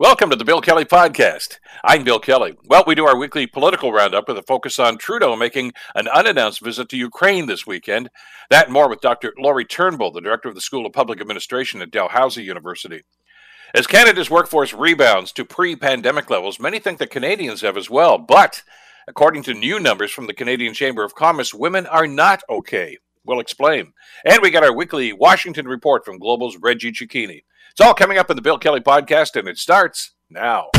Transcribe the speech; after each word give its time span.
Welcome 0.00 0.30
to 0.30 0.36
the 0.36 0.46
Bill 0.46 0.62
Kelly 0.62 0.86
Podcast. 0.86 1.58
I'm 1.84 2.04
Bill 2.04 2.18
Kelly. 2.18 2.56
Well, 2.64 2.84
we 2.86 2.94
do 2.94 3.04
our 3.04 3.18
weekly 3.18 3.46
political 3.46 3.92
roundup 3.92 4.28
with 4.28 4.38
a 4.38 4.42
focus 4.42 4.78
on 4.78 4.96
Trudeau 4.96 5.36
making 5.36 5.74
an 5.94 6.08
unannounced 6.08 6.62
visit 6.62 6.88
to 6.88 6.96
Ukraine 6.96 7.44
this 7.44 7.66
weekend. 7.66 8.08
That 8.48 8.64
and 8.64 8.72
more 8.72 8.88
with 8.88 9.02
Dr. 9.02 9.34
Lori 9.36 9.66
Turnbull, 9.66 10.10
the 10.10 10.22
director 10.22 10.48
of 10.48 10.54
the 10.54 10.62
School 10.62 10.86
of 10.86 10.94
Public 10.94 11.20
Administration 11.20 11.82
at 11.82 11.90
Dalhousie 11.90 12.42
University. 12.42 13.02
As 13.74 13.86
Canada's 13.86 14.30
workforce 14.30 14.72
rebounds 14.72 15.32
to 15.32 15.44
pre 15.44 15.76
pandemic 15.76 16.30
levels, 16.30 16.58
many 16.58 16.78
think 16.78 16.98
that 16.98 17.10
Canadians 17.10 17.60
have 17.60 17.76
as 17.76 17.90
well. 17.90 18.16
But 18.16 18.62
according 19.06 19.42
to 19.42 19.52
new 19.52 19.78
numbers 19.78 20.12
from 20.12 20.28
the 20.28 20.32
Canadian 20.32 20.72
Chamber 20.72 21.04
of 21.04 21.14
Commerce, 21.14 21.52
women 21.52 21.84
are 21.84 22.06
not 22.06 22.42
okay. 22.48 22.96
We'll 23.26 23.40
explain. 23.40 23.92
And 24.24 24.40
we 24.40 24.48
got 24.48 24.64
our 24.64 24.74
weekly 24.74 25.12
Washington 25.12 25.68
report 25.68 26.06
from 26.06 26.18
Global's 26.18 26.56
Reggie 26.56 26.90
Cecchini. 26.90 27.42
It's 27.70 27.80
all 27.80 27.94
coming 27.94 28.18
up 28.18 28.30
in 28.30 28.36
the 28.36 28.42
Bill 28.42 28.58
Kelly 28.58 28.80
podcast, 28.80 29.38
and 29.38 29.46
it 29.46 29.56
starts 29.56 30.12
now. 30.28 30.70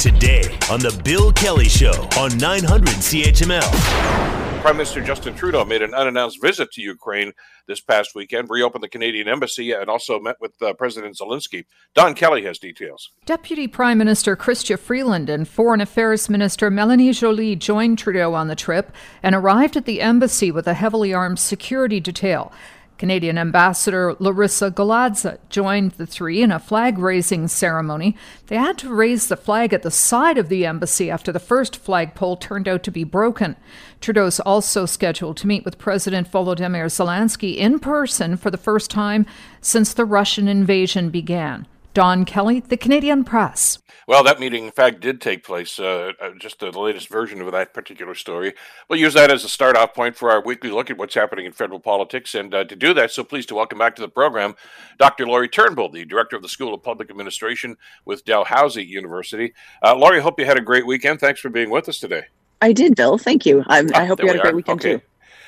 Today 0.00 0.58
on 0.68 0.80
the 0.80 1.00
Bill 1.04 1.32
Kelly 1.32 1.68
Show 1.68 2.08
on 2.18 2.36
900 2.38 2.88
CHML. 2.96 4.32
Prime 4.62 4.76
Minister 4.76 5.00
Justin 5.00 5.34
Trudeau 5.34 5.64
made 5.64 5.80
an 5.80 5.94
unannounced 5.94 6.42
visit 6.42 6.72
to 6.72 6.82
Ukraine 6.82 7.32
this 7.68 7.80
past 7.80 8.16
weekend, 8.16 8.50
reopened 8.50 8.82
the 8.82 8.88
Canadian 8.88 9.28
embassy, 9.28 9.70
and 9.70 9.88
also 9.88 10.18
met 10.18 10.36
with 10.40 10.60
uh, 10.60 10.72
President 10.74 11.16
Zelensky. 11.16 11.66
Don 11.94 12.14
Kelly 12.14 12.42
has 12.44 12.58
details. 12.58 13.10
Deputy 13.24 13.68
Prime 13.68 13.98
Minister 13.98 14.36
Chrystia 14.36 14.78
Freeland 14.78 15.30
and 15.30 15.46
Foreign 15.46 15.80
Affairs 15.80 16.28
Minister 16.28 16.68
Melanie 16.68 17.12
Joly 17.12 17.54
joined 17.54 17.98
Trudeau 17.98 18.34
on 18.34 18.48
the 18.48 18.56
trip 18.56 18.92
and 19.22 19.36
arrived 19.36 19.76
at 19.76 19.84
the 19.84 20.00
embassy 20.00 20.50
with 20.50 20.66
a 20.66 20.74
heavily 20.74 21.14
armed 21.14 21.38
security 21.38 22.00
detail. 22.00 22.52
Canadian 23.02 23.36
Ambassador 23.36 24.14
Larissa 24.20 24.70
Galadza 24.70 25.38
joined 25.48 25.90
the 25.90 26.06
three 26.06 26.40
in 26.40 26.52
a 26.52 26.60
flag 26.60 26.98
raising 26.98 27.48
ceremony. 27.48 28.16
They 28.46 28.54
had 28.54 28.78
to 28.78 28.94
raise 28.94 29.26
the 29.26 29.36
flag 29.36 29.72
at 29.72 29.82
the 29.82 29.90
side 29.90 30.38
of 30.38 30.48
the 30.48 30.64
embassy 30.64 31.10
after 31.10 31.32
the 31.32 31.40
first 31.40 31.74
flagpole 31.74 32.36
turned 32.36 32.68
out 32.68 32.84
to 32.84 32.92
be 32.92 33.02
broken. 33.02 33.56
Trudeau's 34.00 34.38
also 34.38 34.86
scheduled 34.86 35.36
to 35.38 35.48
meet 35.48 35.64
with 35.64 35.78
President 35.78 36.30
Volodymyr 36.30 36.86
Zelensky 36.86 37.56
in 37.56 37.80
person 37.80 38.36
for 38.36 38.52
the 38.52 38.56
first 38.56 38.88
time 38.88 39.26
since 39.60 39.92
the 39.92 40.04
Russian 40.04 40.46
invasion 40.46 41.10
began. 41.10 41.66
Don 41.94 42.24
Kelly, 42.24 42.60
The 42.60 42.76
Canadian 42.76 43.24
Press. 43.24 43.78
Well, 44.08 44.24
that 44.24 44.40
meeting, 44.40 44.64
in 44.64 44.72
fact, 44.72 45.00
did 45.00 45.20
take 45.20 45.44
place. 45.44 45.78
Uh, 45.78 46.12
uh 46.20 46.30
just 46.38 46.58
the 46.58 46.70
latest 46.70 47.08
version 47.08 47.40
of 47.40 47.52
that 47.52 47.72
particular 47.72 48.14
story. 48.14 48.54
We'll 48.88 48.98
use 48.98 49.14
that 49.14 49.30
as 49.30 49.44
a 49.44 49.48
start 49.48 49.76
off 49.76 49.94
point 49.94 50.16
for 50.16 50.30
our 50.30 50.42
weekly 50.42 50.70
look 50.70 50.90
at 50.90 50.98
what's 50.98 51.14
happening 51.14 51.46
in 51.46 51.52
federal 51.52 51.78
politics. 51.78 52.34
And 52.34 52.52
uh, 52.54 52.64
to 52.64 52.74
do 52.74 52.94
that, 52.94 53.10
so 53.10 53.22
pleased 53.22 53.48
to 53.50 53.54
welcome 53.54 53.78
back 53.78 53.94
to 53.96 54.02
the 54.02 54.08
program 54.08 54.54
Dr. 54.98 55.26
Lori 55.26 55.48
Turnbull, 55.48 55.90
the 55.90 56.04
director 56.04 56.36
of 56.36 56.42
the 56.42 56.48
School 56.48 56.74
of 56.74 56.82
Public 56.82 57.10
Administration 57.10 57.76
with 58.04 58.24
Dalhousie 58.24 58.84
University. 58.84 59.54
Uh, 59.82 59.94
Lori, 59.94 60.20
hope 60.20 60.40
you 60.40 60.46
had 60.46 60.58
a 60.58 60.62
great 60.62 60.86
weekend. 60.86 61.20
Thanks 61.20 61.40
for 61.40 61.50
being 61.50 61.70
with 61.70 61.88
us 61.88 61.98
today. 61.98 62.24
I 62.60 62.72
did, 62.72 62.96
Bill. 62.96 63.18
Thank 63.18 63.44
you. 63.44 63.64
I, 63.66 63.84
I 63.94 64.04
hope 64.04 64.20
you 64.20 64.28
had 64.28 64.36
a 64.36 64.40
great 64.40 64.54
weekend 64.54 64.80
okay. 64.80 64.96
too. 64.96 65.02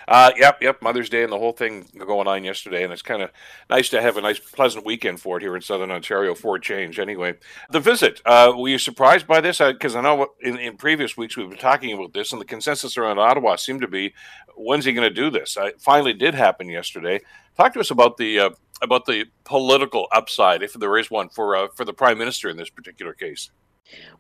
Uh, 0.07 0.31
yep, 0.37 0.61
yep. 0.61 0.83
Mother's 0.83 1.09
Day 1.09 1.23
and 1.23 1.33
the 1.33 1.39
whole 1.39 1.53
thing 1.53 1.87
going 1.99 2.27
on 2.27 2.45
yesterday, 2.45 2.85
and 2.85 2.93
it's 2.93 3.03
kind 3.03 3.23
of 3.23 3.31
nice 3.71 3.89
to 3.91 4.03
have 4.03 4.17
a 4.17 4.21
nice, 4.21 4.39
pleasant 4.39 4.85
weekend 4.85 5.21
for 5.21 5.39
it 5.39 5.43
here 5.43 5.57
in 5.57 5.63
Southern 5.63 5.91
Ontario 5.91 6.35
for 6.35 6.57
a 6.57 6.61
change. 6.61 6.99
Anyway, 6.99 7.35
the 7.71 7.81
visit. 7.81 8.21
Uh, 8.27 8.53
were 8.57 8.69
you 8.69 8.79
surprised 8.79 9.27
by 9.27 9.41
this? 9.41 9.59
Because 9.59 9.95
uh, 9.95 9.99
I 9.99 10.03
know 10.03 10.29
in, 10.41 10.59
in 10.59 10.77
previous 10.77 11.17
weeks 11.17 11.37
we've 11.37 11.49
been 11.49 11.59
talking 11.59 11.93
about 11.93 12.13
this, 12.13 12.33
and 12.33 12.41
the 12.41 12.47
consensus 12.47 12.97
around 12.97 13.19
Ottawa 13.19 13.57
seemed 13.57 13.81
to 13.81 13.89
be, 13.89 14.15
when's 14.57 14.85
he 14.85 14.93
going 14.93 15.09
to 15.09 15.15
do 15.15 15.31
this? 15.31 15.57
Uh, 15.57 15.67
it 15.67 15.81
finally 15.81 16.13
did 16.13 16.35
happen 16.35 16.69
yesterday. 16.69 17.21
Talk 17.57 17.73
to 17.75 17.81
us 17.81 17.91
about 17.91 18.17
the 18.17 18.41
uh, 18.41 18.51
about 18.83 19.07
the 19.07 19.25
political 19.45 20.09
upside, 20.13 20.63
if 20.63 20.75
there 20.75 20.99
is 20.99 21.11
one, 21.11 21.29
for 21.29 21.57
uh, 21.57 21.69
for 21.75 21.85
the 21.85 21.93
prime 21.93 22.19
minister 22.19 22.49
in 22.49 22.57
this 22.57 22.71
particular 22.71 23.15
case. 23.15 23.51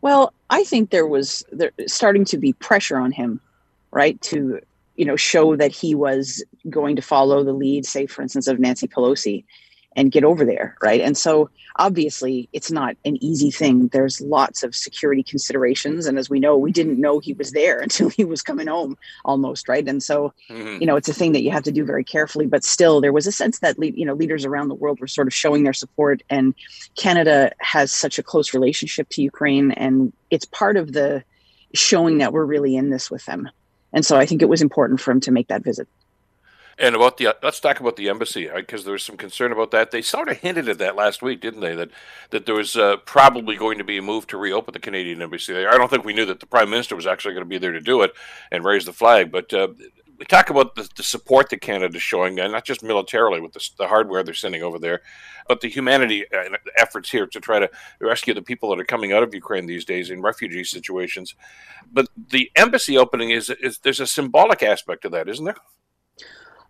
Well, 0.00 0.32
I 0.50 0.64
think 0.64 0.90
there 0.90 1.06
was 1.06 1.44
there 1.50 1.72
starting 1.86 2.24
to 2.26 2.38
be 2.38 2.52
pressure 2.52 2.96
on 2.96 3.12
him, 3.12 3.40
right, 3.90 4.20
to 4.22 4.60
you 4.96 5.04
know, 5.04 5.16
show 5.16 5.56
that 5.56 5.72
he 5.72 5.94
was 5.94 6.44
going 6.70 6.96
to 6.96 7.02
follow 7.02 7.42
the 7.42 7.52
lead, 7.52 7.86
say, 7.86 8.06
for 8.06 8.22
instance, 8.22 8.46
of 8.46 8.58
Nancy 8.58 8.88
Pelosi 8.88 9.44
and 9.96 10.12
get 10.12 10.24
over 10.24 10.44
there, 10.44 10.76
right? 10.82 11.00
And 11.00 11.16
so 11.16 11.50
obviously 11.76 12.48
it's 12.52 12.70
not 12.70 12.96
an 13.04 13.22
easy 13.22 13.50
thing. 13.50 13.88
There's 13.88 14.20
lots 14.20 14.62
of 14.62 14.74
security 14.74 15.22
considerations. 15.22 16.06
And 16.06 16.18
as 16.18 16.28
we 16.28 16.40
know, 16.40 16.56
we 16.56 16.72
didn't 16.72 17.00
know 17.00 17.18
he 17.18 17.32
was 17.32 17.52
there 17.52 17.78
until 17.82 18.08
he 18.08 18.24
was 18.24 18.42
coming 18.42 18.66
home 18.66 18.96
almost, 19.24 19.68
right? 19.68 19.86
And 19.86 20.02
so, 20.02 20.32
mm-hmm. 20.48 20.80
you 20.80 20.86
know, 20.86 20.96
it's 20.96 21.08
a 21.08 21.14
thing 21.14 21.32
that 21.32 21.42
you 21.42 21.50
have 21.50 21.64
to 21.64 21.72
do 21.72 21.84
very 21.84 22.04
carefully, 22.04 22.46
but 22.46 22.64
still 22.64 23.00
there 23.00 23.12
was 23.12 23.26
a 23.26 23.32
sense 23.32 23.60
that, 23.60 23.76
you 23.78 24.04
know, 24.04 24.14
leaders 24.14 24.44
around 24.44 24.68
the 24.68 24.74
world 24.74 25.00
were 25.00 25.06
sort 25.06 25.26
of 25.26 25.34
showing 25.34 25.64
their 25.64 25.72
support 25.72 26.22
and 26.30 26.54
Canada 26.96 27.52
has 27.60 27.92
such 27.92 28.18
a 28.18 28.22
close 28.22 28.54
relationship 28.54 29.08
to 29.10 29.22
Ukraine 29.22 29.72
and 29.72 30.12
it's 30.30 30.44
part 30.44 30.76
of 30.76 30.92
the 30.92 31.22
showing 31.74 32.18
that 32.18 32.32
we're 32.32 32.44
really 32.44 32.76
in 32.76 32.90
this 32.90 33.10
with 33.10 33.24
them. 33.26 33.48
And 33.94 34.04
so 34.04 34.18
I 34.18 34.26
think 34.26 34.42
it 34.42 34.48
was 34.48 34.60
important 34.60 35.00
for 35.00 35.12
him 35.12 35.20
to 35.20 35.30
make 35.30 35.48
that 35.48 35.64
visit. 35.64 35.88
And 36.76 36.96
about 36.96 37.18
the 37.18 37.36
let's 37.40 37.60
talk 37.60 37.78
about 37.78 37.94
the 37.94 38.08
embassy 38.08 38.50
because 38.52 38.82
there 38.82 38.94
was 38.94 39.04
some 39.04 39.16
concern 39.16 39.52
about 39.52 39.70
that. 39.70 39.92
They 39.92 40.02
sort 40.02 40.28
of 40.28 40.38
hinted 40.38 40.68
at 40.68 40.78
that 40.78 40.96
last 40.96 41.22
week, 41.22 41.40
didn't 41.40 41.60
they? 41.60 41.76
That 41.76 41.90
that 42.30 42.46
there 42.46 42.54
was 42.56 42.74
uh, 42.74 42.96
probably 43.06 43.54
going 43.54 43.78
to 43.78 43.84
be 43.84 43.96
a 43.96 44.02
move 44.02 44.26
to 44.28 44.36
reopen 44.36 44.72
the 44.72 44.80
Canadian 44.80 45.22
embassy 45.22 45.52
there. 45.52 45.72
I 45.72 45.78
don't 45.78 45.88
think 45.88 46.04
we 46.04 46.12
knew 46.12 46.26
that 46.26 46.40
the 46.40 46.46
prime 46.46 46.70
minister 46.70 46.96
was 46.96 47.06
actually 47.06 47.34
going 47.34 47.44
to 47.44 47.48
be 47.48 47.58
there 47.58 47.70
to 47.70 47.80
do 47.80 48.02
it 48.02 48.12
and 48.50 48.64
raise 48.64 48.86
the 48.86 48.92
flag. 48.92 49.30
But 49.30 49.54
uh, 49.54 49.68
we 50.24 50.36
talk 50.36 50.48
about 50.48 50.74
the, 50.74 50.88
the 50.96 51.02
support 51.02 51.50
that 51.50 51.60
Canada's 51.60 52.02
showing, 52.02 52.40
and 52.40 52.50
not 52.50 52.64
just 52.64 52.82
militarily 52.82 53.42
with 53.42 53.52
the, 53.52 53.68
the, 53.76 53.86
hardware 53.86 54.22
they're 54.22 54.32
sending 54.32 54.62
over 54.62 54.78
there, 54.78 55.02
but 55.48 55.60
the 55.60 55.68
humanity 55.68 56.24
uh, 56.32 56.56
efforts 56.78 57.10
here 57.10 57.26
to 57.26 57.40
try 57.40 57.58
to 57.58 57.70
rescue 58.00 58.32
the 58.32 58.40
people 58.40 58.70
that 58.70 58.80
are 58.80 58.86
coming 58.86 59.12
out 59.12 59.22
of 59.22 59.34
Ukraine 59.34 59.66
these 59.66 59.84
days 59.84 60.08
in 60.08 60.22
refugee 60.22 60.64
situations. 60.64 61.34
But 61.92 62.08
the 62.30 62.50
embassy 62.56 62.96
opening 62.96 63.30
is, 63.30 63.50
is 63.50 63.78
there's 63.80 64.00
a 64.00 64.06
symbolic 64.06 64.62
aspect 64.62 65.02
to 65.02 65.10
that, 65.10 65.28
isn't 65.28 65.44
there? 65.44 65.56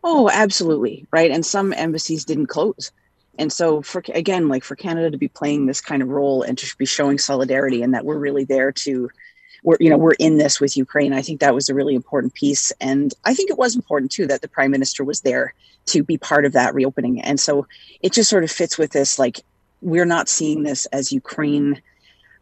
Oh, 0.02 0.28
absolutely, 0.32 1.06
right. 1.12 1.30
And 1.30 1.46
some 1.46 1.72
embassies 1.74 2.24
didn't 2.24 2.48
close. 2.48 2.90
And 3.38 3.52
so, 3.52 3.82
for 3.82 4.02
again, 4.14 4.48
like 4.48 4.64
for 4.64 4.74
Canada 4.74 5.12
to 5.12 5.18
be 5.18 5.28
playing 5.28 5.66
this 5.66 5.80
kind 5.80 6.02
of 6.02 6.08
role 6.08 6.42
and 6.42 6.58
to 6.58 6.76
be 6.76 6.86
showing 6.86 7.18
solidarity 7.18 7.82
and 7.82 7.94
that 7.94 8.04
we're 8.04 8.18
really 8.18 8.44
there 8.44 8.72
to 8.72 9.08
we're 9.64 9.78
you 9.80 9.90
know 9.90 9.96
we're 9.96 10.12
in 10.20 10.38
this 10.38 10.60
with 10.60 10.76
Ukraine. 10.76 11.12
I 11.12 11.22
think 11.22 11.40
that 11.40 11.54
was 11.54 11.68
a 11.68 11.74
really 11.74 11.96
important 11.96 12.34
piece, 12.34 12.70
and 12.80 13.12
I 13.24 13.34
think 13.34 13.50
it 13.50 13.58
was 13.58 13.74
important 13.74 14.12
too 14.12 14.26
that 14.28 14.42
the 14.42 14.48
prime 14.48 14.70
minister 14.70 15.02
was 15.02 15.22
there 15.22 15.54
to 15.86 16.04
be 16.04 16.16
part 16.16 16.44
of 16.44 16.52
that 16.52 16.74
reopening. 16.74 17.20
And 17.20 17.40
so 17.40 17.66
it 18.00 18.12
just 18.12 18.30
sort 18.30 18.44
of 18.44 18.50
fits 18.50 18.78
with 18.78 18.92
this 18.92 19.18
like 19.18 19.40
we're 19.80 20.06
not 20.06 20.28
seeing 20.28 20.62
this 20.62 20.86
as 20.86 21.12
Ukraine 21.12 21.82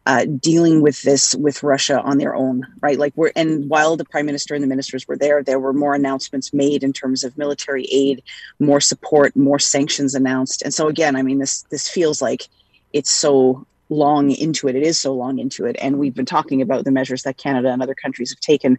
uh, 0.04 0.24
dealing 0.24 0.82
with 0.82 1.00
this 1.02 1.34
with 1.36 1.62
Russia 1.62 2.00
on 2.02 2.18
their 2.18 2.34
own, 2.34 2.66
right? 2.80 2.98
Like 2.98 3.12
we're 3.16 3.30
and 3.36 3.68
while 3.70 3.96
the 3.96 4.04
prime 4.04 4.26
minister 4.26 4.54
and 4.54 4.62
the 4.62 4.68
ministers 4.68 5.06
were 5.06 5.16
there, 5.16 5.42
there 5.42 5.60
were 5.60 5.72
more 5.72 5.94
announcements 5.94 6.52
made 6.52 6.82
in 6.82 6.92
terms 6.92 7.22
of 7.22 7.38
military 7.38 7.84
aid, 7.84 8.22
more 8.58 8.80
support, 8.80 9.36
more 9.36 9.60
sanctions 9.60 10.14
announced. 10.16 10.62
And 10.62 10.74
so 10.74 10.88
again, 10.88 11.14
I 11.14 11.22
mean, 11.22 11.38
this 11.38 11.62
this 11.70 11.88
feels 11.88 12.20
like 12.20 12.48
it's 12.92 13.10
so 13.10 13.64
long 13.88 14.30
into 14.30 14.68
it. 14.68 14.76
It 14.76 14.82
is 14.82 14.98
so 14.98 15.14
long 15.14 15.38
into 15.38 15.66
it, 15.66 15.76
and 15.80 15.98
we've 15.98 16.14
been 16.14 16.26
talking 16.26 16.62
about 16.62 16.84
the 16.84 16.90
measures 16.90 17.22
that 17.22 17.36
Canada 17.36 17.70
and 17.70 17.82
other 17.82 17.94
countries 17.94 18.30
have 18.30 18.40
taken, 18.40 18.78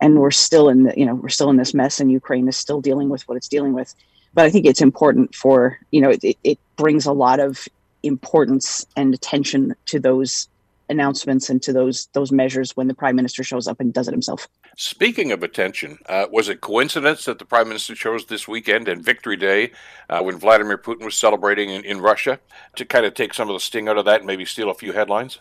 and 0.00 0.18
we're 0.18 0.30
still 0.30 0.68
in 0.68 0.84
the, 0.84 0.94
you 0.96 1.06
know 1.06 1.14
we're 1.14 1.28
still 1.28 1.50
in 1.50 1.56
this 1.56 1.74
mess, 1.74 2.00
and 2.00 2.10
Ukraine 2.10 2.48
is 2.48 2.56
still 2.56 2.80
dealing 2.80 3.08
with 3.08 3.26
what 3.28 3.36
it's 3.36 3.48
dealing 3.48 3.72
with. 3.72 3.94
But 4.34 4.44
I 4.44 4.50
think 4.50 4.66
it's 4.66 4.82
important 4.82 5.34
for 5.34 5.78
you 5.90 6.00
know 6.00 6.10
it, 6.10 6.36
it 6.44 6.58
brings 6.76 7.06
a 7.06 7.12
lot 7.12 7.40
of 7.40 7.66
importance 8.02 8.86
and 8.96 9.14
attention 9.14 9.74
to 9.86 10.00
those 10.00 10.48
announcements 10.90 11.48
and 11.48 11.62
to 11.62 11.72
those 11.72 12.08
those 12.12 12.32
measures 12.32 12.76
when 12.76 12.88
the 12.88 12.94
prime 12.94 13.16
minister 13.16 13.42
shows 13.42 13.66
up 13.66 13.80
and 13.80 13.94
does 13.94 14.08
it 14.08 14.12
himself. 14.12 14.48
Speaking 14.76 15.32
of 15.32 15.42
attention, 15.42 15.98
uh, 16.06 16.26
was 16.30 16.48
it 16.48 16.60
coincidence 16.60 17.24
that 17.24 17.38
the 17.38 17.44
prime 17.44 17.68
minister 17.68 17.94
chose 17.94 18.26
this 18.26 18.46
weekend 18.46 18.88
and 18.88 19.02
Victory 19.02 19.36
Day, 19.36 19.72
uh, 20.08 20.20
when 20.22 20.38
Vladimir 20.38 20.76
Putin 20.76 21.04
was 21.04 21.16
celebrating 21.16 21.70
in, 21.70 21.84
in 21.84 22.00
Russia, 22.00 22.40
to 22.76 22.84
kind 22.84 23.06
of 23.06 23.14
take 23.14 23.32
some 23.32 23.48
of 23.48 23.54
the 23.54 23.60
sting 23.60 23.88
out 23.88 23.98
of 23.98 24.04
that 24.04 24.20
and 24.20 24.26
maybe 24.26 24.44
steal 24.44 24.70
a 24.70 24.74
few 24.74 24.92
headlines? 24.92 25.38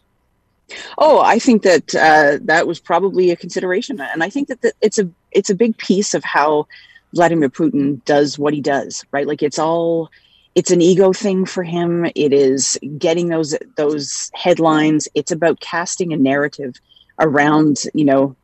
Oh, 0.98 1.22
I 1.22 1.40
think 1.40 1.64
that 1.64 1.96
uh, 1.96 2.38
that 2.44 2.68
was 2.68 2.80
probably 2.80 3.32
a 3.32 3.36
consideration, 3.36 4.00
and 4.00 4.24
I 4.24 4.30
think 4.30 4.48
that 4.50 4.62
the, 4.62 4.72
it's 4.82 5.00
a 5.00 5.10
it's 5.32 5.50
a 5.50 5.56
big 5.56 5.78
piece 5.78 6.14
of 6.14 6.24
how 6.24 6.68
Vladimir 7.14 7.50
Putin 7.50 8.04
does 8.06 8.38
what 8.38 8.54
he 8.54 8.62
does. 8.62 9.04
Right, 9.12 9.28
like 9.28 9.42
it's 9.42 9.60
all 9.60 10.12
it's 10.60 10.72
an 10.72 10.82
ego 10.82 11.14
thing 11.14 11.46
for 11.46 11.64
him. 11.64 12.06
It 12.16 12.34
is 12.34 12.78
getting 12.98 13.30
those 13.30 13.56
those 13.78 14.30
headlines. 14.34 15.08
It's 15.16 15.32
about 15.32 15.62
casting 15.62 16.12
a 16.12 16.18
narrative 16.18 16.76
around 17.18 17.84
you 17.94 18.04
know 18.04 18.36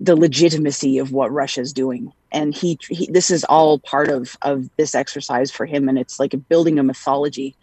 the 0.00 0.16
legitimacy 0.16 0.96
of 0.96 1.12
what 1.12 1.30
russia's 1.30 1.74
doing. 1.74 2.14
And 2.32 2.54
he, 2.54 2.78
he 2.88 3.10
this 3.10 3.30
is 3.30 3.44
all 3.44 3.78
part 3.78 4.08
of 4.08 4.38
of 4.40 4.70
this 4.78 4.94
exercise 4.94 5.50
for 5.50 5.66
him. 5.66 5.86
And 5.86 5.98
it's 5.98 6.18
like 6.18 6.34
building 6.48 6.78
a 6.78 6.82
mythology 6.82 7.54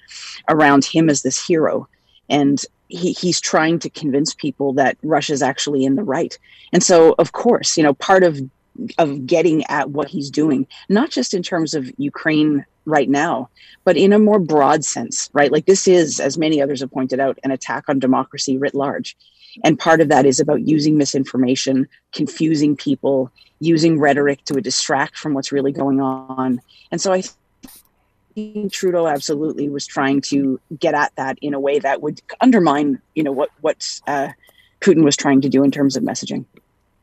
around 0.48 0.86
him 0.86 1.10
as 1.10 1.24
this 1.24 1.44
hero. 1.44 1.90
And 2.30 2.64
he, 2.90 3.14
he's 3.14 3.42
trying 3.42 3.80
to 3.80 3.90
convince 3.90 4.36
people 4.36 4.74
that 4.74 4.96
russia's 5.02 5.42
actually 5.42 5.86
in 5.86 5.96
the 5.96 6.04
right. 6.04 6.38
And 6.72 6.84
so 6.84 7.16
of 7.18 7.32
course 7.32 7.76
you 7.76 7.82
know 7.82 7.96
part 7.96 8.24
of 8.24 8.40
of 9.00 9.26
getting 9.26 9.66
at 9.66 9.90
what 9.90 10.08
he's 10.08 10.30
doing 10.30 10.68
not 10.88 11.10
just 11.10 11.34
in 11.34 11.42
terms 11.42 11.74
of 11.74 11.92
ukraine 11.98 12.64
right 12.88 13.10
now, 13.10 13.50
but 13.84 13.98
in 13.98 14.14
a 14.14 14.20
more 14.20 14.40
broad 14.40 14.84
sense, 14.84 15.30
right? 15.34 15.52
Like 15.52 15.66
this 15.66 15.88
is, 15.88 16.20
as 16.20 16.38
many 16.38 16.62
others 16.62 16.80
have 16.80 16.90
pointed 16.90 17.20
out, 17.20 17.38
an 17.44 17.52
attack 17.52 17.84
on 17.88 18.00
democracy 18.00 18.58
writ 18.58 18.74
large. 18.74 19.16
And 19.64 19.78
part 19.78 20.02
of 20.02 20.08
that 20.10 20.26
is 20.26 20.40
about 20.40 20.68
using 20.68 20.98
misinformation, 20.98 21.88
confusing 22.14 22.76
people, 22.76 23.32
using 23.60 24.00
rhetoric 24.00 24.44
to 24.46 24.62
distract 24.62 25.18
from 25.18 25.34
what's 25.34 25.52
really 25.52 25.72
going 25.72 26.00
on. 26.00 26.62
And 26.92 27.02
so 27.02 27.12
I 27.12 27.24
think 28.36 28.72
Trudeau 28.72 29.08
absolutely 29.08 29.68
was 29.68 29.86
trying 29.86 30.22
to 30.22 30.60
get 30.80 30.94
at 30.94 31.12
that 31.18 31.38
in 31.42 31.54
a 31.54 31.60
way 31.60 31.80
that 31.80 32.02
would 32.02 32.22
undermine, 32.40 33.02
you 33.16 33.24
know, 33.24 33.32
what 33.32 33.50
what 33.62 34.00
uh, 34.08 34.30
Putin 34.80 35.04
was 35.04 35.18
trying 35.18 35.42
to 35.42 35.50
do 35.50 35.64
in 35.64 35.72
terms 35.72 35.98
of 35.98 36.04
messaging. 36.04 36.46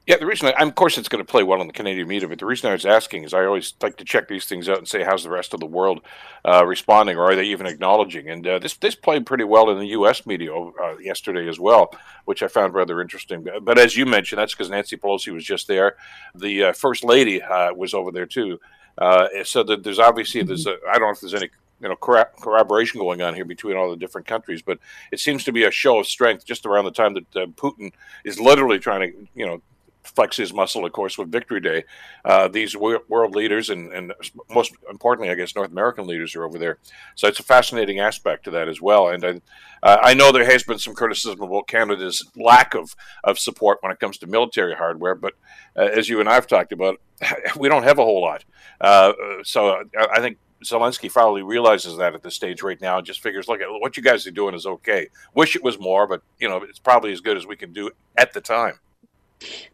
Yeah, 0.06 0.18
the 0.18 0.26
reason, 0.26 0.52
I, 0.54 0.62
of 0.62 0.74
course, 0.74 0.98
it's 0.98 1.08
going 1.08 1.24
to 1.24 1.30
play 1.30 1.42
well 1.42 1.62
in 1.62 1.66
the 1.66 1.72
Canadian 1.72 2.06
media, 2.06 2.28
but 2.28 2.38
the 2.38 2.44
reason 2.44 2.68
I 2.68 2.74
was 2.74 2.84
asking 2.84 3.24
is 3.24 3.32
I 3.32 3.46
always 3.46 3.72
like 3.80 3.96
to 3.96 4.04
check 4.04 4.28
these 4.28 4.44
things 4.44 4.68
out 4.68 4.76
and 4.76 4.86
say, 4.86 5.02
how's 5.02 5.22
the 5.22 5.30
rest 5.30 5.54
of 5.54 5.60
the 5.60 5.66
world 5.66 6.02
uh, 6.44 6.62
responding, 6.66 7.16
or 7.16 7.30
are 7.30 7.34
they 7.34 7.44
even 7.44 7.66
acknowledging? 7.66 8.28
And 8.28 8.46
uh, 8.46 8.58
this 8.58 8.76
this 8.76 8.94
played 8.94 9.24
pretty 9.24 9.44
well 9.44 9.70
in 9.70 9.78
the 9.78 9.86
U.S. 9.88 10.26
media 10.26 10.54
uh, 10.54 10.98
yesterday 10.98 11.48
as 11.48 11.58
well, 11.58 11.90
which 12.26 12.42
I 12.42 12.48
found 12.48 12.74
rather 12.74 13.00
interesting. 13.00 13.46
But 13.62 13.78
as 13.78 13.96
you 13.96 14.04
mentioned, 14.04 14.38
that's 14.38 14.52
because 14.52 14.68
Nancy 14.68 14.98
Pelosi 14.98 15.32
was 15.32 15.42
just 15.44 15.68
there. 15.68 15.96
The 16.34 16.64
uh, 16.64 16.72
First 16.74 17.02
Lady 17.02 17.40
uh, 17.40 17.72
was 17.72 17.94
over 17.94 18.12
there 18.12 18.26
too. 18.26 18.60
Uh, 18.98 19.28
so 19.42 19.62
that 19.62 19.84
there's 19.84 19.98
obviously 19.98 20.42
there's 20.42 20.66
a, 20.66 20.76
I 20.86 20.98
don't 20.98 21.08
know 21.08 21.10
if 21.12 21.20
there's 21.20 21.34
any 21.34 21.48
you 21.80 21.88
know 21.88 21.96
corroboration 21.96 23.00
going 23.00 23.22
on 23.22 23.34
here 23.34 23.46
between 23.46 23.78
all 23.78 23.90
the 23.90 23.96
different 23.96 24.26
countries, 24.26 24.60
but 24.60 24.78
it 25.10 25.18
seems 25.18 25.44
to 25.44 25.52
be 25.52 25.64
a 25.64 25.70
show 25.70 25.98
of 25.98 26.06
strength 26.06 26.44
just 26.44 26.66
around 26.66 26.84
the 26.84 26.90
time 26.90 27.14
that 27.14 27.56
Putin 27.56 27.90
is 28.22 28.38
literally 28.38 28.78
trying 28.78 29.10
to 29.10 29.28
you 29.34 29.46
know 29.46 29.62
flex 30.04 30.36
his 30.36 30.52
muscle, 30.52 30.84
of 30.84 30.92
course, 30.92 31.18
with 31.18 31.32
Victory 31.32 31.60
Day. 31.60 31.84
Uh, 32.24 32.48
these 32.48 32.76
world 32.76 33.34
leaders 33.34 33.70
and, 33.70 33.92
and 33.92 34.12
most 34.50 34.74
importantly, 34.88 35.30
I 35.30 35.34
guess, 35.34 35.56
North 35.56 35.70
American 35.70 36.06
leaders 36.06 36.36
are 36.36 36.44
over 36.44 36.58
there. 36.58 36.78
So 37.14 37.26
it's 37.26 37.40
a 37.40 37.44
fascinating 37.44 38.00
aspect 38.00 38.44
to 38.44 38.50
that 38.52 38.68
as 38.68 38.80
well. 38.80 39.08
And 39.08 39.24
I, 39.24 39.40
uh, 39.82 39.98
I 40.02 40.14
know 40.14 40.30
there 40.30 40.44
has 40.44 40.62
been 40.62 40.78
some 40.78 40.94
criticism 40.94 41.42
about 41.42 41.68
Canada's 41.68 42.24
lack 42.36 42.74
of, 42.74 42.94
of 43.24 43.38
support 43.38 43.78
when 43.80 43.92
it 43.92 44.00
comes 44.00 44.18
to 44.18 44.26
military 44.26 44.74
hardware, 44.74 45.14
but 45.14 45.34
uh, 45.76 45.82
as 45.82 46.08
you 46.08 46.20
and 46.20 46.28
I 46.28 46.34
have 46.34 46.46
talked 46.46 46.72
about, 46.72 47.00
we 47.56 47.68
don't 47.68 47.82
have 47.82 47.98
a 47.98 48.04
whole 48.04 48.20
lot. 48.20 48.44
Uh, 48.80 49.12
so 49.42 49.82
I 50.12 50.20
think 50.20 50.38
Zelensky 50.64 51.12
probably 51.12 51.42
realizes 51.42 51.96
that 51.98 52.14
at 52.14 52.22
this 52.22 52.34
stage 52.34 52.62
right 52.62 52.80
now 52.80 52.98
and 52.98 53.06
just 53.06 53.22
figures, 53.22 53.48
look, 53.48 53.60
what 53.80 53.96
you 53.96 54.02
guys 54.02 54.26
are 54.26 54.32
doing 54.32 54.54
is 54.54 54.66
okay. 54.66 55.08
Wish 55.34 55.56
it 55.56 55.62
was 55.62 55.78
more, 55.78 56.06
but 56.06 56.22
you 56.38 56.48
know, 56.48 56.62
it's 56.62 56.78
probably 56.78 57.12
as 57.12 57.20
good 57.20 57.36
as 57.36 57.46
we 57.46 57.56
can 57.56 57.72
do 57.72 57.90
at 58.16 58.32
the 58.32 58.40
time. 58.40 58.80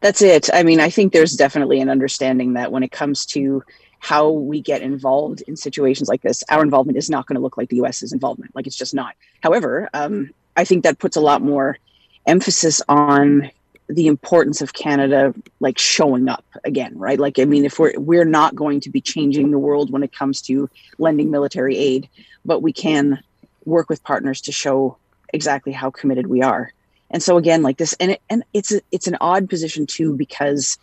That's 0.01 0.23
it. 0.23 0.49
I 0.53 0.63
mean, 0.63 0.81
I 0.81 0.91
think 0.91 1.13
there's 1.13 1.37
definitely 1.37 1.81
an 1.81 1.89
understanding 1.89 2.55
that 2.55 2.73
when 2.73 2.83
it 2.83 2.91
comes 2.91 3.27
to 3.27 3.63
how 3.99 4.31
we 4.31 4.61
get 4.61 4.83
involved 4.83 5.43
in 5.43 5.57
situations 5.57 6.09
like 6.09 6.23
this, 6.23 6.43
our 6.49 6.63
involvement 6.63 6.99
is 6.99 7.11
not 7.11 7.27
going 7.27 7.37
to 7.37 7.43
look 7.43 7.57
like 7.57 7.69
the 7.69 7.77
US's 7.77 8.13
involvement. 8.13 8.55
Like 8.55 8.67
it's 8.67 8.77
just 8.77 8.95
not. 8.95 9.15
However, 9.43 9.91
um, 9.93 10.31
I 10.57 10.65
think 10.65 10.85
that 10.85 10.99
puts 10.99 11.17
a 11.17 11.21
lot 11.21 11.43
more 11.43 11.79
emphasis 12.27 12.83
on 12.89 13.51
the 13.89 14.07
importance 14.07 14.63
of 14.63 14.73
Canada 14.73 15.35
like 15.59 15.79
showing 15.79 16.29
up 16.29 16.45
again, 16.65 16.97
right? 16.97 17.19
Like 17.19 17.39
I 17.39 17.45
mean 17.45 17.65
if 17.65 17.79
we're 17.79 17.99
we're 17.99 18.25
not 18.25 18.55
going 18.55 18.81
to 18.81 18.91
be 18.91 19.01
changing 19.01 19.51
the 19.51 19.59
world 19.59 19.91
when 19.91 20.03
it 20.03 20.13
comes 20.13 20.41
to 20.43 20.71
lending 20.99 21.31
military 21.31 21.77
aid, 21.77 22.09
but 22.45 22.63
we 22.63 22.73
can 22.73 23.23
work 23.65 23.91
with 23.91 24.05
partners 24.05 24.41
to 24.43 24.53
show 24.53 24.97
exactly 25.33 25.73
how 25.73 25.91
committed 25.91 26.27
we 26.29 26.43
are 26.43 26.73
and 27.11 27.23
so 27.23 27.37
again 27.37 27.63
like 27.63 27.79
this 27.79 27.95
and 28.01 28.13
it, 28.13 28.23
and 28.31 28.45
it's 28.53 28.73
a, 28.73 28.81
it's 28.93 29.07
an 29.07 29.17
odd 29.21 29.49
position 29.49 29.87
too 29.87 30.17
because 30.17 30.79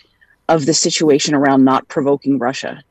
of 0.50 0.66
the 0.66 0.74
situation 0.74 1.34
around 1.34 1.64
not 1.64 1.88
provoking 1.88 2.38
russia. 2.38 2.84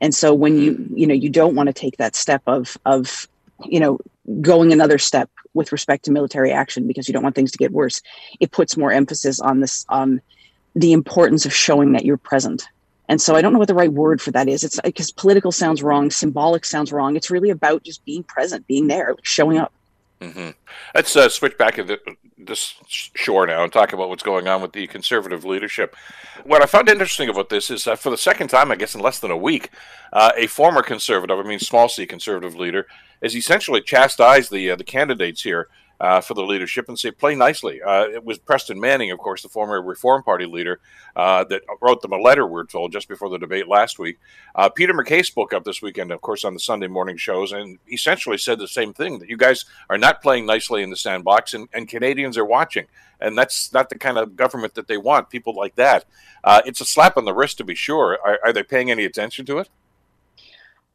And 0.00 0.14
so 0.14 0.34
when 0.34 0.58
you 0.58 0.86
you 0.94 1.06
know 1.06 1.14
you 1.14 1.30
don't 1.30 1.54
want 1.54 1.68
to 1.68 1.72
take 1.72 1.96
that 1.98 2.16
step 2.16 2.42
of 2.46 2.76
of 2.84 3.28
you 3.64 3.80
know 3.80 3.98
going 4.40 4.72
another 4.72 4.98
step 4.98 5.30
with 5.54 5.72
respect 5.72 6.04
to 6.04 6.10
military 6.10 6.50
action 6.50 6.86
because 6.86 7.08
you 7.08 7.12
don't 7.12 7.22
want 7.22 7.34
things 7.34 7.52
to 7.52 7.58
get 7.58 7.72
worse 7.72 8.00
it 8.40 8.50
puts 8.50 8.76
more 8.76 8.90
emphasis 8.90 9.38
on 9.38 9.60
this 9.60 9.84
on 9.88 10.20
the 10.74 10.92
importance 10.92 11.44
of 11.44 11.52
showing 11.54 11.92
that 11.92 12.04
you're 12.04 12.16
present. 12.16 12.64
And 13.08 13.20
so 13.20 13.36
i 13.36 13.42
don't 13.42 13.52
know 13.52 13.58
what 13.58 13.68
the 13.68 13.74
right 13.74 13.92
word 13.92 14.20
for 14.20 14.30
that 14.32 14.48
is. 14.48 14.64
It's 14.64 14.80
because 14.80 15.12
political 15.12 15.52
sounds 15.52 15.82
wrong 15.82 16.10
symbolic 16.10 16.64
sounds 16.64 16.92
wrong. 16.92 17.14
It's 17.16 17.30
really 17.30 17.50
about 17.50 17.84
just 17.84 18.04
being 18.04 18.24
present 18.24 18.66
being 18.66 18.88
there 18.88 19.14
showing 19.22 19.58
up 19.58 19.72
Mm-hmm. 20.22 20.50
Let's 20.94 21.16
uh, 21.16 21.28
switch 21.28 21.58
back 21.58 21.74
to 21.74 21.98
this 22.38 22.74
shore 22.88 23.44
now 23.46 23.64
and 23.64 23.72
talk 23.72 23.92
about 23.92 24.08
what's 24.08 24.22
going 24.22 24.46
on 24.46 24.62
with 24.62 24.72
the 24.72 24.86
conservative 24.86 25.44
leadership. 25.44 25.96
What 26.44 26.62
I 26.62 26.66
found 26.66 26.88
interesting 26.88 27.28
about 27.28 27.48
this 27.48 27.70
is 27.70 27.84
that 27.84 27.98
for 27.98 28.10
the 28.10 28.16
second 28.16 28.48
time, 28.48 28.70
I 28.70 28.76
guess 28.76 28.94
in 28.94 29.00
less 29.00 29.18
than 29.18 29.32
a 29.32 29.36
week, 29.36 29.70
uh, 30.12 30.30
a 30.36 30.46
former 30.46 30.82
conservative, 30.82 31.38
I 31.38 31.42
mean 31.42 31.58
small 31.58 31.88
c 31.88 32.06
conservative 32.06 32.54
leader, 32.54 32.86
has 33.20 33.34
essentially 33.34 33.80
chastised 33.80 34.52
the 34.52 34.70
uh, 34.70 34.76
the 34.76 34.84
candidates 34.84 35.42
here 35.42 35.68
uh, 36.02 36.20
for 36.20 36.34
the 36.34 36.42
leadership 36.42 36.88
and 36.88 36.98
say, 36.98 37.12
play 37.12 37.36
nicely. 37.36 37.80
Uh, 37.80 38.02
it 38.08 38.24
was 38.24 38.36
Preston 38.36 38.80
Manning, 38.80 39.12
of 39.12 39.20
course, 39.20 39.42
the 39.42 39.48
former 39.48 39.80
Reform 39.80 40.24
Party 40.24 40.46
leader, 40.46 40.80
uh, 41.14 41.44
that 41.44 41.62
wrote 41.80 42.02
them 42.02 42.12
a 42.12 42.18
letter, 42.18 42.44
we're 42.44 42.66
told, 42.66 42.90
just 42.90 43.08
before 43.08 43.30
the 43.30 43.38
debate 43.38 43.68
last 43.68 44.00
week. 44.00 44.18
Uh, 44.56 44.68
Peter 44.68 44.92
MacKay 44.92 45.22
spoke 45.22 45.52
up 45.54 45.62
this 45.62 45.80
weekend, 45.80 46.10
of 46.10 46.20
course, 46.20 46.44
on 46.44 46.54
the 46.54 46.60
Sunday 46.60 46.88
morning 46.88 47.16
shows 47.16 47.52
and 47.52 47.78
essentially 47.90 48.36
said 48.36 48.58
the 48.58 48.66
same 48.66 48.92
thing 48.92 49.20
that 49.20 49.28
you 49.28 49.36
guys 49.36 49.64
are 49.88 49.96
not 49.96 50.20
playing 50.20 50.44
nicely 50.44 50.82
in 50.82 50.90
the 50.90 50.96
sandbox 50.96 51.54
and, 51.54 51.68
and 51.72 51.88
Canadians 51.88 52.36
are 52.36 52.44
watching. 52.44 52.86
And 53.20 53.38
that's 53.38 53.72
not 53.72 53.88
the 53.88 53.96
kind 53.96 54.18
of 54.18 54.34
government 54.34 54.74
that 54.74 54.88
they 54.88 54.96
want, 54.96 55.30
people 55.30 55.54
like 55.54 55.76
that. 55.76 56.04
Uh, 56.42 56.62
it's 56.66 56.80
a 56.80 56.84
slap 56.84 57.16
on 57.16 57.24
the 57.24 57.32
wrist, 57.32 57.58
to 57.58 57.64
be 57.64 57.76
sure. 57.76 58.18
Are, 58.24 58.40
are 58.44 58.52
they 58.52 58.64
paying 58.64 58.90
any 58.90 59.04
attention 59.04 59.46
to 59.46 59.58
it? 59.58 59.68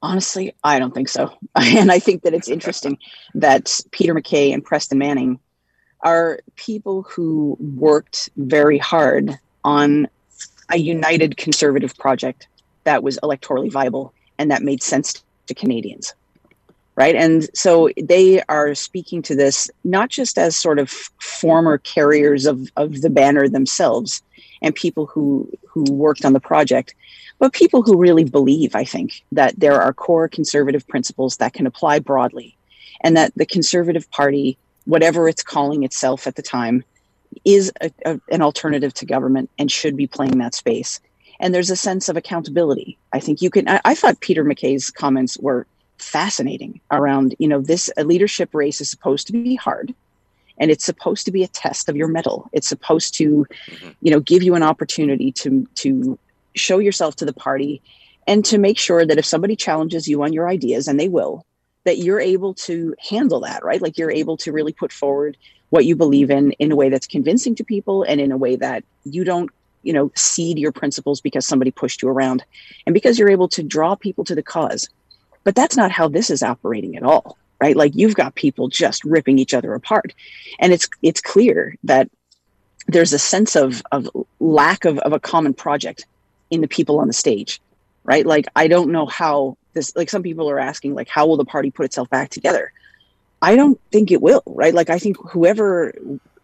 Honestly, 0.02 0.54
I 0.64 0.80
don't 0.80 0.94
think 0.94 1.10
so. 1.10 1.34
And 1.56 1.92
I 1.92 2.00
think 2.00 2.24
that 2.24 2.34
it's 2.34 2.50
interesting 2.50 2.98
that 3.34 3.80
Peter 3.92 4.14
MacKay 4.14 4.52
and 4.52 4.64
Preston 4.64 4.98
Manning 4.98 5.40
are 6.02 6.40
people 6.56 7.04
who 7.04 7.58
worked 7.60 8.30
very 8.38 8.78
hard 8.78 9.38
on 9.64 10.08
a 10.70 10.78
united 10.78 11.38
conservative 11.38 11.96
project 11.98 12.48
that 12.84 13.04
was 13.04 13.18
electorally 13.24 13.72
viable 13.72 14.14
and 14.38 14.52
that 14.52 14.62
made 14.62 14.84
sense 14.84 15.24
to 15.48 15.54
Canadians. 15.54 16.14
Right. 16.96 17.16
And 17.16 17.48
so 17.54 17.90
they 18.02 18.42
are 18.50 18.74
speaking 18.74 19.22
to 19.24 19.36
this 19.36 19.70
not 19.84 20.10
just 20.10 20.38
as 20.38 20.58
sort 20.58 20.80
of 20.80 20.90
former 20.90 21.78
carriers 21.78 22.48
of, 22.48 22.70
of 22.76 23.02
the 23.02 23.10
banner 23.10 23.48
themselves 23.48 24.24
and 24.64 24.74
people 24.74 25.06
who 25.06 25.52
who 25.68 25.84
worked 25.94 26.26
on 26.26 26.34
the 26.34 26.40
project, 26.40 26.96
but 27.40 27.54
people 27.54 27.84
who 27.84 27.98
really 27.98 28.24
believe, 28.24 28.76
I 28.76 28.84
think, 28.84 29.24
that 29.32 29.60
there 29.60 29.82
are 29.82 29.94
core 29.94 30.28
conservative 30.28 30.88
principles 30.88 31.38
that 31.38 31.54
can 31.54 31.68
apply 31.68 32.00
broadly, 32.00 32.56
and 33.02 33.16
that 33.16 33.34
the 33.36 33.46
Conservative 33.46 34.10
Party, 34.12 34.58
whatever 34.86 35.28
it's 35.28 35.44
calling 35.44 35.84
itself 35.84 36.26
at 36.26 36.36
the 36.36 36.42
time, 36.42 36.84
is 37.46 37.72
a, 37.82 37.92
a, 38.06 38.20
an 38.32 38.42
alternative 38.42 38.94
to 38.96 39.06
government 39.06 39.50
and 39.60 39.72
should 39.72 39.96
be 39.96 40.08
playing 40.08 40.40
that 40.40 40.56
space. 40.56 41.00
And 41.40 41.54
there's 41.54 41.70
a 41.70 41.76
sense 41.76 42.10
of 42.10 42.18
accountability. 42.18 42.98
I 43.14 43.20
think 43.20 43.42
you 43.42 43.52
can. 43.52 43.68
I, 43.68 43.82
I 43.86 43.94
thought 43.94 44.20
Peter 44.22 44.44
MacKay's 44.44 44.90
comments 44.90 45.38
were 45.38 45.68
fascinating 46.00 46.80
around, 46.92 47.36
you 47.38 47.48
know, 47.48 47.62
this 47.62 47.90
leadership 47.98 48.54
race 48.54 48.82
is 48.82 48.90
supposed 48.90 49.28
to 49.28 49.34
be 49.34 49.56
hard 49.56 49.94
and 50.60 50.72
it's 50.72 50.86
supposed 50.86 51.26
to 51.26 51.32
be 51.32 51.44
a 51.44 51.48
test 51.48 51.88
of 51.90 51.96
your 51.96 52.08
mettle 52.08 52.50
it's 52.52 52.68
supposed 52.68 53.14
to 53.14 53.46
mm-hmm. 53.68 53.90
you 54.02 54.12
know 54.12 54.20
give 54.20 54.44
you 54.44 54.56
an 54.56 54.64
opportunity 54.64 55.32
to 55.32 55.68
to 55.76 56.18
show 56.58 56.80
yourself 56.80 57.16
to 57.18 57.26
the 57.26 57.34
party 57.34 57.82
and 58.28 58.44
to 58.46 58.58
make 58.58 58.78
sure 58.78 59.06
that 59.06 59.18
if 59.18 59.26
somebody 59.26 59.56
challenges 59.56 60.08
you 60.08 60.24
on 60.24 60.34
your 60.34 60.50
ideas 60.50 60.88
and 60.88 61.00
they 61.00 61.08
will 61.08 61.46
that 61.86 62.00
you're 62.00 62.20
able 62.20 62.54
to 62.54 62.94
handle 63.10 63.40
that 63.42 63.64
right? 63.64 63.82
Like 63.82 63.98
you're 63.98 64.12
able 64.12 64.38
to 64.38 64.52
really 64.52 64.74
put 64.74 64.92
forward 64.92 65.38
what 65.70 65.86
you 65.86 65.96
believe 65.96 66.30
in 66.30 66.52
in 66.54 66.72
a 66.72 66.76
way 66.76 66.90
that's 66.90 67.08
convincing 67.08 67.56
to 67.56 67.64
people 67.64 68.04
and 68.04 68.20
in 68.20 68.32
a 68.32 68.38
way 68.38 68.56
that 68.56 68.84
you 69.06 69.24
don't 69.24 69.50
you 69.84 69.94
know 69.94 70.12
cede 70.16 70.60
your 70.60 70.72
principles 70.72 71.22
because 71.22 71.46
somebody 71.46 71.72
pushed 71.72 72.02
you 72.02 72.10
around 72.10 72.44
and 72.86 72.94
because 72.94 73.18
you're 73.18 73.30
able 73.30 73.48
to 73.48 73.64
draw 73.64 73.96
people 73.96 74.24
to 74.26 74.36
the 74.36 74.44
cause. 74.44 74.90
But 75.44 75.56
that's 75.56 75.78
not 75.78 75.92
how 75.92 76.10
this 76.10 76.30
is 76.30 76.44
operating 76.44 76.98
at 76.98 77.04
all 77.04 77.38
right? 77.62 77.76
Like 77.76 77.96
you've 77.96 78.16
got 78.16 78.36
people 78.36 78.68
just 78.68 79.04
ripping 79.04 79.40
each 79.40 79.54
other 79.54 79.74
apart. 79.74 80.14
And 80.60 80.74
it's 80.74 80.88
it's 81.02 81.22
clear 81.22 81.76
that 81.84 82.10
there's 82.88 83.14
a 83.14 83.20
sense 83.20 83.56
of 83.56 83.82
of 83.92 84.10
lack 84.40 84.86
of, 84.86 84.98
of 85.00 85.14
a 85.14 85.20
common 85.20 85.54
project 85.54 86.06
in 86.50 86.62
the 86.62 86.68
people 86.68 87.00
on 87.00 87.08
the 87.08 87.14
stage, 87.14 87.62
right? 88.04 88.26
Like, 88.26 88.48
I 88.56 88.68
don't 88.68 88.92
know 88.92 89.06
how 89.06 89.58
this, 89.74 89.96
like, 89.96 90.10
some 90.10 90.24
people 90.24 90.50
are 90.50 90.60
asking, 90.60 90.96
like, 90.96 91.10
how 91.10 91.28
will 91.28 91.38
the 91.38 91.46
party 91.46 91.72
put 91.72 91.86
itself 91.86 92.10
back 92.10 92.30
together? 92.30 92.72
I 93.42 93.56
don't 93.56 93.80
think 93.92 94.12
it 94.12 94.22
will, 94.22 94.44
right? 94.46 94.74
Like, 94.74 94.90
I 94.90 94.98
think 94.98 95.18
whoever 95.30 95.94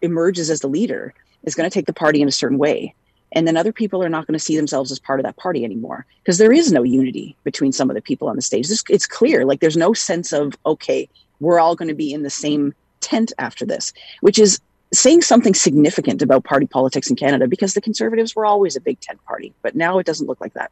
emerges 0.02 0.50
as 0.50 0.60
the 0.60 0.68
leader 0.68 1.14
is 1.42 1.54
going 1.54 1.68
to 1.68 1.74
take 1.74 1.86
the 1.86 1.92
party 1.92 2.22
in 2.22 2.28
a 2.28 2.32
certain 2.32 2.58
way. 2.58 2.94
And 3.32 3.48
then 3.48 3.56
other 3.56 3.72
people 3.72 4.02
are 4.02 4.08
not 4.08 4.26
going 4.26 4.38
to 4.38 4.44
see 4.44 4.56
themselves 4.56 4.92
as 4.92 5.00
part 5.00 5.18
of 5.18 5.24
that 5.24 5.36
party 5.36 5.64
anymore 5.64 6.06
because 6.22 6.38
there 6.38 6.52
is 6.52 6.70
no 6.70 6.84
unity 6.84 7.36
between 7.42 7.72
some 7.72 7.90
of 7.90 7.96
the 7.96 8.02
people 8.02 8.28
on 8.28 8.36
the 8.36 8.42
stage. 8.42 8.70
It's, 8.70 8.84
it's 8.88 9.06
clear, 9.06 9.44
like, 9.44 9.60
there's 9.60 9.76
no 9.76 9.92
sense 9.92 10.32
of, 10.32 10.56
okay, 10.64 11.08
we're 11.40 11.58
all 11.58 11.74
going 11.74 11.88
to 11.88 11.94
be 11.94 12.12
in 12.12 12.22
the 12.22 12.30
same 12.30 12.72
tent 13.00 13.32
after 13.38 13.66
this, 13.66 13.92
which 14.20 14.38
is 14.38 14.60
saying 14.92 15.22
something 15.22 15.54
significant 15.54 16.22
about 16.22 16.44
party 16.44 16.66
politics 16.66 17.10
in 17.10 17.16
Canada 17.16 17.48
because 17.48 17.74
the 17.74 17.80
Conservatives 17.80 18.36
were 18.36 18.46
always 18.46 18.76
a 18.76 18.80
big 18.80 19.00
tent 19.00 19.22
party, 19.24 19.52
but 19.62 19.74
now 19.74 19.98
it 19.98 20.06
doesn't 20.06 20.26
look 20.26 20.40
like 20.40 20.54
that. 20.54 20.70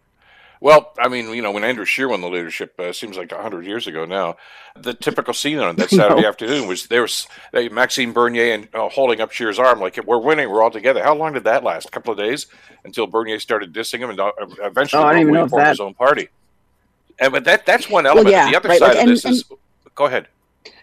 Well, 0.62 0.92
I 0.96 1.08
mean, 1.08 1.28
you 1.34 1.42
know, 1.42 1.50
when 1.50 1.64
Andrew 1.64 1.84
Scheer 1.84 2.08
won 2.08 2.20
the 2.20 2.28
leadership, 2.28 2.78
uh, 2.78 2.92
seems 2.92 3.16
like 3.16 3.32
hundred 3.32 3.66
years 3.66 3.88
ago 3.88 4.04
now. 4.04 4.36
The 4.76 4.94
typical 4.94 5.34
scene 5.34 5.58
on 5.58 5.74
that 5.74 5.90
Saturday 5.90 6.24
afternoon 6.24 6.68
was 6.68 6.86
there 6.86 7.02
was 7.02 7.26
uh, 7.52 7.62
Maxime 7.72 8.12
Bernier 8.12 8.54
and 8.54 8.68
uh, 8.72 8.88
holding 8.88 9.20
up 9.20 9.32
Scheer's 9.32 9.58
arm 9.58 9.80
like 9.80 9.98
we're 10.06 10.18
winning, 10.18 10.48
we're 10.48 10.62
all 10.62 10.70
together. 10.70 11.02
How 11.02 11.16
long 11.16 11.32
did 11.32 11.42
that 11.44 11.64
last? 11.64 11.88
A 11.88 11.90
couple 11.90 12.12
of 12.12 12.18
days 12.18 12.46
until 12.84 13.08
Bernier 13.08 13.40
started 13.40 13.72
dissing 13.72 13.98
him 13.98 14.10
and 14.10 14.20
uh, 14.20 14.30
eventually 14.60 15.02
oh, 15.02 15.06
I 15.06 15.14
don't 15.14 15.22
even 15.22 15.34
know 15.34 15.48
formed 15.48 15.66
his 15.66 15.80
own 15.80 15.94
party. 15.94 16.28
And 17.18 17.32
but 17.32 17.42
that 17.42 17.66
that's 17.66 17.90
one 17.90 18.06
element. 18.06 18.26
Well, 18.26 18.32
yeah, 18.32 18.48
the 18.48 18.56
other 18.56 18.68
right, 18.68 18.78
side 18.78 18.86
like, 18.86 18.96
of 18.98 19.02
and, 19.02 19.10
this 19.10 19.24
and, 19.24 19.34
is 19.34 19.44
go 19.96 20.06
ahead. 20.06 20.28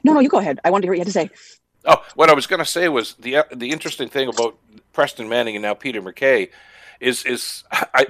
No, 0.03 0.11
no, 0.11 0.19
you 0.19 0.27
go 0.27 0.39
ahead. 0.39 0.59
I 0.65 0.71
wanted 0.71 0.81
to 0.81 0.85
hear 0.87 0.91
what 0.91 0.97
you 0.97 1.21
had 1.21 1.29
to 1.29 1.35
say. 1.37 1.58
Oh, 1.85 2.03
what 2.15 2.29
I 2.29 2.33
was 2.33 2.47
going 2.47 2.59
to 2.59 2.65
say 2.65 2.89
was 2.89 3.13
the 3.15 3.37
uh, 3.37 3.43
the 3.53 3.71
interesting 3.71 4.09
thing 4.09 4.27
about 4.27 4.57
Preston 4.93 5.29
Manning 5.29 5.55
and 5.55 5.63
now 5.63 5.73
Peter 5.73 6.01
MacKay 6.01 6.49
is 6.99 7.25
is 7.25 7.63
I, 7.71 8.05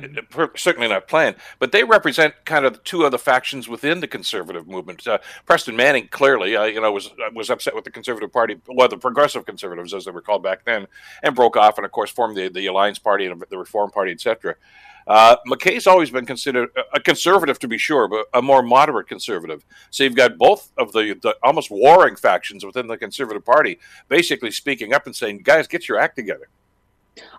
certainly 0.55 0.87
not 0.87 1.07
planned, 1.07 1.35
but 1.59 1.71
they 1.71 1.83
represent 1.83 2.33
kind 2.45 2.65
of 2.65 2.83
two 2.83 3.05
other 3.05 3.17
factions 3.17 3.67
within 3.67 3.99
the 3.99 4.07
conservative 4.07 4.67
movement. 4.67 5.07
Uh, 5.07 5.19
Preston 5.45 5.75
Manning 5.75 6.07
clearly, 6.07 6.55
uh, 6.55 6.65
you 6.65 6.81
know, 6.81 6.91
was 6.91 7.11
was 7.33 7.49
upset 7.49 7.75
with 7.75 7.83
the 7.83 7.91
Conservative 7.91 8.31
Party, 8.31 8.59
well, 8.67 8.87
the 8.87 8.97
Progressive 8.97 9.45
Conservatives 9.45 9.93
as 9.93 10.05
they 10.05 10.11
were 10.11 10.21
called 10.21 10.43
back 10.43 10.65
then, 10.65 10.87
and 11.23 11.35
broke 11.35 11.55
off, 11.55 11.77
and 11.77 11.85
of 11.85 11.91
course 11.91 12.11
formed 12.11 12.35
the 12.35 12.49
the 12.49 12.65
Alliance 12.67 12.99
Party 12.99 13.25
and 13.25 13.43
the 13.49 13.57
Reform 13.57 13.91
Party, 13.91 14.11
etc. 14.11 14.55
Uh, 15.09 15.35
MacKay's 15.47 15.87
always 15.87 16.11
been 16.11 16.27
considered 16.27 16.69
a 16.93 16.99
conservative, 16.99 17.57
to 17.59 17.67
be 17.67 17.79
sure, 17.79 18.07
but 18.07 18.27
a 18.35 18.43
more 18.43 18.61
moderate 18.61 19.07
conservative. 19.07 19.65
So 19.89 20.03
you've 20.03 20.15
got 20.15 20.37
both 20.37 20.71
of 20.77 20.91
the, 20.91 21.17
the, 21.23 21.35
almost 21.41 21.71
warring 21.71 22.15
factions 22.15 22.63
within 22.63 22.85
the 22.85 22.95
Conservative 22.95 23.43
Party 23.43 23.79
basically 24.07 24.51
speaking 24.51 24.93
up 24.93 25.07
and 25.07 25.15
saying, 25.15 25.39
guys, 25.39 25.67
get 25.67 25.89
your 25.89 25.97
act 25.97 26.15
together. 26.15 26.47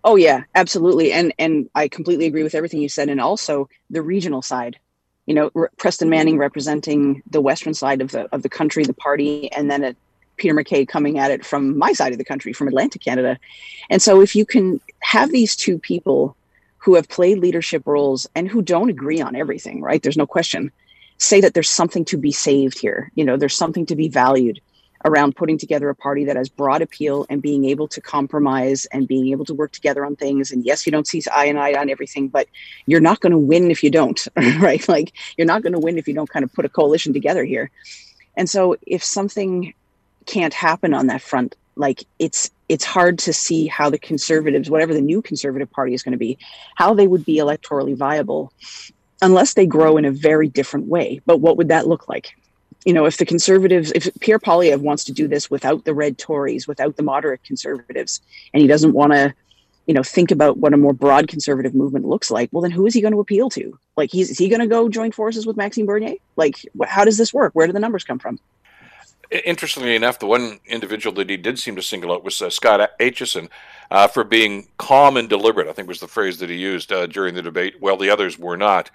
Oh 0.02 0.16
yeah, 0.16 0.42
absolutely, 0.56 1.12
and 1.12 1.32
and 1.38 1.70
I 1.74 1.88
completely 1.88 2.26
agree 2.26 2.42
with 2.42 2.54
everything 2.54 2.82
you 2.82 2.88
said, 2.88 3.08
and 3.08 3.20
also 3.20 3.68
the 3.88 4.02
regional 4.02 4.42
side. 4.42 4.78
You 5.24 5.34
know, 5.34 5.68
Preston 5.78 6.10
Manning 6.10 6.36
representing 6.36 7.22
the 7.30 7.40
western 7.40 7.72
side 7.72 8.02
of 8.02 8.10
the 8.10 8.28
of 8.34 8.42
the 8.42 8.48
country, 8.50 8.84
the 8.84 8.92
party, 8.92 9.50
and 9.52 9.70
then 9.70 9.84
a 9.84 9.96
Peter 10.36 10.52
MacKay 10.52 10.84
coming 10.84 11.18
at 11.18 11.30
it 11.30 11.46
from 11.46 11.78
my 11.78 11.92
side 11.92 12.12
of 12.12 12.18
the 12.18 12.24
country, 12.24 12.52
from 12.52 12.68
Atlantic 12.68 13.00
Canada. 13.00 13.38
And 13.88 14.02
so, 14.02 14.20
if 14.20 14.36
you 14.36 14.44
can 14.44 14.80
have 15.00 15.30
these 15.30 15.56
two 15.56 15.78
people 15.78 16.36
who 16.80 16.94
have 16.94 17.08
played 17.08 17.38
leadership 17.38 17.82
roles 17.86 18.26
and 18.34 18.48
who 18.48 18.62
don't 18.62 18.90
agree 18.90 19.20
on 19.20 19.36
everything, 19.36 19.82
right? 19.82 20.02
There's 20.02 20.16
no 20.16 20.26
question. 20.26 20.72
Say 21.18 21.40
that 21.42 21.54
there's 21.54 21.68
something 21.68 22.04
to 22.06 22.16
be 22.16 22.32
saved 22.32 22.78
here. 22.78 23.10
You 23.14 23.24
know, 23.24 23.36
there's 23.36 23.56
something 23.56 23.86
to 23.86 23.96
be 23.96 24.08
valued 24.08 24.60
around 25.04 25.36
putting 25.36 25.58
together 25.58 25.88
a 25.88 25.94
party 25.94 26.24
that 26.24 26.36
has 26.36 26.48
broad 26.48 26.82
appeal 26.82 27.26
and 27.30 27.40
being 27.40 27.64
able 27.64 27.88
to 27.88 28.00
compromise 28.00 28.86
and 28.86 29.08
being 29.08 29.28
able 29.28 29.44
to 29.46 29.54
work 29.54 29.72
together 29.72 30.04
on 30.04 30.16
things. 30.16 30.50
And 30.50 30.64
yes, 30.64 30.86
you 30.86 30.92
don't 30.92 31.06
see 31.06 31.22
eye 31.34 31.46
and 31.46 31.58
eye 31.58 31.74
on 31.74 31.90
everything, 31.90 32.28
but 32.28 32.48
you're 32.86 33.00
not 33.00 33.20
going 33.20 33.32
to 33.32 33.38
win 33.38 33.70
if 33.70 33.82
you 33.82 33.90
don't, 33.90 34.26
right? 34.36 34.86
Like 34.88 35.12
you're 35.36 35.46
not 35.46 35.62
going 35.62 35.72
to 35.72 35.78
win 35.78 35.98
if 35.98 36.08
you 36.08 36.14
don't 36.14 36.28
kind 36.28 36.44
of 36.44 36.52
put 36.52 36.64
a 36.64 36.68
coalition 36.70 37.12
together 37.12 37.44
here. 37.44 37.70
And 38.36 38.48
so 38.48 38.76
if 38.86 39.04
something 39.04 39.74
can't 40.26 40.54
happen 40.54 40.94
on 40.94 41.08
that 41.08 41.22
front, 41.22 41.56
like 41.76 42.04
it's 42.18 42.50
it's 42.70 42.84
hard 42.84 43.18
to 43.18 43.32
see 43.32 43.66
how 43.66 43.90
the 43.90 43.98
conservatives, 43.98 44.70
whatever 44.70 44.94
the 44.94 45.00
new 45.00 45.20
conservative 45.20 45.68
party 45.72 45.92
is 45.92 46.04
going 46.04 46.12
to 46.12 46.18
be, 46.18 46.38
how 46.76 46.94
they 46.94 47.08
would 47.08 47.24
be 47.24 47.38
electorally 47.38 47.96
viable 47.96 48.52
unless 49.20 49.54
they 49.54 49.66
grow 49.66 49.96
in 49.96 50.04
a 50.04 50.12
very 50.12 50.48
different 50.48 50.86
way. 50.86 51.20
But 51.26 51.38
what 51.38 51.56
would 51.56 51.66
that 51.66 51.88
look 51.88 52.08
like? 52.08 52.30
You 52.84 52.92
know, 52.92 53.06
if 53.06 53.16
the 53.16 53.26
conservatives, 53.26 53.90
if 53.92 54.08
Pierre 54.20 54.38
Poilievre 54.38 54.80
wants 54.80 55.02
to 55.04 55.12
do 55.12 55.26
this 55.26 55.50
without 55.50 55.84
the 55.84 55.92
red 55.92 56.16
Tories, 56.16 56.68
without 56.68 56.96
the 56.96 57.02
moderate 57.02 57.42
conservatives, 57.42 58.20
and 58.54 58.62
he 58.62 58.68
doesn't 58.68 58.92
want 58.92 59.14
to, 59.14 59.34
you 59.86 59.92
know, 59.92 60.04
think 60.04 60.30
about 60.30 60.58
what 60.58 60.72
a 60.72 60.76
more 60.76 60.92
broad 60.92 61.26
conservative 61.26 61.74
movement 61.74 62.04
looks 62.04 62.30
like, 62.30 62.50
well, 62.52 62.62
then 62.62 62.70
who 62.70 62.86
is 62.86 62.94
he 62.94 63.00
going 63.00 63.14
to 63.14 63.20
appeal 63.20 63.50
to? 63.50 63.76
Like, 63.96 64.12
he's, 64.12 64.30
is 64.30 64.38
he 64.38 64.48
going 64.48 64.60
to 64.60 64.68
go 64.68 64.88
join 64.88 65.10
forces 65.10 65.44
with 65.44 65.56
Maxime 65.56 65.86
Bernier? 65.86 66.14
Like, 66.36 66.54
how 66.86 67.04
does 67.04 67.18
this 67.18 67.34
work? 67.34 67.52
Where 67.52 67.66
do 67.66 67.72
the 67.72 67.80
numbers 67.80 68.04
come 68.04 68.20
from? 68.20 68.38
Interestingly 69.30 69.94
enough, 69.94 70.18
the 70.18 70.26
one 70.26 70.58
individual 70.66 71.14
that 71.14 71.30
he 71.30 71.36
did 71.36 71.58
seem 71.58 71.76
to 71.76 71.82
single 71.82 72.12
out 72.12 72.24
was 72.24 72.42
uh, 72.42 72.50
Scott 72.50 72.90
Aitchison 72.98 73.48
uh, 73.90 74.08
for 74.08 74.24
being 74.24 74.68
calm 74.76 75.16
and 75.16 75.28
deliberate. 75.28 75.68
I 75.68 75.72
think 75.72 75.86
was 75.86 76.00
the 76.00 76.08
phrase 76.08 76.38
that 76.38 76.50
he 76.50 76.56
used 76.56 76.92
uh, 76.92 77.06
during 77.06 77.34
the 77.34 77.42
debate. 77.42 77.76
While 77.78 77.96
the 77.96 78.10
others 78.10 78.38
were 78.38 78.56
not. 78.56 78.90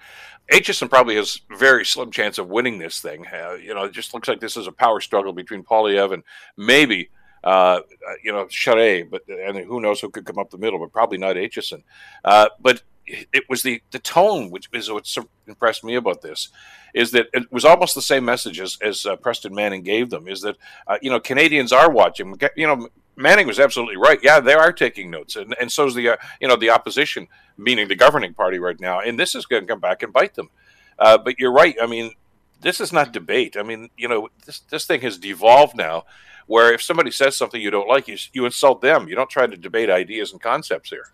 Aitchison 0.52 0.90
probably 0.90 1.16
has 1.16 1.40
very 1.58 1.84
slim 1.84 2.10
chance 2.10 2.38
of 2.38 2.48
winning 2.48 2.78
this 2.78 3.00
thing. 3.00 3.26
Uh, 3.26 3.54
you 3.54 3.74
know, 3.74 3.84
it 3.84 3.92
just 3.92 4.14
looks 4.14 4.28
like 4.28 4.40
this 4.40 4.56
is 4.56 4.66
a 4.66 4.72
power 4.72 5.00
struggle 5.00 5.32
between 5.32 5.64
Poilievre 5.64 6.14
and 6.14 6.22
maybe 6.56 7.08
uh, 7.42 7.80
you 8.22 8.32
know 8.32 8.44
Charest, 8.46 9.08
but 9.10 9.22
and 9.28 9.56
who 9.58 9.80
knows 9.80 10.00
who 10.00 10.10
could 10.10 10.26
come 10.26 10.38
up 10.38 10.50
the 10.50 10.58
middle, 10.58 10.78
but 10.78 10.92
probably 10.92 11.18
not 11.18 11.36
Aitchison. 11.36 11.82
Uh, 12.24 12.48
but 12.60 12.82
it 13.06 13.44
was 13.48 13.62
the 13.62 13.82
the 13.92 13.98
tone 13.98 14.50
which 14.50 14.68
is 14.72 14.90
what 14.90 15.06
impressed 15.46 15.84
me 15.84 15.94
about 15.94 16.22
this 16.22 16.48
is 16.94 17.12
that 17.12 17.26
it 17.32 17.50
was 17.52 17.64
almost 17.64 17.94
the 17.94 18.02
same 18.02 18.24
message 18.24 18.60
as, 18.60 18.78
as 18.82 19.06
uh, 19.06 19.16
Preston 19.16 19.54
Manning 19.54 19.82
gave 19.82 20.10
them 20.10 20.26
is 20.26 20.40
that 20.40 20.56
uh, 20.86 20.98
you 21.02 21.10
know 21.10 21.20
Canadians 21.20 21.72
are 21.72 21.90
watching. 21.90 22.38
You 22.56 22.66
know 22.66 22.88
Manning 23.16 23.46
was 23.46 23.60
absolutely 23.60 23.96
right. 23.96 24.18
Yeah 24.22 24.40
they 24.40 24.54
are 24.54 24.72
taking 24.72 25.10
notes 25.10 25.36
and 25.36 25.54
and 25.60 25.70
so's 25.70 25.94
the 25.94 26.10
uh, 26.10 26.16
you 26.40 26.48
know 26.48 26.56
the 26.56 26.70
opposition 26.70 27.28
meaning 27.56 27.88
the 27.88 27.96
governing 27.96 28.34
party 28.34 28.58
right 28.58 28.80
now 28.80 29.00
and 29.00 29.18
this 29.18 29.34
is 29.34 29.46
going 29.46 29.62
to 29.62 29.68
come 29.68 29.80
back 29.80 30.02
and 30.02 30.12
bite 30.12 30.34
them. 30.34 30.50
Uh, 30.98 31.18
but 31.18 31.38
you're 31.38 31.52
right. 31.52 31.76
I 31.80 31.86
mean 31.86 32.12
this 32.60 32.80
is 32.80 32.92
not 32.92 33.12
debate. 33.12 33.56
I 33.56 33.62
mean 33.62 33.90
you 33.96 34.08
know 34.08 34.28
this 34.44 34.60
this 34.60 34.84
thing 34.84 35.00
has 35.02 35.18
devolved 35.18 35.76
now 35.76 36.04
where 36.46 36.72
if 36.72 36.82
somebody 36.82 37.10
says 37.10 37.36
something 37.36 37.60
you 37.60 37.70
don't 37.70 37.88
like 37.88 38.08
you 38.08 38.16
you 38.32 38.46
insult 38.46 38.80
them. 38.80 39.08
You 39.08 39.14
don't 39.14 39.30
try 39.30 39.46
to 39.46 39.56
debate 39.56 39.90
ideas 39.90 40.32
and 40.32 40.40
concepts 40.40 40.90
here. 40.90 41.12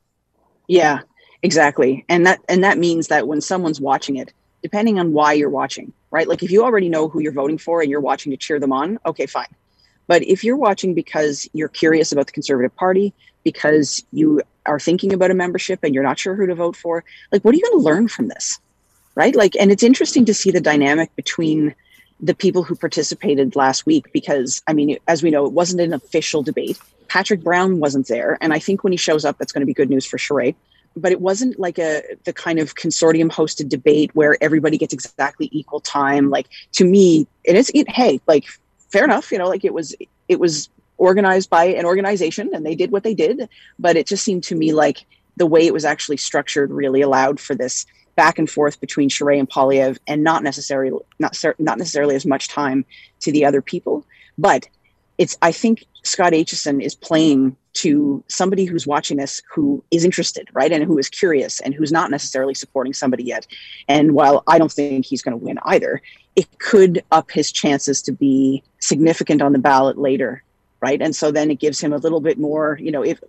Yeah 0.69 1.01
Exactly. 1.43 2.05
And 2.09 2.25
that 2.27 2.41
and 2.49 2.63
that 2.63 2.79
means 2.79 3.09
that 3.09 3.27
when 3.27 3.41
someone's 3.41 3.81
watching 3.81 4.17
it, 4.17 4.33
depending 4.63 4.99
on 4.99 5.13
why 5.13 5.33
you're 5.33 5.51
watching, 5.51 5.93
right? 6.11 6.29
Like 6.29 6.43
if 6.43 6.51
you 6.51 6.63
already 6.65 6.89
know 6.89 7.09
who 7.09 7.21
you're 7.21 7.33
voting 7.33 7.59
for 7.59 7.81
and 7.83 7.91
you're 7.91 8.01
watching 8.01 8.31
to 8.31 8.37
cheer 8.37 8.61
them 8.61 8.73
on, 8.73 8.99
okay, 9.05 9.27
fine. 9.27 9.49
But 10.07 10.23
if 10.23 10.45
you're 10.45 10.57
watching 10.57 10.95
because 10.95 11.49
you're 11.53 11.69
curious 11.69 12.13
about 12.13 12.27
the 12.27 12.33
Conservative 12.33 12.75
Party, 12.77 13.13
because 13.45 14.05
you 14.13 14.41
are 14.67 14.79
thinking 14.79 15.13
about 15.13 15.33
a 15.33 15.35
membership 15.35 15.81
and 15.83 15.95
you're 15.95 16.05
not 16.05 16.19
sure 16.19 16.37
who 16.37 16.47
to 16.47 16.55
vote 16.55 16.77
for, 16.77 17.03
like 17.33 17.45
what 17.45 17.55
are 17.55 17.57
you 17.59 17.65
going 17.65 17.81
to 17.81 17.85
learn 17.85 18.09
from 18.09 18.29
this? 18.29 18.61
Right? 19.17 19.35
Like 19.35 19.57
and 19.57 19.73
it's 19.73 19.83
interesting 19.83 20.25
to 20.27 20.35
see 20.35 20.53
the 20.53 20.61
dynamic 20.61 21.15
between 21.17 21.75
the 22.21 22.35
people 22.35 22.63
who 22.63 22.77
participated 22.77 23.57
last 23.57 23.85
week 23.85 24.13
because 24.13 24.63
I 24.69 24.75
mean, 24.75 24.97
as 25.09 25.25
we 25.25 25.31
know, 25.31 25.45
it 25.45 25.53
wasn't 25.53 25.81
an 25.83 25.93
official 25.93 26.45
debate. 26.45 26.79
Patrick 27.09 27.43
Brown 27.43 27.81
wasn't 27.81 28.07
there, 28.07 28.39
and 28.41 28.55
I 28.55 28.61
think 28.61 28.85
when 28.85 28.93
he 28.93 28.97
shows 28.97 29.25
up, 29.25 29.39
that's 29.39 29.53
going 29.53 29.61
to 29.61 29.67
be 29.67 29.75
good 29.75 29.91
news 29.91 30.07
for 30.07 30.19
Charest 30.19 30.55
but 30.97 31.13
it 31.13 31.21
wasn't 31.21 31.59
like 31.59 31.79
a 31.79 32.03
the 32.25 32.33
kind 32.33 32.59
of 32.59 32.75
consortium 32.75 33.31
hosted 33.31 33.69
debate 33.69 34.15
where 34.15 34.37
everybody 34.41 34.79
gets 34.79 34.93
exactly 34.93 35.49
equal 35.53 35.81
time. 35.81 36.31
Like 36.31 36.49
to 36.73 36.85
me 36.85 37.27
it 37.45 37.57
is 37.57 37.71
it 37.75 37.89
hey 37.91 38.21
like 38.27 38.47
fair 38.91 39.05
enough 39.05 39.33
you 39.33 39.39
know 39.39 39.49
like 39.49 39.65
it 39.65 39.75
was 39.75 39.95
it 40.29 40.39
was 40.39 40.69
organized 40.99 41.51
by 41.51 41.65
an 41.65 41.85
organization 41.85 42.51
and 42.53 42.65
they 42.65 42.75
did 42.75 42.93
what 42.93 43.03
they 43.03 43.15
did 43.15 43.49
but 43.79 43.97
it 43.97 44.07
just 44.07 44.23
seemed 44.23 44.45
to 44.45 44.55
me 44.55 44.73
like 44.73 45.05
the 45.37 45.47
way 45.47 45.67
it 45.67 45.73
was 45.73 45.85
actually 45.85 46.17
structured 46.17 46.71
really 46.71 47.01
allowed 47.01 47.41
for 47.41 47.55
this 47.55 47.87
back 48.15 48.39
and 48.39 48.51
forth 48.51 48.81
between 48.81 49.09
Charest 49.09 49.39
and 49.39 49.51
Poilievre 49.51 49.99
and 50.07 50.23
not 50.23 50.43
necessarily 50.43 50.93
not 51.19 51.37
not 51.59 51.79
necessarily 51.79 52.15
as 52.15 52.27
much 52.27 52.49
time 52.49 52.85
to 53.21 53.33
the 53.33 53.45
other 53.45 53.63
people. 53.63 54.05
But 54.39 54.69
it's 55.19 55.37
I 55.43 55.53
think 55.53 55.85
Scott 56.03 56.33
Aitchison 56.33 56.83
is 56.83 56.95
playing 56.95 57.57
to 57.75 58.23
somebody 58.29 58.65
who's 58.65 58.87
watching 58.87 59.17
this 59.17 59.43
who 59.53 59.83
is 59.91 60.05
interested, 60.05 60.49
right? 60.53 60.73
And 60.73 60.85
who 60.85 60.99
is 60.99 61.09
curious 61.09 61.61
and 61.61 61.75
who's 61.75 61.93
not 61.93 62.11
necessarily 62.11 62.55
supporting 62.55 62.93
somebody 62.93 63.25
yet. 63.25 63.47
And 63.89 64.13
while 64.13 64.43
I 64.47 64.59
don't 64.59 64.73
think 64.73 65.07
he's 65.07 65.23
going 65.23 65.39
to 65.39 65.45
win 65.45 65.59
either, 65.65 66.03
it 66.37 66.59
could 66.59 67.03
up 67.11 67.31
his 67.31 67.53
chances 67.53 68.03
to 68.03 68.13
be 68.13 68.63
significant 68.79 69.43
on 69.43 69.53
the 69.53 69.59
ballot 69.59 69.99
later, 69.99 70.43
right? 70.81 71.01
And 71.01 71.15
so 71.15 71.31
then 71.31 71.51
it 71.51 71.61
gives 71.61 71.81
him 71.81 71.93
a 71.93 71.99
little 71.99 72.21
bit 72.21 72.39
more, 72.39 72.79
you 72.81 72.91
know, 72.91 73.03
if 73.03 73.23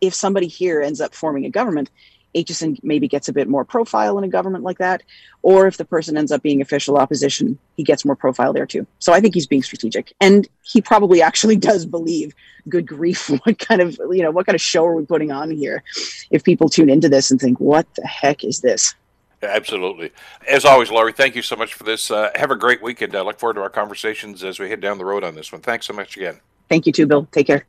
if 0.00 0.14
somebody 0.14 0.46
here 0.46 0.80
ends 0.80 1.00
up 1.00 1.14
forming 1.14 1.44
a 1.44 1.50
government, 1.50 1.90
Aitchison 2.34 2.78
maybe 2.82 3.08
gets 3.08 3.28
a 3.28 3.32
bit 3.32 3.48
more 3.48 3.64
profile 3.64 4.18
in 4.18 4.24
a 4.24 4.28
government 4.28 4.64
like 4.64 4.78
that. 4.78 5.02
Or 5.42 5.66
if 5.66 5.76
the 5.76 5.84
person 5.84 6.16
ends 6.16 6.32
up 6.32 6.42
being 6.42 6.60
official 6.60 6.96
opposition, 6.96 7.58
he 7.76 7.82
gets 7.82 8.04
more 8.04 8.16
profile 8.16 8.52
there 8.52 8.66
too. 8.66 8.86
So 8.98 9.12
I 9.12 9.20
think 9.20 9.34
he's 9.34 9.46
being 9.46 9.62
strategic. 9.62 10.12
And 10.20 10.48
he 10.62 10.80
probably 10.80 11.22
actually 11.22 11.56
does 11.70 11.86
believe, 11.86 12.34
good 12.68 12.86
grief, 12.86 13.28
what 13.44 13.58
kind 13.58 13.80
of, 13.80 13.98
you 14.10 14.22
know, 14.22 14.30
what 14.30 14.46
kind 14.46 14.54
of 14.54 14.62
show 14.62 14.84
are 14.84 14.94
we 14.94 15.04
putting 15.04 15.30
on 15.30 15.50
here? 15.50 15.82
If 16.30 16.44
people 16.44 16.68
tune 16.68 16.90
into 16.90 17.08
this 17.08 17.30
and 17.30 17.40
think, 17.40 17.60
what 17.60 17.86
the 17.94 18.06
heck 18.06 18.44
is 18.44 18.60
this? 18.60 18.94
Absolutely. 19.42 20.10
As 20.48 20.64
always, 20.64 20.90
Lori, 20.90 21.12
thank 21.12 21.36
you 21.36 21.42
so 21.42 21.54
much 21.54 21.74
for 21.74 21.84
this. 21.84 22.10
Uh, 22.10 22.30
have 22.34 22.50
a 22.50 22.56
great 22.56 22.82
weekend. 22.82 23.14
I 23.14 23.20
look 23.20 23.38
forward 23.38 23.54
to 23.54 23.60
our 23.60 23.68
conversations 23.68 24.42
as 24.42 24.58
we 24.58 24.70
head 24.70 24.80
down 24.80 24.96
the 24.96 25.04
road 25.04 25.22
on 25.22 25.34
this 25.34 25.52
one. 25.52 25.60
Thanks 25.60 25.86
so 25.86 25.92
much 25.92 26.16
again. 26.16 26.40
Thank 26.68 26.86
you 26.86 26.92
too, 26.92 27.06
Bill. 27.06 27.28
Take 27.30 27.46
care. 27.46 27.66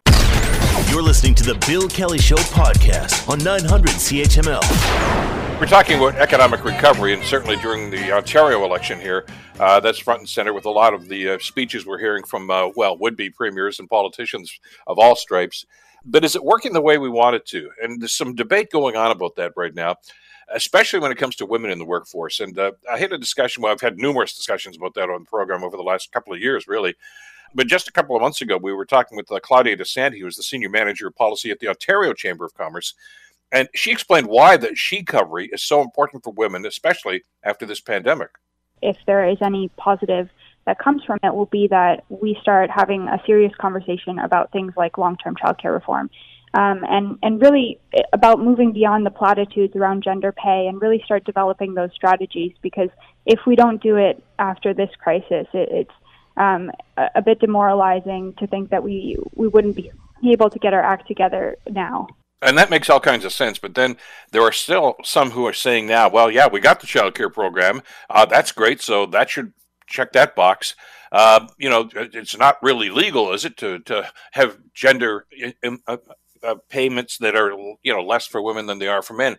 You're 0.95 1.03
listening 1.03 1.35
to 1.35 1.43
the 1.43 1.55
Bill 1.67 1.89
Kelly 1.89 2.17
Show 2.19 2.37
podcast 2.37 3.27
on 3.27 3.39
900 3.39 3.89
CHML. 3.89 5.59
We're 5.59 5.67
talking 5.67 5.97
about 5.97 6.15
economic 6.15 6.63
recovery, 6.63 7.11
and 7.11 7.21
certainly 7.21 7.57
during 7.57 7.89
the 7.89 8.13
Ontario 8.13 8.63
election 8.63 9.01
here, 9.01 9.25
uh, 9.59 9.81
that's 9.81 9.99
front 9.99 10.21
and 10.21 10.29
center 10.29 10.53
with 10.53 10.63
a 10.63 10.69
lot 10.69 10.93
of 10.93 11.09
the 11.09 11.31
uh, 11.31 11.37
speeches 11.39 11.85
we're 11.85 11.99
hearing 11.99 12.23
from, 12.23 12.49
uh, 12.49 12.69
well, 12.77 12.97
would 12.97 13.17
be 13.17 13.29
premiers 13.29 13.81
and 13.81 13.89
politicians 13.89 14.57
of 14.87 14.97
all 14.97 15.17
stripes. 15.17 15.65
But 16.05 16.23
is 16.23 16.33
it 16.33 16.45
working 16.45 16.71
the 16.71 16.79
way 16.79 16.97
we 16.97 17.09
want 17.09 17.35
it 17.35 17.45
to? 17.47 17.71
And 17.83 18.01
there's 18.01 18.15
some 18.15 18.33
debate 18.33 18.71
going 18.71 18.95
on 18.95 19.11
about 19.11 19.35
that 19.35 19.51
right 19.57 19.75
now. 19.75 19.97
especially 20.53 20.99
when 20.99 21.11
it 21.11 21.17
comes 21.17 21.35
to 21.35 21.45
women 21.45 21.71
in 21.71 21.79
the 21.79 21.83
workforce. 21.83 22.39
And 22.39 22.57
uh, 22.57 22.71
I 22.89 22.99
had 22.99 23.11
a 23.11 23.17
discussion. 23.17 23.63
Well, 23.63 23.73
I've 23.73 23.81
had 23.81 23.97
numerous 23.97 24.33
discussions 24.33 24.77
about 24.77 24.93
that 24.93 25.09
on 25.09 25.23
the 25.23 25.29
program 25.29 25.61
over 25.61 25.75
the 25.75 25.83
last 25.83 26.13
couple 26.13 26.33
of 26.33 26.39
years, 26.39 26.67
really. 26.67 26.95
But 27.55 27.67
just 27.67 27.87
a 27.87 27.91
couple 27.91 28.15
of 28.17 28.21
months 28.21 28.41
ago, 28.41 28.59
we 28.61 28.73
were 28.73 28.85
talking 28.85 29.15
with 29.15 29.31
uh, 29.31 29.39
Claudia 29.39 29.77
Dessanti, 29.77 30.19
who 30.19 30.27
is 30.27 30.35
the 30.35 30.43
senior 30.43 30.69
manager 30.69 31.07
of 31.07 31.15
policy 31.15 31.49
at 31.51 31.59
the 31.59 31.69
Ontario 31.69 32.13
Chamber 32.13 32.43
of 32.43 32.53
Commerce. 32.53 32.93
And 33.51 33.69
she 33.73 33.91
explained 33.91 34.27
why 34.27 34.57
the 34.57 34.75
she 34.75 34.97
recovery 34.97 35.49
is 35.53 35.63
so 35.63 35.81
important 35.81 36.23
for 36.23 36.33
women, 36.33 36.65
especially 36.65 37.23
after 37.43 37.65
this 37.65 37.79
pandemic. 37.79 38.31
If 38.81 38.97
there 39.07 39.27
is 39.27 39.37
any 39.41 39.69
positive 39.77 40.29
that 40.65 40.79
comes 40.79 41.03
from 41.05 41.19
it, 41.23 41.33
will 41.33 41.45
be 41.45 41.67
that 41.67 42.03
we 42.09 42.37
start 42.41 42.69
having 42.69 43.07
a 43.07 43.21
serious 43.25 43.53
conversation 43.55 44.19
about 44.19 44.51
things 44.51 44.73
like 44.75 44.97
long 44.97 45.15
term 45.17 45.35
childcare 45.35 45.73
reform. 45.73 46.09
Um, 46.53 46.83
and 46.89 47.17
and 47.21 47.41
really 47.41 47.79
about 48.11 48.39
moving 48.39 48.73
beyond 48.73 49.05
the 49.05 49.11
platitudes 49.11 49.75
around 49.75 50.03
gender 50.03 50.33
pay 50.33 50.67
and 50.67 50.81
really 50.81 51.01
start 51.05 51.23
developing 51.23 51.73
those 51.73 51.91
strategies 51.93 52.53
because 52.61 52.89
if 53.25 53.39
we 53.45 53.55
don't 53.55 53.81
do 53.81 53.95
it 53.95 54.21
after 54.39 54.73
this 54.73 54.89
crisis, 54.99 55.47
it, 55.53 55.69
it's 55.71 55.91
um, 56.37 56.71
a, 56.97 57.09
a, 57.15 57.21
bit 57.21 57.39
demoralizing 57.39 58.33
to 58.35 58.47
think 58.47 58.69
that 58.69 58.83
we 58.83 59.17
we 59.33 59.47
wouldn't 59.47 59.75
be 59.75 59.91
able 60.23 60.49
to 60.49 60.59
get 60.59 60.73
our 60.73 60.81
act 60.81 61.07
together 61.07 61.57
now. 61.69 62.07
And 62.41 62.57
that 62.57 62.69
makes 62.69 62.89
all 62.89 62.99
kinds 62.99 63.25
of 63.25 63.33
sense. 63.33 63.57
But 63.57 63.75
then 63.75 63.97
there 64.31 64.41
are 64.41 64.51
still 64.51 64.95
some 65.03 65.31
who 65.31 65.45
are 65.47 65.53
saying 65.53 65.87
now, 65.87 66.09
well, 66.09 66.29
yeah, 66.29 66.47
we 66.47 66.59
got 66.59 66.79
the 66.79 66.87
child 66.87 67.15
care 67.15 67.29
program. 67.29 67.81
Uh, 68.09 68.25
that's 68.25 68.51
great. 68.51 68.81
So 68.81 69.05
that 69.07 69.29
should 69.29 69.53
check 69.87 70.11
that 70.13 70.35
box. 70.35 70.75
Uh, 71.11 71.47
you 71.57 71.69
know, 71.69 71.89
it's 71.93 72.37
not 72.37 72.61
really 72.61 72.89
legal, 72.89 73.31
is 73.33 73.45
it, 73.45 73.55
to, 73.57 73.79
to 73.79 74.09
have 74.33 74.57
gender 74.73 75.25
in, 75.63 75.79
uh, 76.43 76.47
uh, 76.47 76.55
payments 76.69 77.17
that 77.17 77.35
are 77.35 77.51
you 77.51 77.93
know 77.93 78.03
less 78.03 78.25
for 78.27 78.41
women 78.41 78.65
than 78.65 78.79
they 78.79 78.87
are 78.87 79.01
for 79.01 79.13
men. 79.13 79.37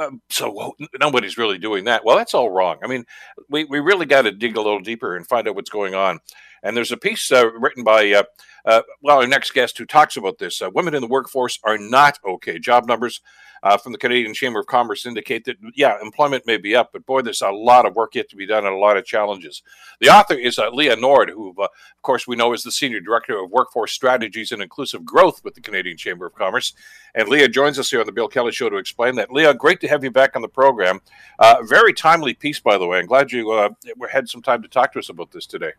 Um, 0.00 0.20
so 0.28 0.76
nobody's 1.00 1.38
really 1.38 1.58
doing 1.58 1.84
that. 1.84 2.04
Well, 2.04 2.16
that's 2.16 2.34
all 2.34 2.50
wrong. 2.50 2.78
I 2.82 2.86
mean, 2.86 3.04
we, 3.48 3.64
we 3.64 3.80
really 3.80 4.06
got 4.06 4.22
to 4.22 4.32
dig 4.32 4.56
a 4.56 4.60
little 4.60 4.80
deeper 4.80 5.16
and 5.16 5.26
find 5.26 5.48
out 5.48 5.54
what's 5.54 5.70
going 5.70 5.94
on. 5.94 6.20
And 6.62 6.76
there's 6.76 6.92
a 6.92 6.96
piece 6.96 7.30
uh, 7.30 7.50
written 7.52 7.84
by 7.84 8.24
uh, 8.64 8.82
well, 9.02 9.18
our 9.18 9.26
next 9.26 9.52
guest 9.52 9.78
who 9.78 9.86
talks 9.86 10.16
about 10.16 10.38
this. 10.38 10.60
Uh, 10.60 10.70
women 10.74 10.94
in 10.94 11.00
the 11.00 11.08
workforce 11.08 11.58
are 11.64 11.78
not 11.78 12.18
okay. 12.24 12.58
Job 12.58 12.86
numbers 12.86 13.20
uh, 13.62 13.76
from 13.76 13.92
the 13.92 13.98
Canadian 13.98 14.34
Chamber 14.34 14.60
of 14.60 14.66
Commerce 14.66 15.06
indicate 15.06 15.44
that, 15.44 15.56
yeah, 15.74 15.96
employment 16.02 16.46
may 16.46 16.56
be 16.56 16.76
up, 16.76 16.90
but 16.92 17.04
boy, 17.06 17.22
there's 17.22 17.42
a 17.42 17.50
lot 17.50 17.86
of 17.86 17.94
work 17.94 18.14
yet 18.14 18.28
to 18.30 18.36
be 18.36 18.46
done 18.46 18.64
and 18.64 18.74
a 18.74 18.78
lot 18.78 18.96
of 18.96 19.04
challenges. 19.04 19.62
The 20.00 20.08
author 20.08 20.34
is 20.34 20.58
uh, 20.58 20.70
Leah 20.70 20.96
Nord, 20.96 21.30
who, 21.30 21.54
uh, 21.58 21.64
of 21.64 22.02
course, 22.02 22.26
we 22.26 22.36
know 22.36 22.52
is 22.52 22.62
the 22.62 22.72
Senior 22.72 23.00
Director 23.00 23.38
of 23.38 23.50
Workforce 23.50 23.92
Strategies 23.92 24.52
and 24.52 24.62
Inclusive 24.62 25.04
Growth 25.04 25.42
with 25.44 25.54
the 25.54 25.60
Canadian 25.60 25.96
Chamber 25.96 26.26
of 26.26 26.34
Commerce. 26.34 26.74
And 27.14 27.28
Leah 27.28 27.48
joins 27.48 27.78
us 27.78 27.90
here 27.90 28.00
on 28.00 28.06
the 28.06 28.12
Bill 28.12 28.28
Kelly 28.28 28.52
Show 28.52 28.68
to 28.68 28.76
explain 28.76 29.16
that. 29.16 29.32
Leah, 29.32 29.54
great 29.54 29.80
to 29.80 29.88
have 29.88 30.04
you 30.04 30.10
back 30.10 30.36
on 30.36 30.42
the 30.42 30.48
program. 30.48 31.00
Uh, 31.38 31.56
very 31.64 31.92
timely 31.92 32.34
piece, 32.34 32.60
by 32.60 32.78
the 32.78 32.86
way. 32.86 32.98
I'm 32.98 33.06
glad 33.06 33.32
you 33.32 33.74
had 34.10 34.28
some 34.28 34.42
time 34.42 34.62
to 34.62 34.68
talk 34.68 34.92
to 34.92 34.98
us 34.98 35.08
about 35.08 35.32
this 35.32 35.46
today. 35.46 35.72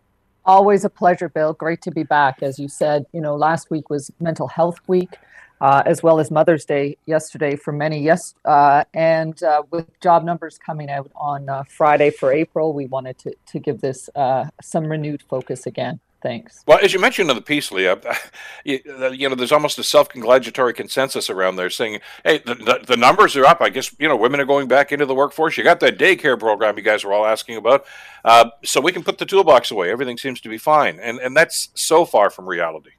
Always 0.50 0.84
a 0.84 0.90
pleasure, 0.90 1.30
Bill. 1.30 1.54
Great 1.54 1.80
to 1.84 1.92
be 1.92 2.02
back. 2.02 2.42
As 2.42 2.58
you 2.58 2.68
said, 2.68 3.06
you 3.14 3.22
know, 3.22 3.36
last 3.36 3.70
week 3.70 3.92
was 3.92 4.10
Mental 4.20 4.48
Health 4.48 4.80
Week 4.88 5.16
uh, 5.62 5.84
as 5.86 6.02
well 6.02 6.20
as 6.20 6.32
Mother's 6.32 6.66
Day 6.66 6.98
yesterday 7.06 7.56
for 7.56 7.72
many. 7.72 8.02
Yes, 8.02 8.34
uh, 8.46 8.84
and 8.96 9.42
uh, 9.44 9.62
with 9.70 9.88
job 10.00 10.24
numbers 10.24 10.58
coming 10.58 10.90
out 10.90 11.12
on 11.16 11.50
uh, 11.50 11.66
Friday 11.70 12.10
for 12.10 12.34
April, 12.34 12.74
we 12.74 12.88
wanted 12.88 13.20
to 13.20 13.36
to 13.46 13.60
give 13.60 13.82
this 13.82 14.10
uh, 14.16 14.46
some 14.60 14.86
renewed 14.86 15.22
focus 15.22 15.68
again. 15.68 16.00
Thanks. 16.22 16.64
Well, 16.68 16.80
as 16.84 16.92
you 16.92 17.00
mentioned 17.00 17.30
in 17.30 17.36
the 17.38 17.42
piece, 17.42 17.72
Leah, 17.72 17.98
you, 18.66 18.80
you 19.14 19.30
know, 19.30 19.36
there's 19.36 19.54
almost 19.54 19.80
a 19.80 19.84
self-congratulatory 19.84 20.74
consensus 20.74 21.30
around 21.30 21.56
there 21.56 21.70
saying, 21.70 22.02
"Hey, 22.26 22.40
the, 22.40 22.56
the, 22.56 22.80
the, 22.86 22.98
numbers 22.98 23.38
are 23.38 23.46
up. 23.46 23.62
I 23.62 23.70
guess 23.70 23.96
you 24.00 24.08
know, 24.08 24.18
women 24.18 24.42
are 24.42 24.46
going 24.46 24.68
back 24.68 24.92
into 24.92 25.06
the 25.06 25.16
workforce. 25.16 25.58
You 25.58 25.64
got 25.64 25.80
that 25.80 25.98
daycare 25.98 26.38
program 26.38 26.78
you 26.78 26.84
guys 26.84 27.06
were 27.06 27.14
all 27.14 27.26
asking 27.26 27.56
about, 27.56 27.86
uh, 28.26 28.50
so 28.66 28.82
we 28.82 28.92
can 28.92 29.04
put 29.04 29.18
the 29.18 29.26
toolbox 29.26 29.72
away. 29.72 29.92
Everything 29.92 30.18
seems 30.18 30.42
to 30.42 30.50
be 30.50 30.58
fine, 30.58 31.00
and 31.00 31.20
and 31.20 31.38
that's 31.38 31.70
so 31.74 32.04
far 32.04 32.30
from 32.30 32.48
reality." 32.48 32.92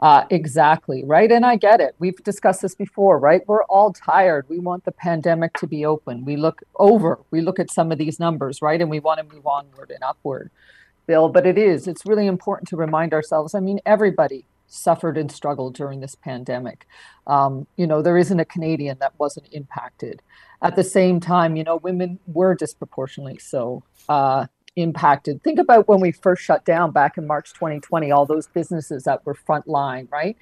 Uh, 0.00 0.24
exactly, 0.30 1.04
right? 1.04 1.30
And 1.30 1.44
I 1.44 1.56
get 1.56 1.80
it. 1.80 1.94
We've 1.98 2.16
discussed 2.24 2.62
this 2.62 2.74
before, 2.74 3.18
right? 3.18 3.42
We're 3.46 3.64
all 3.64 3.92
tired. 3.92 4.46
We 4.48 4.58
want 4.58 4.84
the 4.84 4.92
pandemic 4.92 5.52
to 5.58 5.66
be 5.66 5.84
open. 5.84 6.24
We 6.24 6.36
look 6.36 6.62
over, 6.76 7.18
we 7.30 7.42
look 7.42 7.58
at 7.58 7.70
some 7.70 7.92
of 7.92 7.98
these 7.98 8.18
numbers, 8.18 8.62
right? 8.62 8.80
And 8.80 8.88
we 8.88 8.98
want 8.98 9.18
to 9.18 9.34
move 9.34 9.46
onward 9.46 9.90
and 9.90 10.02
upward, 10.02 10.50
Bill. 11.10 11.28
But 11.28 11.44
it 11.44 11.58
is, 11.58 11.88
it's 11.88 12.06
really 12.06 12.28
important 12.28 12.68
to 12.68 12.76
remind 12.76 13.12
ourselves. 13.12 13.52
I 13.52 13.58
mean, 13.58 13.80
everybody 13.84 14.46
suffered 14.68 15.18
and 15.18 15.32
struggled 15.32 15.74
during 15.74 15.98
this 15.98 16.14
pandemic. 16.14 16.86
Um, 17.26 17.66
you 17.76 17.84
know, 17.84 18.00
there 18.00 18.16
isn't 18.16 18.38
a 18.38 18.44
Canadian 18.44 18.96
that 19.00 19.14
wasn't 19.18 19.48
impacted. 19.50 20.22
At 20.62 20.76
the 20.76 20.84
same 20.84 21.18
time, 21.18 21.56
you 21.56 21.64
know, 21.64 21.78
women 21.78 22.20
were 22.28 22.54
disproportionately 22.54 23.38
so. 23.38 23.82
Uh, 24.08 24.46
impacted. 24.76 25.42
Think 25.42 25.58
about 25.58 25.88
when 25.88 26.00
we 26.00 26.12
first 26.12 26.44
shut 26.44 26.64
down 26.64 26.92
back 26.92 27.18
in 27.18 27.26
March 27.26 27.52
2020, 27.54 28.12
all 28.12 28.24
those 28.24 28.46
businesses 28.46 29.02
that 29.02 29.26
were 29.26 29.34
frontline, 29.34 30.06
right? 30.12 30.36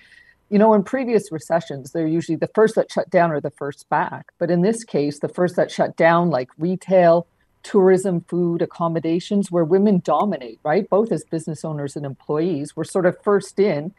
You 0.50 0.58
know, 0.58 0.74
in 0.74 0.82
previous 0.82 1.32
recessions, 1.32 1.92
they're 1.92 2.06
usually 2.06 2.36
the 2.36 2.50
first 2.54 2.74
that 2.74 2.92
shut 2.92 3.08
down 3.08 3.32
or 3.32 3.40
the 3.40 3.50
first 3.50 3.88
back. 3.88 4.32
But 4.38 4.50
in 4.50 4.60
this 4.60 4.84
case, 4.84 5.20
the 5.20 5.30
first 5.30 5.56
that 5.56 5.70
shut 5.70 5.96
down, 5.96 6.28
like 6.28 6.50
retail, 6.58 7.26
tourism, 7.68 8.22
food, 8.22 8.62
accommodations, 8.62 9.50
where 9.50 9.64
women 9.64 10.00
dominate, 10.02 10.58
right? 10.62 10.88
Both 10.88 11.12
as 11.12 11.22
business 11.22 11.66
owners 11.66 11.96
and 11.96 12.06
employees, 12.06 12.74
we're 12.74 12.84
sort 12.84 13.04
of 13.04 13.22
first 13.22 13.60
in 13.60 13.92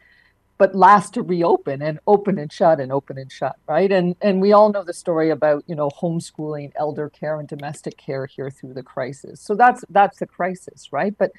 but 0.57 0.75
last 0.75 1.13
to 1.13 1.21
reopen 1.21 1.81
and 1.81 1.99
open 2.05 2.37
and 2.37 2.51
shut 2.51 2.81
and 2.81 2.91
open 2.91 3.17
and 3.17 3.31
shut 3.31 3.55
right? 3.67 3.91
And 3.91 4.15
and 4.21 4.41
we 4.41 4.51
all 4.51 4.71
know 4.71 4.83
the 4.83 4.93
story 4.93 5.29
about 5.29 5.63
you 5.67 5.75
know 5.75 5.89
homeschooling 5.89 6.73
elder 6.75 7.09
care 7.09 7.39
and 7.39 7.47
domestic 7.47 7.97
care 7.97 8.25
here 8.25 8.49
through 8.51 8.73
the 8.73 8.83
crisis. 8.83 9.39
So 9.39 9.55
that's 9.55 9.85
that's 9.89 10.19
the 10.19 10.27
crisis 10.27 10.89
right? 10.91 11.17
But 11.17 11.31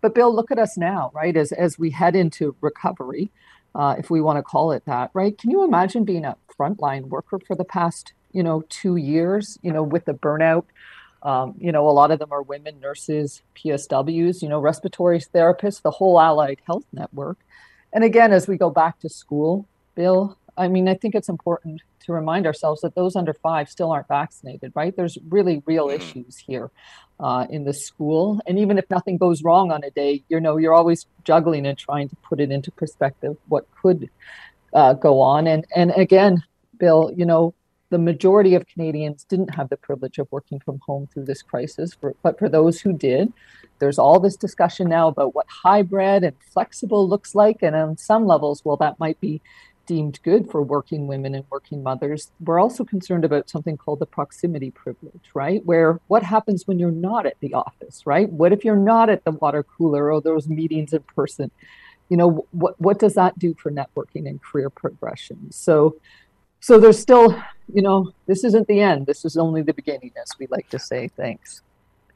but 0.00 0.14
bill 0.14 0.34
look 0.34 0.50
at 0.50 0.58
us 0.58 0.76
now 0.78 1.12
right 1.14 1.36
as 1.36 1.52
as 1.52 1.78
we 1.78 1.90
head 1.90 2.16
into 2.16 2.56
recovery 2.60 3.30
uh, 3.74 3.94
if 3.98 4.10
we 4.10 4.20
want 4.20 4.38
to 4.38 4.42
call 4.42 4.72
it 4.72 4.84
that 4.86 5.10
right? 5.12 5.36
Can 5.36 5.50
you 5.50 5.64
imagine 5.64 6.04
being 6.04 6.24
a 6.24 6.36
frontline 6.58 7.08
worker 7.08 7.38
for 7.46 7.54
the 7.54 7.64
past 7.64 8.14
you 8.32 8.42
know 8.42 8.64
two 8.70 8.96
years 8.96 9.58
you 9.62 9.72
know 9.72 9.82
with 9.82 10.06
the 10.06 10.14
burnout 10.14 10.64
um, 11.22 11.54
you 11.58 11.72
know, 11.72 11.88
a 11.88 11.92
lot 11.92 12.10
of 12.10 12.18
them 12.18 12.32
are 12.32 12.42
women, 12.42 12.80
nurses, 12.80 13.42
PSWs, 13.56 14.42
you 14.42 14.48
know, 14.48 14.60
respiratory 14.60 15.20
therapists, 15.20 15.82
the 15.82 15.90
whole 15.90 16.20
allied 16.20 16.60
health 16.66 16.84
network. 16.92 17.38
And 17.92 18.04
again, 18.04 18.32
as 18.32 18.48
we 18.48 18.56
go 18.56 18.70
back 18.70 18.98
to 19.00 19.08
school, 19.08 19.66
Bill, 19.94 20.36
I 20.56 20.68
mean, 20.68 20.88
I 20.88 20.94
think 20.94 21.14
it's 21.14 21.28
important 21.28 21.82
to 22.04 22.12
remind 22.12 22.46
ourselves 22.46 22.80
that 22.80 22.94
those 22.94 23.14
under 23.14 23.32
five 23.32 23.68
still 23.68 23.92
aren't 23.92 24.08
vaccinated, 24.08 24.72
right? 24.74 24.94
There's 24.94 25.18
really 25.28 25.62
real 25.66 25.86
mm-hmm. 25.86 26.02
issues 26.02 26.36
here 26.36 26.70
uh, 27.20 27.46
in 27.48 27.64
the 27.64 27.72
school. 27.72 28.40
And 28.46 28.58
even 28.58 28.78
if 28.78 28.88
nothing 28.90 29.16
goes 29.16 29.42
wrong 29.42 29.70
on 29.70 29.84
a 29.84 29.90
day, 29.90 30.24
you 30.28 30.40
know, 30.40 30.56
you're 30.56 30.74
always 30.74 31.06
juggling 31.24 31.66
and 31.66 31.78
trying 31.78 32.08
to 32.08 32.16
put 32.16 32.40
it 32.40 32.50
into 32.50 32.70
perspective 32.72 33.36
what 33.48 33.66
could 33.80 34.10
uh, 34.72 34.94
go 34.94 35.20
on. 35.20 35.46
And, 35.46 35.64
and 35.74 35.92
again, 35.92 36.42
Bill, 36.78 37.12
you 37.14 37.24
know, 37.24 37.54
the 37.92 37.98
majority 37.98 38.54
of 38.54 38.66
Canadians 38.66 39.24
didn't 39.24 39.54
have 39.54 39.68
the 39.68 39.76
privilege 39.76 40.16
of 40.16 40.26
working 40.30 40.58
from 40.58 40.80
home 40.86 41.06
through 41.12 41.26
this 41.26 41.42
crisis, 41.42 41.92
for, 41.92 42.16
but 42.22 42.38
for 42.38 42.48
those 42.48 42.80
who 42.80 42.90
did, 42.90 43.30
there's 43.80 43.98
all 43.98 44.18
this 44.18 44.34
discussion 44.34 44.88
now 44.88 45.08
about 45.08 45.34
what 45.34 45.44
hybrid 45.46 46.24
and 46.24 46.34
flexible 46.54 47.06
looks 47.06 47.34
like. 47.34 47.58
And 47.60 47.76
on 47.76 47.98
some 47.98 48.26
levels, 48.26 48.64
well, 48.64 48.78
that 48.78 48.98
might 48.98 49.20
be 49.20 49.42
deemed 49.84 50.18
good 50.22 50.50
for 50.50 50.62
working 50.62 51.06
women 51.06 51.34
and 51.34 51.44
working 51.50 51.82
mothers. 51.82 52.30
We're 52.40 52.60
also 52.60 52.82
concerned 52.82 53.26
about 53.26 53.50
something 53.50 53.76
called 53.76 53.98
the 53.98 54.06
proximity 54.06 54.70
privilege, 54.70 55.28
right? 55.34 55.62
Where 55.66 56.00
what 56.06 56.22
happens 56.22 56.66
when 56.66 56.78
you're 56.78 56.90
not 56.90 57.26
at 57.26 57.40
the 57.40 57.52
office, 57.52 58.06
right? 58.06 58.30
What 58.30 58.54
if 58.54 58.64
you're 58.64 58.74
not 58.74 59.10
at 59.10 59.24
the 59.24 59.32
water 59.32 59.62
cooler 59.62 60.10
or 60.10 60.22
those 60.22 60.48
meetings 60.48 60.94
in 60.94 61.02
person? 61.02 61.50
You 62.08 62.16
know, 62.16 62.46
what, 62.52 62.80
what 62.80 62.98
does 62.98 63.14
that 63.16 63.38
do 63.38 63.54
for 63.58 63.70
networking 63.70 64.26
and 64.26 64.40
career 64.42 64.70
progression? 64.70 65.52
So, 65.52 65.96
so 66.62 66.78
there's 66.78 66.98
still, 66.98 67.32
you 67.74 67.82
know, 67.82 68.12
this 68.26 68.44
isn't 68.44 68.68
the 68.68 68.80
end. 68.80 69.06
This 69.06 69.24
is 69.24 69.36
only 69.36 69.62
the 69.62 69.74
beginning, 69.74 70.12
as 70.16 70.30
we 70.38 70.46
like 70.46 70.70
to 70.70 70.78
say. 70.78 71.08
Thanks. 71.08 71.60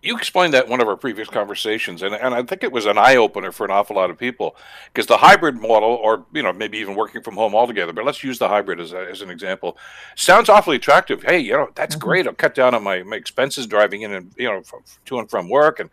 You 0.03 0.17
explained 0.17 0.55
that 0.55 0.67
in 0.67 0.71
one 0.71 0.81
of 0.81 0.87
our 0.87 0.97
previous 0.97 1.29
conversations, 1.29 2.03
and, 2.03 2.15
and 2.15 2.33
I 2.33 2.45
think 2.45 2.63
it 2.63 2.71
was 2.71 2.87
an 2.87 2.97
eye 2.97 3.17
opener 3.17 3.51
for 3.51 3.65
an 3.65 3.73
awful 3.73 3.97
lot 3.97 4.09
of 4.09 4.17
people 4.17 4.55
because 4.93 5.07
the 5.07 5.17
hybrid 5.17 5.57
model, 5.57 5.99
or 6.01 6.27
you 6.33 6.45
know 6.45 6.53
maybe 6.53 6.79
even 6.79 6.95
working 6.95 7.23
from 7.23 7.35
home 7.35 7.57
altogether, 7.57 7.93
but 7.93 8.05
let's 8.05 8.23
use 8.23 8.39
the 8.39 8.47
hybrid 8.47 8.79
as, 8.79 8.93
a, 8.93 9.01
as 9.11 9.21
an 9.21 9.31
example, 9.31 9.77
sounds 10.15 10.49
awfully 10.49 10.77
attractive. 10.77 11.25
Hey, 11.25 11.41
you 11.41 11.55
know 11.55 11.71
that's 11.75 11.97
mm-hmm. 11.97 12.07
great. 12.07 12.27
I'll 12.29 12.35
cut 12.35 12.55
down 12.55 12.73
on 12.73 12.85
my, 12.85 13.03
my 13.03 13.17
expenses 13.17 13.67
driving 13.67 14.03
in 14.03 14.13
and 14.13 14.33
you 14.37 14.49
know 14.49 14.63
from, 14.63 14.85
to 15.07 15.19
and 15.19 15.29
from 15.29 15.49
work, 15.49 15.81
and 15.81 15.91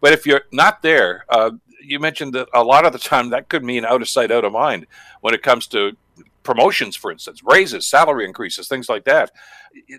but 0.00 0.12
if 0.12 0.26
you're 0.26 0.42
not 0.50 0.82
there, 0.82 1.24
uh, 1.28 1.52
you 1.80 2.00
mentioned 2.00 2.32
that 2.32 2.48
a 2.52 2.64
lot 2.64 2.84
of 2.84 2.92
the 2.92 2.98
time 2.98 3.30
that 3.30 3.48
could 3.48 3.62
mean 3.62 3.84
out 3.84 4.02
of 4.02 4.08
sight, 4.08 4.32
out 4.32 4.44
of 4.44 4.52
mind 4.52 4.88
when 5.20 5.34
it 5.34 5.42
comes 5.42 5.68
to 5.68 5.96
promotions, 6.42 6.96
for 6.96 7.10
instance, 7.10 7.42
raises, 7.44 7.86
salary 7.86 8.24
increases, 8.24 8.68
things 8.68 8.88
like 8.88 9.04
that. 9.04 9.32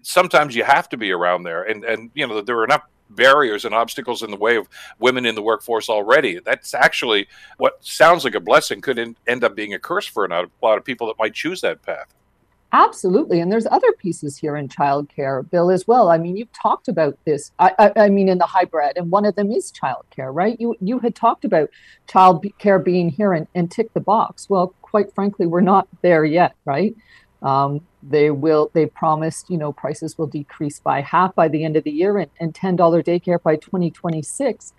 Sometimes 0.04 0.56
you 0.56 0.64
have 0.64 0.90
to 0.90 0.98
be 0.98 1.12
around 1.12 1.44
there, 1.44 1.64
and 1.64 1.84
and 1.84 2.12
you 2.14 2.28
know 2.28 2.42
there 2.42 2.58
are 2.58 2.64
enough 2.64 2.84
barriers 3.10 3.66
and 3.66 3.76
obstacles 3.76 4.24
in 4.24 4.32
the 4.32 4.38
way 4.38 4.58
of 4.58 4.68
women 5.00 5.26
in 5.26 5.36
the 5.36 5.42
workforce 5.42 5.90
already. 5.90 6.40
That's 6.40 6.74
actually 6.74 7.28
what 7.58 7.84
sounds 7.86 8.24
like 8.24 8.36
a 8.36 8.40
blessing 8.40 8.82
could 8.82 8.98
in, 8.98 9.16
end 9.28 9.44
up 9.44 9.56
being 9.56 9.74
a 9.74 9.80
curse 9.80 10.08
for 10.08 10.26
a 10.26 10.48
lot 10.62 10.78
of 10.78 10.86
people 10.86 11.08
that 11.08 11.20
might 11.20 11.34
choose 11.34 11.62
that 11.62 11.82
path. 11.82 12.08
Absolutely. 12.76 13.40
And 13.40 13.52
there's 13.52 13.68
other 13.68 13.92
pieces 13.92 14.36
here 14.36 14.58
in 14.58 14.68
childcare, 14.68 15.48
Bill, 15.48 15.70
as 15.70 15.88
well. 15.88 16.10
I 16.10 16.18
mean, 16.18 16.36
you've 16.36 16.52
talked 16.54 16.88
about 16.88 17.16
this. 17.24 17.52
I, 17.60 17.72
I, 17.78 17.92
I, 17.96 18.10
mean, 18.10 18.28
in 18.28 18.40
the 18.40 18.48
hybrid, 18.48 18.98
and 18.98 19.12
one 19.12 19.26
of 19.26 19.36
them 19.36 19.52
is 19.52 19.72
childcare, 19.72 20.34
right? 20.34 20.60
You 20.60 20.76
you 20.82 20.98
had 20.98 21.14
talked 21.14 21.46
about 21.46 21.70
childcare 22.08 22.84
being 22.84 23.10
here 23.10 23.34
and, 23.34 23.46
and 23.54 23.70
tick 23.70 23.94
the 23.94 24.00
box. 24.00 24.50
Well, 24.50 24.74
quite 24.94 25.14
frankly, 25.16 25.48
we're 25.48 25.62
not 25.62 25.88
there 26.04 26.24
yet, 26.24 26.56
right? 26.66 26.96
Um, 27.42 27.82
they 28.04 28.30
will. 28.30 28.70
They 28.74 28.86
promised, 28.86 29.50
you 29.50 29.58
know, 29.58 29.74
prices 29.74 30.18
will 30.18 30.28
decrease 30.28 30.80
by 30.80 31.02
half 31.02 31.34
by 31.34 31.48
the 31.48 31.66
end 31.66 31.76
of 31.76 31.84
the 31.84 31.92
year, 31.92 32.20
and, 32.20 32.30
and 32.40 32.54
ten 32.54 32.76
dollar 32.76 33.02
daycare 33.02 33.42
by 33.42 33.56
2026 33.56 34.74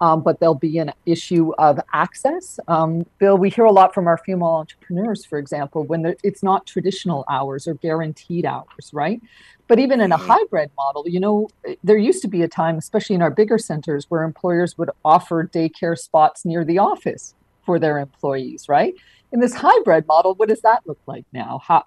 um, 0.00 0.22
but 0.22 0.40
there'll 0.40 0.54
be 0.54 0.78
an 0.78 0.92
issue 1.06 1.52
of 1.58 1.80
access. 1.92 2.60
Um, 2.68 3.06
Bill, 3.18 3.38
we 3.38 3.50
hear 3.50 3.64
a 3.64 3.72
lot 3.72 3.94
from 3.94 4.06
our 4.06 4.18
female 4.18 4.48
entrepreneurs, 4.48 5.24
for 5.24 5.38
example, 5.38 5.84
when 5.84 6.14
it's 6.22 6.42
not 6.42 6.66
traditional 6.66 7.24
hours 7.30 7.66
or 7.66 7.74
guaranteed 7.74 8.44
hours, 8.44 8.90
right? 8.92 9.20
But 9.68 9.78
even 9.78 10.00
in 10.00 10.12
a 10.12 10.18
mm-hmm. 10.18 10.26
hybrid 10.26 10.70
model, 10.76 11.04
you 11.08 11.20
know, 11.20 11.48
there 11.82 11.96
used 11.96 12.22
to 12.22 12.28
be 12.28 12.42
a 12.42 12.48
time, 12.48 12.76
especially 12.76 13.16
in 13.16 13.22
our 13.22 13.30
bigger 13.30 13.58
centers, 13.58 14.06
where 14.10 14.22
employers 14.22 14.76
would 14.76 14.90
offer 15.04 15.44
daycare 15.44 15.98
spots 15.98 16.44
near 16.44 16.64
the 16.64 16.78
office 16.78 17.34
for 17.64 17.78
their 17.78 17.98
employees, 17.98 18.68
right? 18.68 18.94
In 19.36 19.40
this 19.40 19.52
hybrid 19.52 20.06
model, 20.06 20.34
what 20.36 20.48
does 20.48 20.62
that 20.62 20.80
look 20.86 20.98
like 21.04 21.26
now? 21.30 21.60
How, 21.62 21.84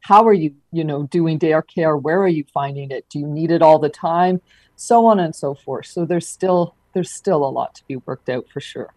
how 0.00 0.26
are 0.26 0.32
you, 0.32 0.56
you 0.72 0.82
know, 0.82 1.04
doing 1.04 1.38
daycare? 1.38 2.02
Where 2.02 2.20
are 2.20 2.26
you 2.26 2.42
finding 2.52 2.90
it? 2.90 3.08
Do 3.08 3.20
you 3.20 3.26
need 3.28 3.52
it 3.52 3.62
all 3.62 3.78
the 3.78 3.88
time? 3.88 4.40
So 4.74 5.06
on 5.06 5.20
and 5.20 5.32
so 5.32 5.54
forth. 5.54 5.86
So 5.86 6.04
there's 6.04 6.26
still 6.26 6.74
there's 6.94 7.12
still 7.12 7.44
a 7.44 7.52
lot 7.58 7.76
to 7.76 7.84
be 7.86 7.94
worked 7.98 8.28
out 8.28 8.48
for 8.52 8.60
sure. 8.60 8.92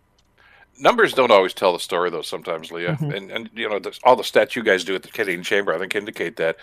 Numbers 0.79 1.13
don't 1.13 1.29
always 1.29 1.53
tell 1.53 1.73
the 1.73 1.79
story, 1.79 2.09
though. 2.09 2.23
Sometimes, 2.23 2.71
Leah, 2.71 2.93
mm-hmm. 2.93 3.11
and 3.11 3.29
and 3.29 3.49
you 3.53 3.69
know 3.69 3.79
all 4.03 4.15
the 4.15 4.23
stats 4.23 4.55
you 4.55 4.63
guys 4.63 4.83
do 4.83 4.95
at 4.95 5.03
the 5.03 5.09
Canadian 5.09 5.43
Chamber, 5.43 5.71
I 5.71 5.77
think, 5.77 5.93
indicate 5.93 6.37
that. 6.37 6.57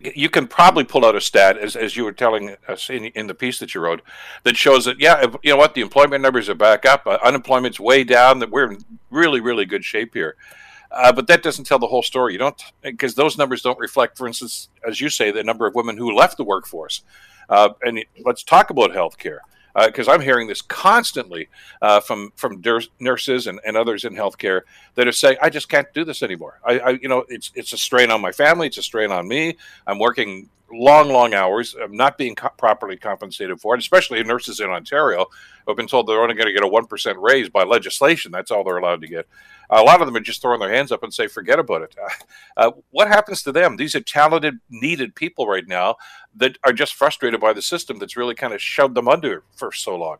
You 0.00 0.28
can 0.28 0.46
probably 0.46 0.84
pull 0.84 1.04
out 1.04 1.16
a 1.16 1.20
stat, 1.20 1.58
as, 1.58 1.74
as 1.74 1.96
you 1.96 2.04
were 2.04 2.12
telling 2.12 2.54
us 2.68 2.88
in, 2.88 3.06
in 3.06 3.26
the 3.26 3.34
piece 3.34 3.58
that 3.58 3.74
you 3.74 3.80
wrote, 3.80 4.02
that 4.44 4.56
shows 4.56 4.84
that 4.84 5.00
yeah, 5.00 5.26
you 5.42 5.50
know 5.50 5.56
what, 5.56 5.74
the 5.74 5.80
employment 5.80 6.22
numbers 6.22 6.48
are 6.48 6.54
back 6.54 6.86
up, 6.86 7.04
uh, 7.04 7.18
unemployment's 7.24 7.80
way 7.80 8.04
down, 8.04 8.38
that 8.38 8.50
we're 8.50 8.70
in 8.70 8.78
really 9.10 9.40
really 9.40 9.64
good 9.64 9.84
shape 9.84 10.14
here. 10.14 10.36
Uh, 10.94 11.12
but 11.12 11.26
that 11.26 11.42
doesn't 11.42 11.64
tell 11.64 11.78
the 11.78 11.86
whole 11.86 12.02
story. 12.02 12.32
You 12.32 12.38
don't 12.38 12.62
because 12.82 13.14
those 13.14 13.36
numbers 13.36 13.62
don't 13.62 13.78
reflect, 13.78 14.16
for 14.16 14.26
instance, 14.26 14.68
as 14.86 15.00
you 15.00 15.08
say, 15.08 15.30
the 15.30 15.42
number 15.42 15.66
of 15.66 15.74
women 15.74 15.96
who 15.96 16.14
left 16.14 16.36
the 16.36 16.44
workforce. 16.44 17.02
Uh, 17.48 17.70
and 17.82 18.04
let's 18.24 18.42
talk 18.42 18.70
about 18.70 18.92
healthcare 18.92 19.38
because 19.86 20.08
uh, 20.08 20.12
I'm 20.12 20.20
hearing 20.20 20.46
this 20.46 20.62
constantly 20.62 21.48
uh, 21.82 22.00
from 22.00 22.32
from 22.36 22.62
nurses 23.00 23.46
and, 23.46 23.60
and 23.66 23.76
others 23.76 24.04
in 24.04 24.14
healthcare 24.14 24.62
that 24.94 25.08
are 25.08 25.12
saying, 25.12 25.36
"I 25.42 25.50
just 25.50 25.68
can't 25.68 25.92
do 25.92 26.04
this 26.04 26.22
anymore. 26.22 26.60
I, 26.64 26.78
I, 26.78 26.90
you 26.90 27.08
know, 27.08 27.24
it's 27.28 27.50
it's 27.54 27.72
a 27.72 27.78
strain 27.78 28.10
on 28.10 28.20
my 28.20 28.32
family. 28.32 28.68
It's 28.68 28.78
a 28.78 28.82
strain 28.82 29.10
on 29.10 29.26
me. 29.26 29.56
I'm 29.86 29.98
working 29.98 30.48
long, 30.72 31.08
long 31.08 31.34
hours. 31.34 31.74
I'm 31.80 31.96
not 31.96 32.18
being 32.18 32.34
co- 32.34 32.50
properly 32.56 32.96
compensated 32.96 33.60
for 33.60 33.74
it. 33.74 33.78
Especially 33.78 34.22
nurses 34.22 34.60
in 34.60 34.70
Ontario 34.70 35.26
have 35.66 35.76
been 35.76 35.86
told 35.86 36.06
they're 36.06 36.22
only 36.22 36.34
going 36.34 36.46
to 36.46 36.52
get 36.52 36.64
a 36.64 36.68
one 36.68 36.86
percent 36.86 37.18
raise 37.18 37.48
by 37.48 37.64
legislation. 37.64 38.32
That's 38.32 38.50
all 38.50 38.64
they're 38.64 38.78
allowed 38.78 39.00
to 39.02 39.08
get. 39.08 39.26
A 39.70 39.82
lot 39.82 40.00
of 40.00 40.06
them 40.06 40.16
are 40.16 40.20
just 40.20 40.42
throwing 40.42 40.60
their 40.60 40.72
hands 40.72 40.92
up 40.92 41.02
and 41.02 41.12
say, 41.12 41.26
"Forget 41.26 41.58
about 41.58 41.82
it." 41.82 41.94
Uh, 42.56 42.70
what 42.92 43.08
happens 43.08 43.42
to 43.42 43.50
them? 43.50 43.76
These 43.76 43.96
are 43.96 44.00
talented, 44.00 44.60
needed 44.70 45.16
people 45.16 45.48
right 45.48 45.66
now 45.66 45.96
that 46.36 46.56
are 46.62 46.72
just 46.72 46.94
frustrated 46.94 47.40
by 47.40 47.52
the 47.52 47.60
system 47.60 47.98
that's 47.98 48.16
really 48.16 48.36
kind 48.36 48.52
of 48.52 48.62
shoved 48.62 48.94
them 48.94 49.08
under 49.08 49.42
for 49.56 49.72
so 49.72 49.96
long. 49.96 50.18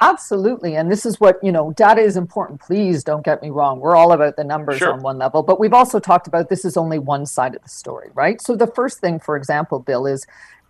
Absolutely. 0.00 0.76
And 0.76 0.90
this 0.90 1.06
is 1.06 1.18
what, 1.20 1.42
you 1.42 1.50
know, 1.50 1.72
data 1.72 2.02
is 2.02 2.16
important. 2.16 2.60
Please 2.60 3.02
don't 3.02 3.24
get 3.24 3.42
me 3.42 3.50
wrong. 3.50 3.80
We're 3.80 3.96
all 3.96 4.12
about 4.12 4.36
the 4.36 4.44
numbers 4.44 4.78
sure. 4.78 4.92
on 4.92 5.00
one 5.00 5.16
level, 5.16 5.42
but 5.42 5.58
we've 5.58 5.72
also 5.72 5.98
talked 5.98 6.26
about 6.26 6.48
this 6.48 6.64
is 6.64 6.76
only 6.76 6.98
one 6.98 7.24
side 7.24 7.54
of 7.54 7.62
the 7.62 7.68
story, 7.68 8.10
right? 8.14 8.40
So 8.40 8.56
the 8.56 8.66
first 8.66 8.98
thing, 8.98 9.18
for 9.18 9.36
example, 9.36 9.78
Bill, 9.78 10.06
is 10.06 10.26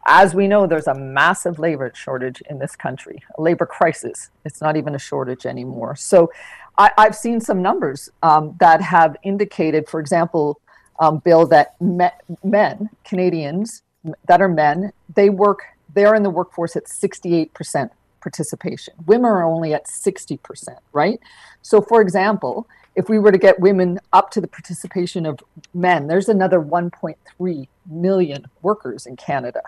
as 0.06 0.34
we 0.34 0.46
know, 0.46 0.68
there's 0.68 0.86
a 0.86 0.94
massive 0.94 1.58
labor 1.58 1.90
shortage 1.94 2.40
in 2.48 2.60
this 2.60 2.76
country, 2.76 3.24
a 3.36 3.42
labor 3.42 3.66
crisis. 3.66 4.30
It's 4.44 4.60
not 4.60 4.76
even 4.76 4.94
a 4.94 4.98
shortage 4.98 5.44
anymore. 5.44 5.96
So 5.96 6.30
I, 6.78 6.92
have 6.96 7.16
seen 7.16 7.40
some 7.40 7.60
numbers 7.60 8.08
um, 8.22 8.54
that 8.60 8.80
have 8.80 9.16
indicated, 9.24 9.88
for 9.88 9.98
example, 9.98 10.60
um, 11.00 11.18
Bill, 11.18 11.46
that 11.46 11.80
me- 11.80 12.08
men, 12.44 12.90
Canadians 13.04 13.82
that 14.26 14.40
are 14.40 14.48
men, 14.48 14.92
they 15.12 15.28
work, 15.30 15.62
they're 15.92 16.14
in 16.14 16.22
the 16.22 16.30
workforce 16.30 16.76
at 16.76 16.84
68% 16.84 17.90
participation. 18.28 18.94
Women 19.06 19.26
are 19.26 19.44
only 19.44 19.72
at 19.72 19.86
60%, 19.86 20.78
right? 20.92 21.20
So, 21.62 21.80
for 21.80 22.00
example, 22.00 22.66
if 22.94 23.08
we 23.08 23.18
were 23.18 23.30
to 23.30 23.38
get 23.38 23.60
women 23.60 24.00
up 24.12 24.30
to 24.32 24.40
the 24.40 24.48
participation 24.48 25.26
of 25.26 25.40
men, 25.74 26.08
there's 26.08 26.28
another 26.28 26.60
1.3 26.60 27.68
million 27.88 28.46
workers 28.62 29.06
in 29.06 29.16
Canada. 29.16 29.62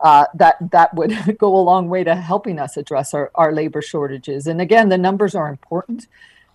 Uh, 0.00 0.26
that 0.34 0.56
that 0.72 0.92
would 0.94 1.12
go 1.38 1.56
a 1.56 1.64
long 1.70 1.88
way 1.88 2.04
to 2.04 2.14
helping 2.14 2.58
us 2.58 2.76
address 2.76 3.14
our, 3.14 3.30
our 3.36 3.52
labor 3.52 3.80
shortages. 3.80 4.46
And 4.46 4.60
again, 4.60 4.88
the 4.88 4.98
numbers 4.98 5.34
are 5.34 5.48
important 5.48 6.08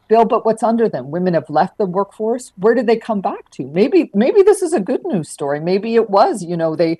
Bill, 0.10 0.26
but 0.26 0.44
what's 0.44 0.64
under 0.64 0.90
them? 0.90 1.12
Women 1.12 1.36
have 1.36 1.50
left 1.52 1.78
the 1.78 1.86
workforce. 1.86 2.52
Where 2.58 2.74
did 2.74 2.88
they 2.88 2.98
come 2.98 3.22
back 3.22 3.50
to? 3.52 3.64
Maybe 3.68 4.10
maybe 4.16 4.42
this 4.42 4.64
is 4.64 4.74
a 4.74 4.80
good 4.80 5.06
news 5.06 5.30
story. 5.30 5.60
Maybe 5.60 5.94
it 5.94 6.10
was, 6.10 6.44
you 6.44 6.58
know, 6.58 6.76
they 6.76 6.98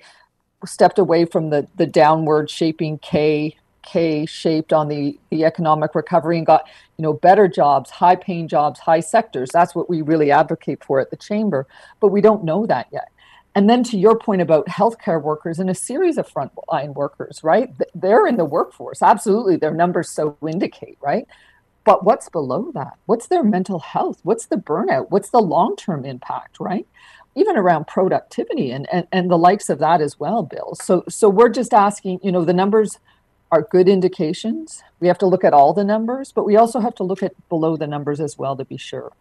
stepped 0.64 0.98
away 0.98 1.24
from 1.24 1.50
the 1.50 1.66
the 1.74 1.86
downward 1.86 2.48
shaping 2.48 2.98
K 2.98 3.56
K 3.82 4.26
shaped 4.26 4.72
on 4.72 4.88
the 4.88 5.18
the 5.30 5.44
economic 5.44 5.94
recovery 5.94 6.38
and 6.38 6.46
got, 6.46 6.68
you 6.96 7.02
know, 7.02 7.12
better 7.12 7.48
jobs, 7.48 7.90
high 7.90 8.16
paying 8.16 8.48
jobs, 8.48 8.80
high 8.80 9.00
sectors. 9.00 9.50
That's 9.52 9.74
what 9.74 9.88
we 9.88 10.02
really 10.02 10.30
advocate 10.30 10.84
for 10.84 11.00
at 11.00 11.10
the 11.10 11.16
chamber, 11.16 11.66
but 12.00 12.08
we 12.08 12.20
don't 12.20 12.44
know 12.44 12.66
that 12.66 12.88
yet. 12.92 13.08
And 13.54 13.68
then 13.68 13.82
to 13.84 13.98
your 13.98 14.16
point 14.16 14.42
about 14.42 14.66
healthcare 14.68 15.20
workers 15.20 15.58
and 15.58 15.68
a 15.68 15.74
series 15.74 16.18
of 16.18 16.28
frontline 16.28 16.94
workers, 16.94 17.42
right? 17.42 17.70
They're 17.94 18.26
in 18.26 18.36
the 18.36 18.44
workforce. 18.44 19.02
Absolutely, 19.02 19.56
their 19.56 19.74
numbers 19.74 20.10
so 20.10 20.36
indicate, 20.46 20.98
right? 21.00 21.26
But 21.84 22.04
what's 22.04 22.28
below 22.28 22.70
that? 22.74 22.94
What's 23.06 23.26
their 23.26 23.42
mental 23.42 23.80
health? 23.80 24.20
What's 24.22 24.46
the 24.46 24.56
burnout? 24.56 25.10
What's 25.10 25.30
the 25.30 25.40
long 25.40 25.74
term 25.76 26.04
impact, 26.04 26.60
right? 26.60 26.86
Even 27.34 27.56
around 27.56 27.86
productivity 27.86 28.70
and, 28.70 28.88
and, 28.92 29.06
and 29.12 29.30
the 29.30 29.38
likes 29.38 29.68
of 29.68 29.78
that 29.78 30.00
as 30.00 30.20
well, 30.20 30.42
Bill. 30.42 30.76
So 30.80 31.04
so 31.08 31.28
we're 31.28 31.48
just 31.48 31.72
asking, 31.72 32.20
you 32.22 32.30
know, 32.30 32.44
the 32.44 32.52
numbers 32.52 32.98
are 33.50 33.62
good 33.62 33.88
indications. 33.88 34.82
We 35.00 35.08
have 35.08 35.18
to 35.18 35.26
look 35.26 35.44
at 35.44 35.52
all 35.52 35.72
the 35.72 35.84
numbers, 35.84 36.32
but 36.32 36.44
we 36.44 36.56
also 36.56 36.80
have 36.80 36.94
to 36.96 37.02
look 37.02 37.22
at 37.22 37.32
below 37.48 37.76
the 37.76 37.86
numbers 37.86 38.20
as 38.20 38.38
well 38.38 38.56
to 38.56 38.64
be 38.64 38.76
sure. 38.76 39.12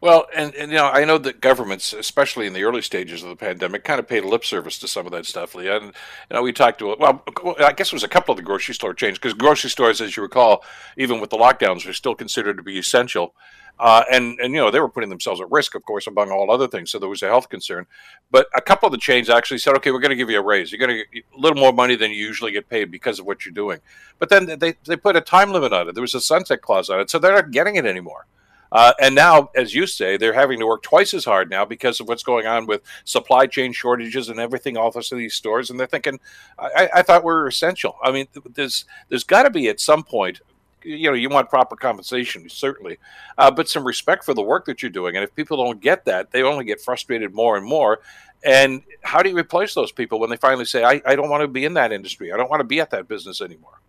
Well, 0.00 0.28
and, 0.34 0.54
and, 0.54 0.70
you 0.70 0.78
know, 0.78 0.86
I 0.86 1.04
know 1.04 1.18
that 1.18 1.40
governments, 1.40 1.92
especially 1.92 2.46
in 2.46 2.52
the 2.52 2.62
early 2.62 2.82
stages 2.82 3.24
of 3.24 3.30
the 3.30 3.36
pandemic, 3.36 3.82
kind 3.82 3.98
of 3.98 4.06
paid 4.06 4.24
lip 4.24 4.44
service 4.44 4.78
to 4.78 4.88
some 4.88 5.06
of 5.06 5.12
that 5.12 5.26
stuff, 5.26 5.56
Leah. 5.56 5.78
And 5.78 5.86
you 5.86 6.34
know, 6.34 6.42
we 6.42 6.52
talked 6.52 6.78
to 6.78 6.94
well, 6.98 7.24
I 7.58 7.72
guess 7.72 7.88
it 7.88 7.94
was 7.94 8.04
a 8.04 8.08
couple 8.08 8.32
of 8.32 8.36
the 8.36 8.44
grocery 8.44 8.74
store 8.74 8.94
chains 8.94 9.18
because 9.18 9.34
grocery 9.34 9.70
stores, 9.70 10.00
as 10.00 10.16
you 10.16 10.22
recall, 10.22 10.62
even 10.96 11.20
with 11.20 11.30
the 11.30 11.36
lockdowns, 11.36 11.88
are 11.88 11.92
still 11.92 12.14
considered 12.14 12.58
to 12.58 12.62
be 12.62 12.78
essential. 12.78 13.34
Uh, 13.80 14.02
and 14.10 14.38
and 14.40 14.52
you 14.52 14.60
know 14.60 14.70
they 14.70 14.80
were 14.80 14.88
putting 14.88 15.08
themselves 15.08 15.40
at 15.40 15.50
risk, 15.50 15.74
of 15.74 15.84
course, 15.84 16.06
among 16.06 16.30
all 16.30 16.50
other 16.50 16.66
things. 16.66 16.90
So 16.90 16.98
there 16.98 17.08
was 17.08 17.22
a 17.22 17.28
health 17.28 17.48
concern. 17.48 17.86
But 18.30 18.48
a 18.56 18.60
couple 18.60 18.86
of 18.86 18.92
the 18.92 18.98
chains 18.98 19.30
actually 19.30 19.58
said, 19.58 19.74
"Okay, 19.76 19.90
we're 19.90 20.00
going 20.00 20.10
to 20.10 20.16
give 20.16 20.30
you 20.30 20.38
a 20.38 20.44
raise. 20.44 20.72
You're 20.72 20.84
going 20.84 20.98
to 20.98 21.04
get 21.12 21.24
a 21.36 21.40
little 21.40 21.58
more 21.58 21.72
money 21.72 21.94
than 21.94 22.10
you 22.10 22.16
usually 22.16 22.52
get 22.52 22.68
paid 22.68 22.90
because 22.90 23.18
of 23.18 23.26
what 23.26 23.44
you're 23.44 23.54
doing." 23.54 23.80
But 24.18 24.30
then 24.30 24.58
they 24.58 24.74
they 24.84 24.96
put 24.96 25.16
a 25.16 25.20
time 25.20 25.52
limit 25.52 25.72
on 25.72 25.88
it. 25.88 25.94
There 25.94 26.02
was 26.02 26.14
a 26.14 26.20
sunset 26.20 26.60
clause 26.60 26.90
on 26.90 27.00
it, 27.00 27.10
so 27.10 27.18
they're 27.18 27.34
not 27.34 27.52
getting 27.52 27.76
it 27.76 27.86
anymore. 27.86 28.26
Uh, 28.70 28.92
and 29.00 29.14
now, 29.14 29.50
as 29.54 29.74
you 29.74 29.86
say, 29.86 30.16
they're 30.16 30.34
having 30.34 30.58
to 30.58 30.66
work 30.66 30.82
twice 30.82 31.14
as 31.14 31.24
hard 31.24 31.48
now 31.50 31.64
because 31.64 32.00
of 32.00 32.08
what's 32.08 32.22
going 32.22 32.46
on 32.46 32.66
with 32.66 32.82
supply 33.04 33.46
chain 33.46 33.72
shortages 33.72 34.28
and 34.28 34.38
everything 34.38 34.76
off 34.76 34.96
of 34.96 35.06
these 35.10 35.34
stores. 35.34 35.70
And 35.70 35.80
they're 35.80 35.86
thinking, 35.86 36.20
I, 36.58 36.88
I 36.96 37.02
thought 37.02 37.24
we 37.24 37.32
are 37.32 37.46
essential. 37.46 37.96
I 38.02 38.12
mean, 38.12 38.26
there's 38.54 38.84
there's 39.08 39.24
got 39.24 39.44
to 39.44 39.50
be 39.50 39.68
at 39.68 39.80
some 39.80 40.02
point, 40.02 40.40
you 40.82 41.08
know, 41.08 41.14
you 41.14 41.28
want 41.28 41.48
proper 41.48 41.76
compensation, 41.76 42.48
certainly, 42.48 42.98
uh, 43.36 43.50
but 43.50 43.68
some 43.68 43.86
respect 43.86 44.24
for 44.24 44.34
the 44.34 44.42
work 44.42 44.66
that 44.66 44.82
you're 44.82 44.90
doing. 44.90 45.16
And 45.16 45.24
if 45.24 45.34
people 45.34 45.56
don't 45.56 45.80
get 45.80 46.04
that, 46.06 46.30
they 46.30 46.42
only 46.42 46.64
get 46.64 46.80
frustrated 46.80 47.34
more 47.34 47.56
and 47.56 47.66
more. 47.66 48.00
And 48.44 48.82
how 49.02 49.22
do 49.22 49.30
you 49.30 49.36
replace 49.36 49.74
those 49.74 49.90
people 49.90 50.20
when 50.20 50.30
they 50.30 50.36
finally 50.36 50.64
say, 50.64 50.84
I, 50.84 51.02
I 51.04 51.16
don't 51.16 51.28
want 51.28 51.42
to 51.42 51.48
be 51.48 51.64
in 51.64 51.74
that 51.74 51.92
industry. 51.92 52.32
I 52.32 52.36
don't 52.36 52.48
want 52.48 52.60
to 52.60 52.64
be 52.64 52.80
at 52.80 52.90
that 52.90 53.08
business 53.08 53.40
anymore 53.40 53.80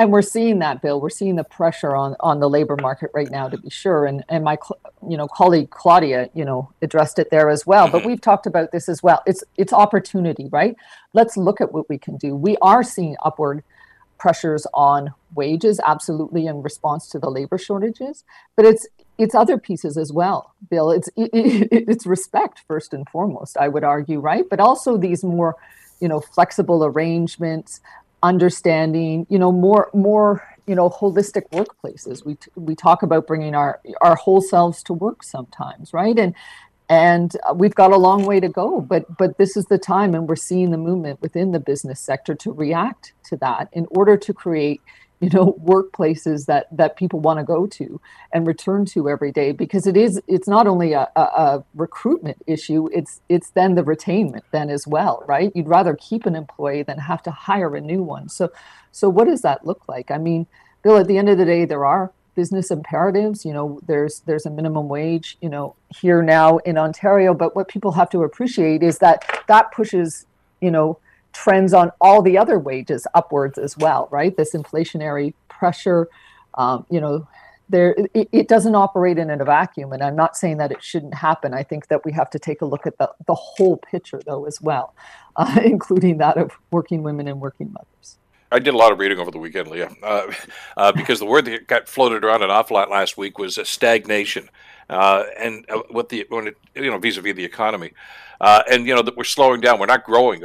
and 0.00 0.10
we're 0.10 0.22
seeing 0.22 0.58
that 0.60 0.80
bill 0.80 1.00
we're 1.00 1.10
seeing 1.10 1.36
the 1.36 1.44
pressure 1.44 1.94
on 1.94 2.16
on 2.20 2.40
the 2.40 2.48
labor 2.48 2.76
market 2.80 3.10
right 3.12 3.30
now 3.30 3.48
to 3.48 3.58
be 3.58 3.68
sure 3.68 4.06
and 4.06 4.24
and 4.28 4.42
my 4.42 4.56
you 5.08 5.16
know 5.16 5.28
colleague 5.28 5.70
claudia 5.70 6.28
you 6.34 6.44
know 6.44 6.72
addressed 6.82 7.18
it 7.18 7.30
there 7.30 7.50
as 7.50 7.66
well 7.66 7.88
but 7.88 7.98
mm-hmm. 7.98 8.08
we've 8.08 8.20
talked 8.20 8.46
about 8.46 8.72
this 8.72 8.88
as 8.88 9.02
well 9.02 9.22
it's 9.26 9.44
it's 9.56 9.72
opportunity 9.72 10.48
right 10.50 10.74
let's 11.12 11.36
look 11.36 11.60
at 11.60 11.72
what 11.72 11.88
we 11.88 11.98
can 11.98 12.16
do 12.16 12.34
we 12.34 12.56
are 12.62 12.82
seeing 12.82 13.14
upward 13.24 13.62
pressures 14.20 14.66
on 14.74 15.12
wages 15.34 15.80
absolutely 15.84 16.46
in 16.46 16.62
response 16.62 17.08
to 17.08 17.18
the 17.18 17.30
labor 17.30 17.58
shortages. 17.58 18.22
But 18.56 18.66
it's 18.66 18.86
it's 19.18 19.34
other 19.34 19.58
pieces 19.58 19.96
as 19.96 20.12
well 20.12 20.54
bill. 20.68 20.90
It's 20.92 21.08
it, 21.16 21.30
it's 21.88 22.06
respect 22.06 22.62
first 22.68 22.94
and 22.94 23.08
foremost 23.08 23.56
i 23.56 23.66
would 23.66 23.82
argue 23.82 24.20
right? 24.20 24.44
But 24.48 24.60
also 24.60 24.96
these 24.96 25.24
more 25.24 25.56
you 26.00 26.08
know 26.08 26.20
flexible 26.20 26.84
arrangements 26.84 27.80
understanding 28.22 29.26
you 29.30 29.38
know 29.38 29.50
more 29.50 29.90
more 29.94 30.46
you 30.66 30.74
know 30.74 30.90
holistic 30.90 31.48
workplaces. 31.50 32.24
We 32.24 32.36
we 32.54 32.74
talk 32.76 33.02
about 33.02 33.26
bringing 33.26 33.54
our 33.54 33.80
our 34.02 34.16
whole 34.16 34.40
selves 34.40 34.82
to 34.84 34.92
work 34.92 35.22
sometimes 35.22 35.92
right? 35.92 36.18
And 36.18 36.34
and 36.90 37.36
uh, 37.48 37.54
we've 37.54 37.74
got 37.74 37.92
a 37.92 37.96
long 37.96 38.26
way 38.26 38.38
to 38.40 38.48
go 38.48 38.80
but 38.80 39.04
but 39.16 39.38
this 39.38 39.56
is 39.56 39.64
the 39.66 39.78
time 39.78 40.14
and 40.14 40.28
we're 40.28 40.36
seeing 40.36 40.70
the 40.70 40.76
movement 40.76 41.22
within 41.22 41.52
the 41.52 41.60
business 41.60 42.00
sector 42.00 42.34
to 42.34 42.52
react 42.52 43.14
to 43.24 43.36
that 43.36 43.68
in 43.72 43.86
order 43.90 44.16
to 44.16 44.34
create 44.34 44.82
you 45.20 45.28
know 45.30 45.52
workplaces 45.64 46.46
that 46.46 46.66
that 46.76 46.96
people 46.96 47.20
want 47.20 47.38
to 47.38 47.44
go 47.44 47.66
to 47.66 48.00
and 48.32 48.46
return 48.46 48.84
to 48.86 49.08
every 49.08 49.30
day. 49.30 49.52
Because 49.52 49.86
it 49.86 49.96
is 49.96 50.20
it's 50.26 50.48
not 50.48 50.66
only 50.66 50.94
a, 50.94 51.08
a, 51.14 51.20
a, 51.20 51.64
recruitment 51.74 52.38
issue 52.46 52.88
it's 52.92 53.20
it's 53.28 53.50
then 53.50 53.74
the 53.74 53.84
retainment 53.84 54.42
then 54.50 54.70
as 54.70 54.86
well 54.86 55.22
right? 55.26 55.52
You'd 55.54 55.68
rather 55.68 55.94
keep 55.94 56.26
an 56.26 56.34
employee 56.34 56.82
than 56.82 56.98
have 56.98 57.22
to 57.24 57.30
hire 57.30 57.76
a 57.76 57.80
new 57.80 58.02
one. 58.02 58.28
So 58.28 58.50
so 58.92 59.08
what 59.08 59.26
does 59.26 59.42
that 59.42 59.66
look 59.66 59.82
like? 59.88 60.10
I 60.10 60.18
mean 60.18 60.46
bill 60.82 60.96
at 60.96 61.06
the 61.06 61.18
end 61.18 61.28
of 61.28 61.38
the 61.38 61.44
day 61.44 61.66
there 61.66 61.84
are 61.84 62.12
business 62.34 62.70
imperatives 62.70 63.44
you 63.44 63.52
know 63.52 63.80
there's 63.86 64.20
there's 64.20 64.46
a 64.46 64.50
minimum 64.50 64.88
wage 64.88 65.36
you 65.40 65.48
know 65.48 65.74
here 65.88 66.22
now 66.22 66.58
in 66.58 66.78
ontario 66.78 67.34
but 67.34 67.54
what 67.56 67.68
people 67.68 67.92
have 67.92 68.08
to 68.08 68.22
appreciate 68.22 68.82
is 68.82 68.98
that 68.98 69.24
that 69.48 69.72
pushes 69.72 70.26
you 70.60 70.70
know 70.70 70.98
trends 71.32 71.72
on 71.72 71.90
all 72.00 72.22
the 72.22 72.36
other 72.38 72.58
wages 72.58 73.06
upwards 73.14 73.58
as 73.58 73.76
well, 73.76 74.08
right? 74.10 74.36
This 74.36 74.54
inflationary 74.54 75.34
pressure, 75.48 76.08
um, 76.54 76.86
you 76.90 77.00
know, 77.00 77.26
there 77.68 77.94
it, 78.14 78.28
it, 78.32 78.48
doesn't 78.48 78.74
operate 78.74 79.16
in 79.16 79.30
a 79.30 79.44
vacuum, 79.44 79.92
and 79.92 80.02
I'm 80.02 80.16
not 80.16 80.36
saying 80.36 80.56
that 80.56 80.72
it 80.72 80.82
shouldn't 80.82 81.14
happen. 81.14 81.54
I 81.54 81.62
think 81.62 81.86
that 81.86 82.04
we 82.04 82.12
have 82.12 82.28
to 82.30 82.38
take 82.38 82.62
a 82.62 82.64
look 82.64 82.84
at 82.84 82.98
the 82.98 83.08
the 83.28 83.34
whole 83.34 83.76
picture 83.76 84.20
though 84.26 84.44
as 84.44 84.60
well, 84.60 84.92
uh, 85.36 85.60
including 85.64 86.18
that 86.18 86.36
of 86.36 86.50
working 86.72 87.04
women 87.04 87.28
and 87.28 87.40
working 87.40 87.72
mothers. 87.72 88.18
I 88.52 88.58
did 88.58 88.74
a 88.74 88.76
lot 88.76 88.92
of 88.92 88.98
reading 88.98 89.18
over 89.18 89.30
the 89.30 89.38
weekend, 89.38 89.68
Leah, 89.68 89.90
uh, 90.02 90.32
uh, 90.76 90.92
because 90.92 91.18
the 91.18 91.26
word 91.26 91.44
that 91.44 91.66
got 91.66 91.88
floated 91.88 92.24
around 92.24 92.42
an 92.42 92.50
awful 92.50 92.74
lot 92.76 92.90
last 92.90 93.16
week 93.16 93.38
was 93.38 93.58
stagnation, 93.62 94.48
uh, 94.88 95.24
and 95.38 95.64
uh, 95.70 95.82
what 95.90 96.08
the 96.08 96.26
when 96.28 96.48
it, 96.48 96.56
you 96.74 96.90
know 96.90 96.98
vis-a-vis 96.98 97.36
the 97.36 97.44
economy, 97.44 97.92
uh, 98.40 98.62
and 98.70 98.86
you 98.86 98.94
know 98.94 99.02
that 99.02 99.16
we're 99.16 99.24
slowing 99.24 99.60
down, 99.60 99.78
we're 99.78 99.86
not 99.86 100.04
growing. 100.04 100.42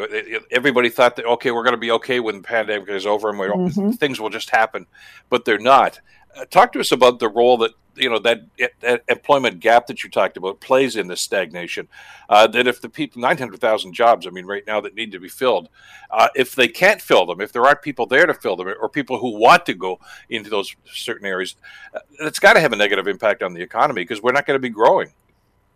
Everybody 0.52 0.89
thought 0.89 1.15
that 1.15 1.26
okay, 1.26 1.52
we're 1.52 1.63
going 1.63 1.74
to 1.74 1.78
be 1.78 1.91
okay 1.91 2.20
when 2.20 2.38
the 2.38 2.44
pandemic 2.44 2.89
is 2.89 3.08
over, 3.08 3.30
and 3.30 3.39
mm-hmm. 3.39 3.91
things 3.91 4.20
will 4.20 4.30
just 4.30 4.50
happen, 4.50 4.86
but 5.30 5.46
they're 5.46 5.58
not. 5.58 6.00
Uh, 6.36 6.45
talk 6.45 6.71
to 6.74 6.80
us 6.80 6.91
about 6.91 7.19
the 7.19 7.30
role 7.30 7.58
that 7.58 7.71
you 7.95 8.10
know 8.10 8.19
that, 8.19 8.41
that, 8.82 9.04
employment 9.08 9.60
gap 9.60 9.88
that 9.88 10.04
you 10.04 10.10
talked 10.10 10.38
about 10.38 10.60
plays 10.60 10.95
in 10.95 11.08
this 11.08 11.21
stagnation. 11.21 11.88
Uh, 12.30 12.45
that 12.48 12.67
if 12.67 12.82
the 12.82 12.89
people, 12.89 13.21
nine 13.21 13.38
hundred 13.38 13.62
thousand 13.62 13.93
jobs, 13.93 14.28
I 14.28 14.30
mean, 14.32 14.45
right 14.45 14.63
now 14.67 14.82
that 14.82 14.95
need 14.95 15.12
to 15.13 15.19
be 15.19 15.30
filled, 15.30 15.69
uh, 16.12 16.28
if 16.36 16.56
they 16.56 16.67
can't 16.67 17.02
fill 17.02 17.26
them, 17.26 17.41
if 17.41 17.52
there 17.52 17.65
aren't 17.65 17.82
people 17.82 18.06
there 18.06 18.26
to 18.26 18.34
fill 18.34 18.56
them, 18.56 18.67
or 18.67 18.89
people 18.89 19.19
who 19.19 19.39
want 19.39 19.65
to 19.67 19.74
go 19.74 20.00
into 20.30 20.50
those 20.50 20.76
certain 20.91 21.26
areas, 21.26 21.56
uh, 21.93 22.00
it's 22.19 22.39
got 22.39 22.54
to 22.54 22.60
have 22.60 22.74
a 22.74 22.78
negative 22.78 23.08
impact 23.08 23.41
on 23.41 23.54
the 23.54 23.62
economy 23.62 24.02
because 24.02 24.21
we're 24.21 24.34
not 24.34 24.45
going 24.45 24.56
to 24.56 24.62
be 24.62 24.69
growing. 24.69 25.13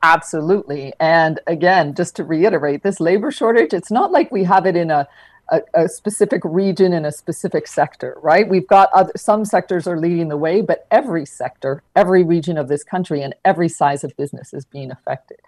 Absolutely, 0.01 0.93
and 0.99 1.39
again, 1.47 1.93
just 1.93 2.15
to 2.17 2.23
reiterate, 2.23 2.83
this 2.83 2.99
labor 2.99 3.31
shortage, 3.31 3.73
it's 3.73 3.91
not 3.91 4.11
like 4.11 4.31
we 4.31 4.43
have 4.43 4.65
it 4.65 4.75
in 4.75 4.91
a 4.91 5.07
a, 5.51 5.61
a, 5.73 5.89
specific 5.89 6.41
region 6.43 6.93
in 6.93 7.05
a 7.05 7.11
specific 7.11 7.67
sector, 7.67 8.17
right? 8.21 8.47
We've 8.47 8.67
got 8.67 8.89
other, 8.93 9.11
some 9.15 9.45
sectors 9.45 9.87
are 9.87 9.97
leading 9.97 10.29
the 10.29 10.37
way, 10.37 10.61
but 10.61 10.87
every 10.91 11.25
sector, 11.25 11.83
every 11.95 12.23
region 12.23 12.57
of 12.57 12.67
this 12.67 12.83
country, 12.83 13.21
and 13.21 13.35
every 13.45 13.69
size 13.69 14.03
of 14.03 14.15
business 14.17 14.53
is 14.53 14.65
being 14.65 14.91
affected. 14.91 15.39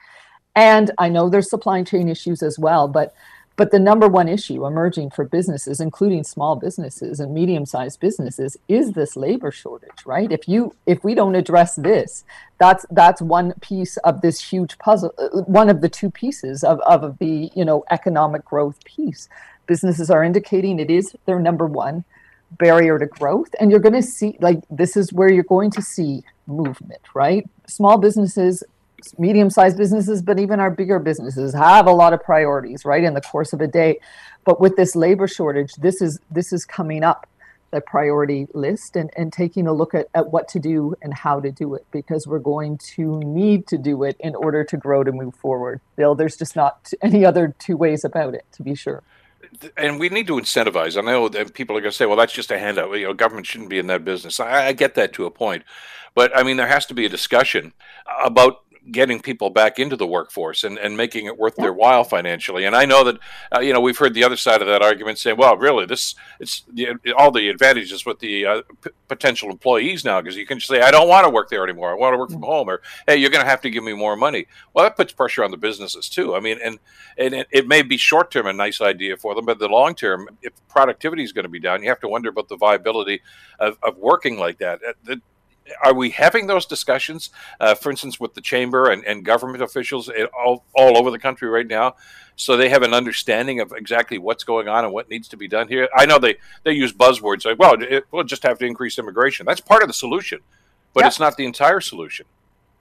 And 0.55 0.91
I 0.97 1.09
know 1.09 1.29
there's 1.29 1.49
supply 1.49 1.83
chain 1.83 2.09
issues 2.09 2.43
as 2.43 2.59
well, 2.59 2.87
but 2.87 3.13
but 3.57 3.69
the 3.69 3.79
number 3.79 4.07
one 4.07 4.27
issue 4.27 4.65
emerging 4.65 5.11
for 5.11 5.25
businesses, 5.25 5.79
including 5.79 6.23
small 6.23 6.55
businesses 6.55 7.19
and 7.19 7.33
medium-sized 7.33 7.99
businesses, 7.99 8.57
is 8.67 8.93
this 8.93 9.15
labor 9.15 9.51
shortage, 9.51 10.05
right? 10.05 10.31
If 10.31 10.47
you 10.47 10.73
if 10.85 11.03
we 11.03 11.13
don't 11.13 11.35
address 11.35 11.75
this, 11.75 12.23
that's 12.57 12.85
that's 12.91 13.21
one 13.21 13.53
piece 13.61 13.97
of 13.97 14.21
this 14.21 14.39
huge 14.39 14.77
puzzle, 14.79 15.13
uh, 15.17 15.41
one 15.43 15.69
of 15.69 15.81
the 15.81 15.89
two 15.89 16.09
pieces 16.09 16.63
of, 16.63 16.79
of 16.79 17.19
the 17.19 17.51
you 17.53 17.65
know 17.65 17.83
economic 17.91 18.45
growth 18.45 18.83
piece 18.83 19.29
businesses 19.67 20.09
are 20.09 20.23
indicating 20.23 20.79
it 20.79 20.89
is 20.89 21.15
their 21.25 21.39
number 21.39 21.65
one 21.65 22.03
barrier 22.57 22.99
to 22.99 23.05
growth. 23.05 23.49
And 23.59 23.71
you're 23.71 23.79
going 23.79 23.95
to 23.95 24.03
see 24.03 24.37
like 24.41 24.59
this 24.69 24.97
is 24.97 25.13
where 25.13 25.31
you're 25.31 25.43
going 25.43 25.71
to 25.71 25.81
see 25.81 26.23
movement 26.47 27.01
right? 27.13 27.47
Small 27.67 27.97
businesses 27.97 28.63
medium-sized 29.17 29.77
businesses 29.77 30.21
but 30.21 30.39
even 30.39 30.59
our 30.59 30.69
bigger 30.69 30.99
businesses 30.99 31.55
have 31.55 31.87
a 31.87 31.91
lot 31.91 32.13
of 32.13 32.21
priorities 32.21 32.85
right 32.85 33.03
in 33.03 33.15
the 33.15 33.21
course 33.21 33.53
of 33.53 33.61
a 33.61 33.67
day. 33.67 33.99
But 34.43 34.59
with 34.59 34.75
this 34.75 34.95
labor 34.95 35.27
shortage 35.27 35.73
this 35.75 36.01
is 36.01 36.19
this 36.29 36.53
is 36.53 36.65
coming 36.65 37.03
up 37.03 37.27
the 37.71 37.81
priority 37.81 38.47
list 38.53 38.97
and, 38.97 39.09
and 39.15 39.31
taking 39.31 39.65
a 39.65 39.71
look 39.71 39.95
at, 39.95 40.07
at 40.13 40.29
what 40.29 40.49
to 40.49 40.59
do 40.59 40.93
and 41.01 41.13
how 41.13 41.39
to 41.39 41.51
do 41.51 41.73
it 41.73 41.85
because 41.91 42.27
we're 42.27 42.37
going 42.37 42.77
to 42.77 43.17
need 43.21 43.65
to 43.67 43.77
do 43.77 44.03
it 44.03 44.17
in 44.19 44.35
order 44.35 44.65
to 44.65 44.75
grow 44.75 45.05
to 45.05 45.11
move 45.11 45.33
forward. 45.35 45.79
Bill 45.95 46.13
there's 46.13 46.35
just 46.35 46.55
not 46.55 46.91
any 47.01 47.25
other 47.25 47.55
two 47.57 47.77
ways 47.77 48.03
about 48.03 48.35
it 48.35 48.45
to 48.51 48.61
be 48.61 48.75
sure 48.75 49.01
and 49.77 49.99
we 49.99 50.09
need 50.09 50.27
to 50.27 50.33
incentivize. 50.33 50.97
I 50.97 51.01
know 51.01 51.29
that 51.29 51.53
people 51.53 51.77
are 51.77 51.81
going 51.81 51.91
to 51.91 51.97
say, 51.97 52.05
"Well, 52.05 52.17
that's 52.17 52.33
just 52.33 52.51
a 52.51 52.59
handout." 52.59 52.91
You 52.93 53.07
know, 53.07 53.13
government 53.13 53.47
shouldn't 53.47 53.69
be 53.69 53.79
in 53.79 53.87
that 53.87 54.05
business. 54.05 54.39
I, 54.39 54.67
I 54.67 54.73
get 54.73 54.95
that 54.95 55.13
to 55.13 55.25
a 55.25 55.31
point, 55.31 55.63
but 56.15 56.35
I 56.35 56.43
mean, 56.43 56.57
there 56.57 56.67
has 56.67 56.85
to 56.87 56.93
be 56.93 57.05
a 57.05 57.09
discussion 57.09 57.73
about 58.23 58.63
getting 58.89 59.19
people 59.19 59.49
back 59.51 59.77
into 59.77 59.95
the 59.95 60.07
workforce 60.07 60.63
and, 60.63 60.77
and 60.79 60.97
making 60.97 61.27
it 61.27 61.37
worth 61.37 61.53
yeah. 61.57 61.65
their 61.65 61.73
while 61.73 62.03
financially. 62.03 62.65
And 62.65 62.75
I 62.75 62.85
know 62.85 63.03
that 63.03 63.19
uh, 63.55 63.59
you 63.59 63.73
know 63.73 63.79
we've 63.79 63.97
heard 63.97 64.13
the 64.13 64.23
other 64.23 64.37
side 64.37 64.61
of 64.61 64.67
that 64.67 64.81
argument 64.81 65.19
saying, 65.19 65.37
well, 65.37 65.55
really, 65.55 65.85
this 65.85 66.15
it's 66.39 66.63
the, 66.73 66.97
all 67.17 67.31
the 67.31 67.49
advantages 67.49 68.05
with 68.05 68.19
the 68.19 68.45
uh, 68.45 68.61
p- 68.81 68.89
potential 69.07 69.49
employees 69.49 70.03
now 70.03 70.19
because 70.19 70.35
you 70.35 70.45
can 70.45 70.59
say, 70.59 70.81
I 70.81 70.89
don't 70.89 71.07
want 71.07 71.25
to 71.25 71.29
work 71.29 71.49
there 71.49 71.63
anymore. 71.63 71.91
I 71.91 71.95
want 71.95 72.13
to 72.13 72.17
work 72.17 72.31
from 72.31 72.41
home, 72.41 72.69
or 72.69 72.81
hey, 73.07 73.17
you're 73.17 73.29
going 73.29 73.43
to 73.43 73.49
have 73.49 73.61
to 73.61 73.69
give 73.69 73.83
me 73.83 73.93
more 73.93 74.15
money. 74.15 74.47
Well, 74.73 74.85
that 74.85 74.95
puts 74.95 75.13
pressure 75.13 75.43
on 75.43 75.51
the 75.51 75.57
businesses 75.57 76.09
too. 76.09 76.35
I 76.35 76.39
mean, 76.39 76.57
and 76.63 76.79
and 77.17 77.35
it, 77.35 77.47
it 77.51 77.67
may 77.67 77.83
be 77.83 77.97
short 77.97 78.31
term 78.31 78.47
a 78.47 78.53
nice 78.53 78.81
idea 78.81 79.15
for 79.15 79.35
them, 79.35 79.45
but 79.45 79.59
the 79.59 79.67
long 79.67 79.93
term, 79.93 80.27
if 80.41 80.53
productivity 80.69 81.23
is 81.23 81.33
going 81.33 81.43
to 81.43 81.49
be 81.49 81.59
down, 81.59 81.83
you 81.83 81.89
have 81.89 81.99
to 81.99 82.07
wonder 82.07 82.29
about 82.29 82.49
the 82.49 82.57
viability 82.57 83.21
of, 83.59 83.77
of 83.83 83.97
working 83.97 84.39
like 84.39 84.57
that. 84.57 84.79
Uh, 85.07 85.15
are 85.83 85.93
we 85.93 86.09
having 86.09 86.47
those 86.47 86.65
discussions, 86.65 87.29
uh, 87.59 87.75
for 87.75 87.91
instance, 87.91 88.19
with 88.19 88.33
the 88.33 88.41
chamber 88.41 88.89
and, 88.89 89.03
and 89.05 89.25
government 89.25 89.63
officials 89.63 90.09
all, 90.37 90.63
all 90.73 90.97
over 90.97 91.11
the 91.11 91.19
country 91.19 91.49
right 91.49 91.67
now, 91.67 91.95
so 92.35 92.57
they 92.57 92.69
have 92.69 92.83
an 92.83 92.93
understanding 92.93 93.59
of 93.59 93.71
exactly 93.71 94.17
what's 94.17 94.43
going 94.43 94.67
on 94.67 94.83
and 94.83 94.93
what 94.93 95.09
needs 95.09 95.27
to 95.29 95.37
be 95.37 95.47
done 95.47 95.67
here? 95.67 95.87
I 95.95 96.05
know 96.05 96.17
they, 96.19 96.37
they 96.63 96.73
use 96.73 96.93
buzzwords 96.93 97.45
like, 97.45 97.59
well, 97.59 97.75
it, 97.79 98.05
we'll 98.11 98.23
just 98.23 98.43
have 98.43 98.57
to 98.59 98.65
increase 98.65 98.97
immigration. 98.97 99.45
That's 99.45 99.61
part 99.61 99.83
of 99.83 99.89
the 99.89 99.93
solution, 99.93 100.39
but 100.93 101.05
it's 101.05 101.19
not 101.19 101.37
the 101.37 101.45
entire 101.45 101.81
solution. 101.81 102.25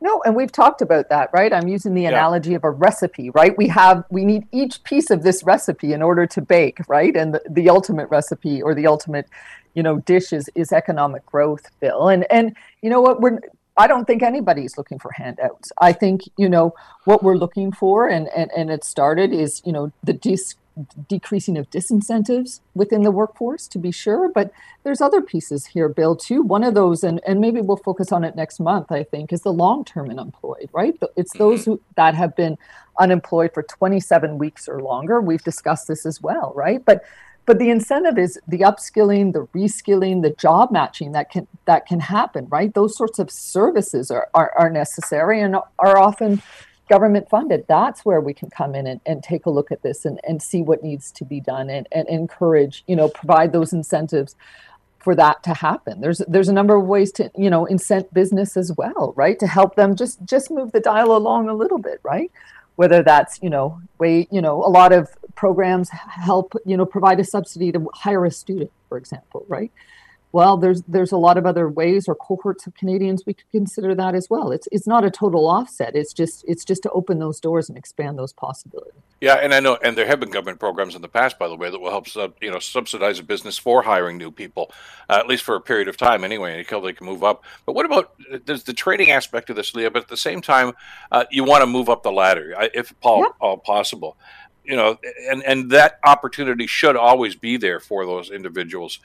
No, 0.02 0.22
and 0.24 0.34
we've 0.34 0.50
talked 0.50 0.80
about 0.80 1.10
that, 1.10 1.28
right? 1.34 1.52
I'm 1.52 1.68
using 1.68 1.92
the 1.92 2.06
analogy 2.06 2.50
yeah. 2.50 2.56
of 2.56 2.64
a 2.64 2.70
recipe, 2.70 3.28
right? 3.30 3.56
We 3.58 3.68
have 3.68 4.04
we 4.08 4.24
need 4.24 4.46
each 4.50 4.82
piece 4.82 5.10
of 5.10 5.22
this 5.22 5.42
recipe 5.42 5.92
in 5.92 6.00
order 6.00 6.26
to 6.26 6.40
bake, 6.40 6.78
right? 6.88 7.14
And 7.14 7.34
the, 7.34 7.42
the 7.50 7.68
ultimate 7.68 8.08
recipe 8.08 8.62
or 8.62 8.74
the 8.74 8.86
ultimate 8.86 9.28
you 9.74 9.82
know 9.82 9.98
dish 10.00 10.32
is 10.32 10.48
is 10.54 10.72
economic 10.72 11.24
growth 11.26 11.66
bill 11.80 12.08
and 12.08 12.26
and 12.30 12.56
you 12.82 12.90
know 12.90 13.00
what 13.00 13.20
we're 13.20 13.40
I 13.80 13.86
don't 13.86 14.04
think 14.04 14.22
anybody's 14.22 14.76
looking 14.76 14.98
for 14.98 15.10
handouts. 15.12 15.72
I 15.80 15.92
think 15.94 16.22
you 16.36 16.50
know 16.50 16.74
what 17.04 17.22
we're 17.22 17.38
looking 17.38 17.72
for, 17.72 18.08
and 18.08 18.28
and, 18.36 18.50
and 18.54 18.70
it 18.70 18.84
started 18.84 19.32
is 19.32 19.62
you 19.64 19.72
know 19.72 19.90
the 20.04 20.12
dis- 20.12 20.56
decreasing 21.08 21.56
of 21.56 21.68
disincentives 21.70 22.60
within 22.74 23.02
the 23.02 23.10
workforce, 23.10 23.66
to 23.68 23.78
be 23.78 23.90
sure. 23.90 24.28
But 24.28 24.52
there's 24.82 25.00
other 25.00 25.20
pieces 25.20 25.66
here, 25.66 25.88
Bill, 25.88 26.14
too. 26.14 26.42
One 26.42 26.62
of 26.62 26.74
those, 26.74 27.02
and 27.02 27.20
and 27.26 27.40
maybe 27.40 27.62
we'll 27.62 27.76
focus 27.78 28.12
on 28.12 28.24
it 28.24 28.36
next 28.36 28.60
month. 28.60 28.92
I 28.92 29.04
think 29.04 29.32
is 29.32 29.42
the 29.42 29.52
long-term 29.52 30.10
unemployed. 30.10 30.68
Right, 30.72 30.94
it's 31.16 31.32
those 31.34 31.62
mm-hmm. 31.62 31.72
who 31.72 31.80
that 31.96 32.14
have 32.14 32.36
been 32.36 32.58
unemployed 32.98 33.52
for 33.54 33.62
27 33.62 34.36
weeks 34.36 34.68
or 34.68 34.82
longer. 34.82 35.22
We've 35.22 35.42
discussed 35.42 35.88
this 35.88 36.04
as 36.04 36.20
well, 36.20 36.52
right? 36.54 36.84
But 36.84 37.02
but 37.50 37.58
the 37.58 37.68
incentive 37.68 38.16
is 38.16 38.38
the 38.46 38.60
upskilling 38.60 39.32
the 39.32 39.44
reskilling 39.58 40.22
the 40.22 40.30
job 40.30 40.70
matching 40.70 41.10
that 41.10 41.32
can 41.32 41.48
that 41.64 41.84
can 41.84 41.98
happen 41.98 42.46
right? 42.48 42.72
Those 42.74 42.96
sorts 42.96 43.18
of 43.18 43.28
services 43.28 44.08
are, 44.08 44.28
are, 44.34 44.52
are 44.56 44.70
necessary 44.70 45.40
and 45.40 45.56
are 45.56 45.98
often 45.98 46.42
government 46.88 47.28
funded. 47.28 47.64
That's 47.66 48.04
where 48.04 48.20
we 48.20 48.34
can 48.34 48.50
come 48.50 48.76
in 48.76 48.86
and, 48.86 49.00
and 49.04 49.20
take 49.20 49.46
a 49.46 49.50
look 49.50 49.72
at 49.72 49.82
this 49.82 50.04
and, 50.04 50.20
and 50.22 50.40
see 50.40 50.62
what 50.62 50.84
needs 50.84 51.10
to 51.10 51.24
be 51.24 51.40
done 51.40 51.68
and, 51.70 51.88
and 51.90 52.08
encourage 52.08 52.84
you 52.86 52.94
know 52.94 53.08
provide 53.08 53.52
those 53.52 53.72
incentives 53.72 54.36
for 55.00 55.16
that 55.16 55.42
to 55.42 55.52
happen. 55.52 56.00
There's 56.00 56.18
there's 56.28 56.48
a 56.48 56.52
number 56.52 56.76
of 56.76 56.86
ways 56.86 57.10
to 57.14 57.32
you 57.36 57.50
know 57.50 57.66
incent 57.66 58.14
business 58.14 58.56
as 58.56 58.70
well 58.76 59.12
right? 59.16 59.40
To 59.40 59.48
help 59.48 59.74
them 59.74 59.96
just 59.96 60.24
just 60.24 60.52
move 60.52 60.70
the 60.70 60.78
dial 60.78 61.16
along 61.16 61.48
a 61.48 61.54
little 61.54 61.78
bit 61.78 61.98
right 62.04 62.30
whether 62.80 63.02
that's 63.02 63.38
you 63.42 63.50
know 63.50 63.78
way 63.98 64.26
you 64.30 64.40
know 64.40 64.64
a 64.64 64.70
lot 64.78 64.90
of 64.90 65.10
programs 65.34 65.90
help 65.90 66.54
you 66.64 66.78
know 66.78 66.86
provide 66.86 67.20
a 67.20 67.24
subsidy 67.24 67.70
to 67.70 67.90
hire 67.92 68.24
a 68.24 68.30
student 68.30 68.72
for 68.88 68.96
example 68.96 69.44
right 69.48 69.70
well, 70.32 70.56
there's 70.56 70.82
there's 70.82 71.12
a 71.12 71.16
lot 71.16 71.36
of 71.36 71.46
other 71.46 71.68
ways 71.68 72.08
or 72.08 72.14
cohorts 72.14 72.66
of 72.66 72.74
Canadians 72.74 73.24
we 73.26 73.34
could 73.34 73.50
consider 73.50 73.94
that 73.94 74.14
as 74.14 74.30
well. 74.30 74.52
It's 74.52 74.68
it's 74.70 74.86
not 74.86 75.04
a 75.04 75.10
total 75.10 75.48
offset. 75.48 75.96
It's 75.96 76.12
just 76.12 76.44
it's 76.46 76.64
just 76.64 76.82
to 76.84 76.90
open 76.90 77.18
those 77.18 77.40
doors 77.40 77.68
and 77.68 77.76
expand 77.76 78.18
those 78.18 78.32
possibilities. 78.32 79.00
Yeah, 79.20 79.34
and 79.34 79.52
I 79.52 79.60
know, 79.60 79.76
and 79.82 79.98
there 79.98 80.06
have 80.06 80.18
been 80.18 80.30
government 80.30 80.60
programs 80.60 80.94
in 80.94 81.02
the 81.02 81.08
past, 81.08 81.38
by 81.38 81.46
the 81.48 81.54
way, 81.54 81.70
that 81.70 81.78
will 81.78 81.90
help 81.90 82.08
sub, 82.08 82.34
you 82.40 82.50
know 82.50 82.58
subsidize 82.58 83.18
a 83.18 83.22
business 83.22 83.58
for 83.58 83.82
hiring 83.82 84.18
new 84.18 84.30
people, 84.30 84.72
uh, 85.08 85.18
at 85.18 85.26
least 85.26 85.42
for 85.42 85.56
a 85.56 85.60
period 85.60 85.88
of 85.88 85.96
time 85.96 86.22
anyway, 86.24 86.58
until 86.58 86.80
they 86.80 86.92
can 86.92 87.06
move 87.06 87.24
up. 87.24 87.44
But 87.66 87.74
what 87.74 87.84
about 87.84 88.14
there's 88.46 88.62
the 88.62 88.72
training 88.72 89.10
aspect 89.10 89.50
of 89.50 89.56
this, 89.56 89.74
Leah? 89.74 89.90
But 89.90 90.02
at 90.02 90.08
the 90.08 90.16
same 90.16 90.40
time, 90.40 90.72
uh, 91.10 91.24
you 91.30 91.44
want 91.44 91.62
to 91.62 91.66
move 91.66 91.88
up 91.88 92.02
the 92.02 92.12
ladder, 92.12 92.54
if 92.72 92.94
all, 93.02 93.26
all 93.40 93.58
possible 93.58 94.16
you 94.64 94.76
know, 94.76 94.98
and 95.30 95.42
and 95.44 95.70
that 95.70 95.98
opportunity 96.04 96.66
should 96.66 96.96
always 96.96 97.34
be 97.34 97.56
there 97.56 97.80
for 97.80 98.04
those 98.06 98.30
individuals. 98.30 98.98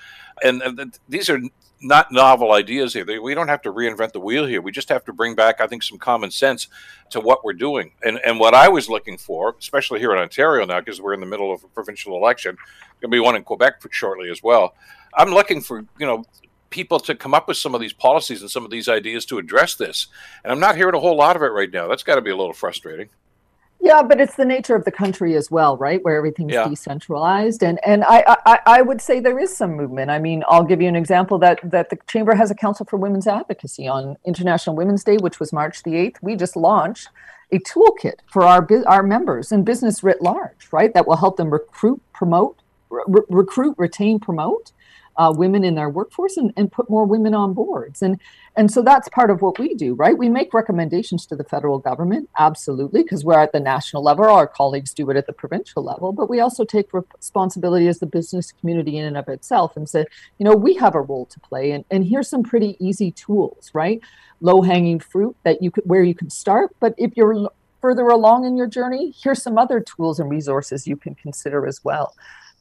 And, 0.44 0.62
and 0.62 1.00
these 1.08 1.30
are 1.30 1.39
not 1.82 2.12
novel 2.12 2.52
ideas 2.52 2.94
here. 2.94 3.22
We 3.22 3.34
don't 3.34 3.48
have 3.48 3.62
to 3.63 3.72
reinvent 3.72 4.13
the 4.13 4.20
wheel 4.20 4.46
here. 4.46 4.62
We 4.62 4.72
just 4.72 4.89
have 4.89 5.06
to 5.06 5.13
bring 5.13 5.36
back, 5.36 5.62
I 5.62 5.68
think, 5.68 5.84
some 5.84 5.98
common 5.98 6.32
sense 6.32 6.68
to 7.12 7.20
what 7.20 7.44
we're 7.44 7.54
doing. 7.54 7.91
And 8.04 8.20
and 8.26 8.39
what 8.39 8.54
I 8.54 8.68
was 8.68 8.89
looking 8.89 9.18
for, 9.18 9.56
especially 9.60 10.00
here 10.00 10.12
in 10.13 10.20
Ontario 10.20 10.65
now, 10.65 10.80
because 10.80 11.02
we're 11.02 11.13
in 11.13 11.20
the 11.20 11.26
middle 11.26 11.54
of 11.54 11.63
a 11.63 11.68
provincial 11.68 12.15
election, 12.15 12.56
going 13.02 13.12
to 13.12 13.15
be 13.15 13.20
one 13.20 13.36
in 13.36 13.44
Quebec 13.44 13.82
shortly 13.91 14.30
as 14.30 14.41
well. 14.41 14.76
I'm 15.13 15.30
looking 15.30 15.62
for 15.62 15.86
you 15.98 16.06
know 16.06 16.26
people 16.70 17.00
to 17.00 17.15
come 17.15 17.34
up 17.34 17.48
with 17.48 17.58
some 17.58 17.74
of 17.74 17.82
these 17.82 17.94
policies 17.94 18.41
and 18.41 18.52
some 18.52 18.65
of 18.65 18.72
these 18.72 18.89
ideas 18.89 19.26
to 19.26 19.38
address 19.38 19.76
this. 19.76 20.08
And 20.44 20.52
I'm 20.52 20.60
not 20.60 20.76
hearing 20.76 20.96
a 20.96 21.00
whole 21.00 21.15
lot 21.15 21.36
of 21.36 21.41
it 21.41 21.48
right 21.48 21.72
now. 21.72 21.88
That's 21.88 22.04
got 22.04 22.15
to 22.15 22.22
be 22.22 22.32
a 22.32 22.36
little 22.36 22.54
frustrating. 22.54 23.10
Yeah, 23.86 24.02
but 24.02 24.19
it's 24.19 24.34
the 24.34 24.45
nature 24.45 24.76
of 24.76 24.84
the 24.84 24.91
country 24.91 25.36
as 25.36 25.52
well, 25.52 25.78
right? 25.78 26.04
Where 26.04 26.15
everything's 26.15 26.54
yeah. 26.54 26.67
decentralized, 26.67 27.62
and 27.62 27.80
and 27.86 28.04
I, 28.04 28.24
I 28.43 28.60
I 28.65 28.82
would 28.82 29.00
say 29.00 29.19
there 29.19 29.38
is 29.38 29.56
some 29.56 29.76
movement. 29.76 30.10
I 30.10 30.17
mean, 30.17 30.43
I'll 30.48 30.63
give 30.63 30.82
you 30.82 30.88
an 30.88 30.95
example 30.95 31.38
that 31.38 31.60
that 31.63 31.91
the 31.91 32.00
chamber 32.08 32.34
has 32.34 32.50
a 32.50 32.56
council 32.56 32.88
for 32.88 32.98
women's 32.98 33.28
advocacy 33.28 33.88
on 33.88 34.17
International 34.26 34.76
Women's 34.76 35.04
Day, 35.04 35.17
which 35.17 35.39
was 35.39 35.54
March 35.54 35.84
the 35.84 35.95
eighth. 35.95 36.17
We 36.24 36.36
just 36.36 36.56
launched 36.56 37.10
a 37.52 37.60
toolkit 37.60 38.21
for 38.26 38.41
our 38.41 38.67
our 38.88 39.04
members 39.04 39.52
and 39.52 39.63
business 39.63 40.02
writ 40.02 40.19
large, 40.19 40.67
right? 40.71 40.91
That 40.95 41.06
will 41.06 41.17
help 41.17 41.38
them 41.38 41.52
recruit, 41.52 42.02
promote, 42.12 42.63
re- 42.89 43.21
recruit, 43.30 43.76
retain, 43.78 44.19
promote, 44.19 44.71
uh, 45.17 45.34
women 45.36 45.63
in 45.63 45.75
their 45.75 45.89
workforce 45.89 46.38
and, 46.38 46.54
and 46.58 46.71
put 46.71 46.89
more 46.89 47.06
women 47.06 47.34
on 47.34 47.54
boards. 47.54 48.01
And 48.01 48.19
and 48.58 48.71
so 48.71 48.82
that's 48.82 49.10
part 49.10 49.30
of 49.30 49.41
what 49.41 49.60
we 49.60 49.73
do, 49.73 49.95
right? 49.95 50.17
We 50.17 50.30
make 50.30 50.54
recommendations 50.54 51.25
to 51.25 51.36
the 51.36 51.43
federal 51.43 51.78
government, 51.78 52.30
absolutely, 52.38 53.04
because 53.04 53.25
we're 53.25 53.38
at 53.38 53.51
the 53.51 53.60
national 53.60 54.01
level. 54.01 54.23
Our 54.25 54.47
colleagues 54.47 54.93
do 54.93 55.10
it 55.10 55.17
at 55.17 55.28
the 55.28 55.34
provincial 55.34 55.84
level, 55.84 56.13
but 56.13 56.30
we 56.30 56.39
also 56.39 56.63
take 56.63 56.93
responsibility 56.93 57.88
as 57.88 57.99
the 57.99 58.06
business 58.06 58.54
community 58.54 58.97
in 58.97 59.06
and 59.06 59.17
of 59.17 59.28
itself 59.28 59.75
and 59.75 59.89
say, 59.89 60.06
you 60.38 60.45
know, 60.45 60.56
we 60.56 60.75
have 60.75 60.95
a 60.95 61.01
role 61.01 61.25
to 61.25 61.39
play, 61.41 61.71
and, 61.71 61.84
and 61.91 62.06
here's 62.06 62.30
some 62.30 62.43
pretty 62.43 62.78
easy 62.80 63.12
tools, 63.12 63.71
right? 63.73 63.99
Low 64.39 64.62
hanging 64.62 64.99
fruit 64.99 65.36
that 65.43 65.62
you 65.62 65.69
could 65.69 65.84
where 65.86 66.04
you 66.04 66.15
can 66.15 66.30
start, 66.30 66.73
but 66.80 66.93
if 66.97 67.17
you're 67.17 67.49
further 67.82 68.08
along 68.08 68.45
in 68.45 68.56
your 68.56 68.67
journey, 68.67 69.13
here's 69.21 69.43
some 69.43 69.58
other 69.58 69.80
tools 69.82 70.19
and 70.19 70.30
resources 70.30 70.88
you 70.88 70.95
can 70.95 71.13
consider 71.13 71.67
as 71.67 71.84
well 71.84 72.15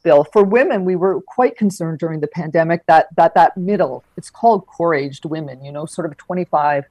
bill. 0.05 0.25
For 0.33 0.45
women 0.45 0.85
we 0.85 0.95
were 0.95 1.21
quite 1.23 1.57
concerned 1.57 1.99
during 1.99 2.21
the 2.21 2.29
pandemic 2.29 2.87
that 2.87 3.09
that 3.17 3.35
that 3.35 3.57
middle 3.57 4.05
it's 4.17 4.31
called 4.31 4.67
core 4.67 4.95
aged 4.95 5.25
women 5.25 5.65
you 5.65 5.73
know 5.73 5.87
sort 5.87 6.07
of 6.07 6.17
25 6.17 6.85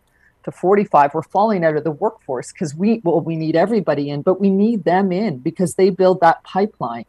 to 0.43 0.52
45 0.52 1.13
we're 1.13 1.21
falling 1.21 1.63
out 1.63 1.78
of 1.78 1.84
the 1.86 1.91
workforce 1.91 2.52
because 2.52 2.76
we 2.76 2.99
well 3.04 3.21
we 3.21 3.36
need 3.38 3.56
everybody 3.56 4.10
in 4.10 4.21
but 4.21 4.41
we 4.41 4.49
need 4.49 4.84
them 4.84 5.12
in 5.12 5.38
because 5.38 5.76
they 5.76 5.89
build 5.89 6.19
that 6.19 6.43
pipeline 6.43 7.06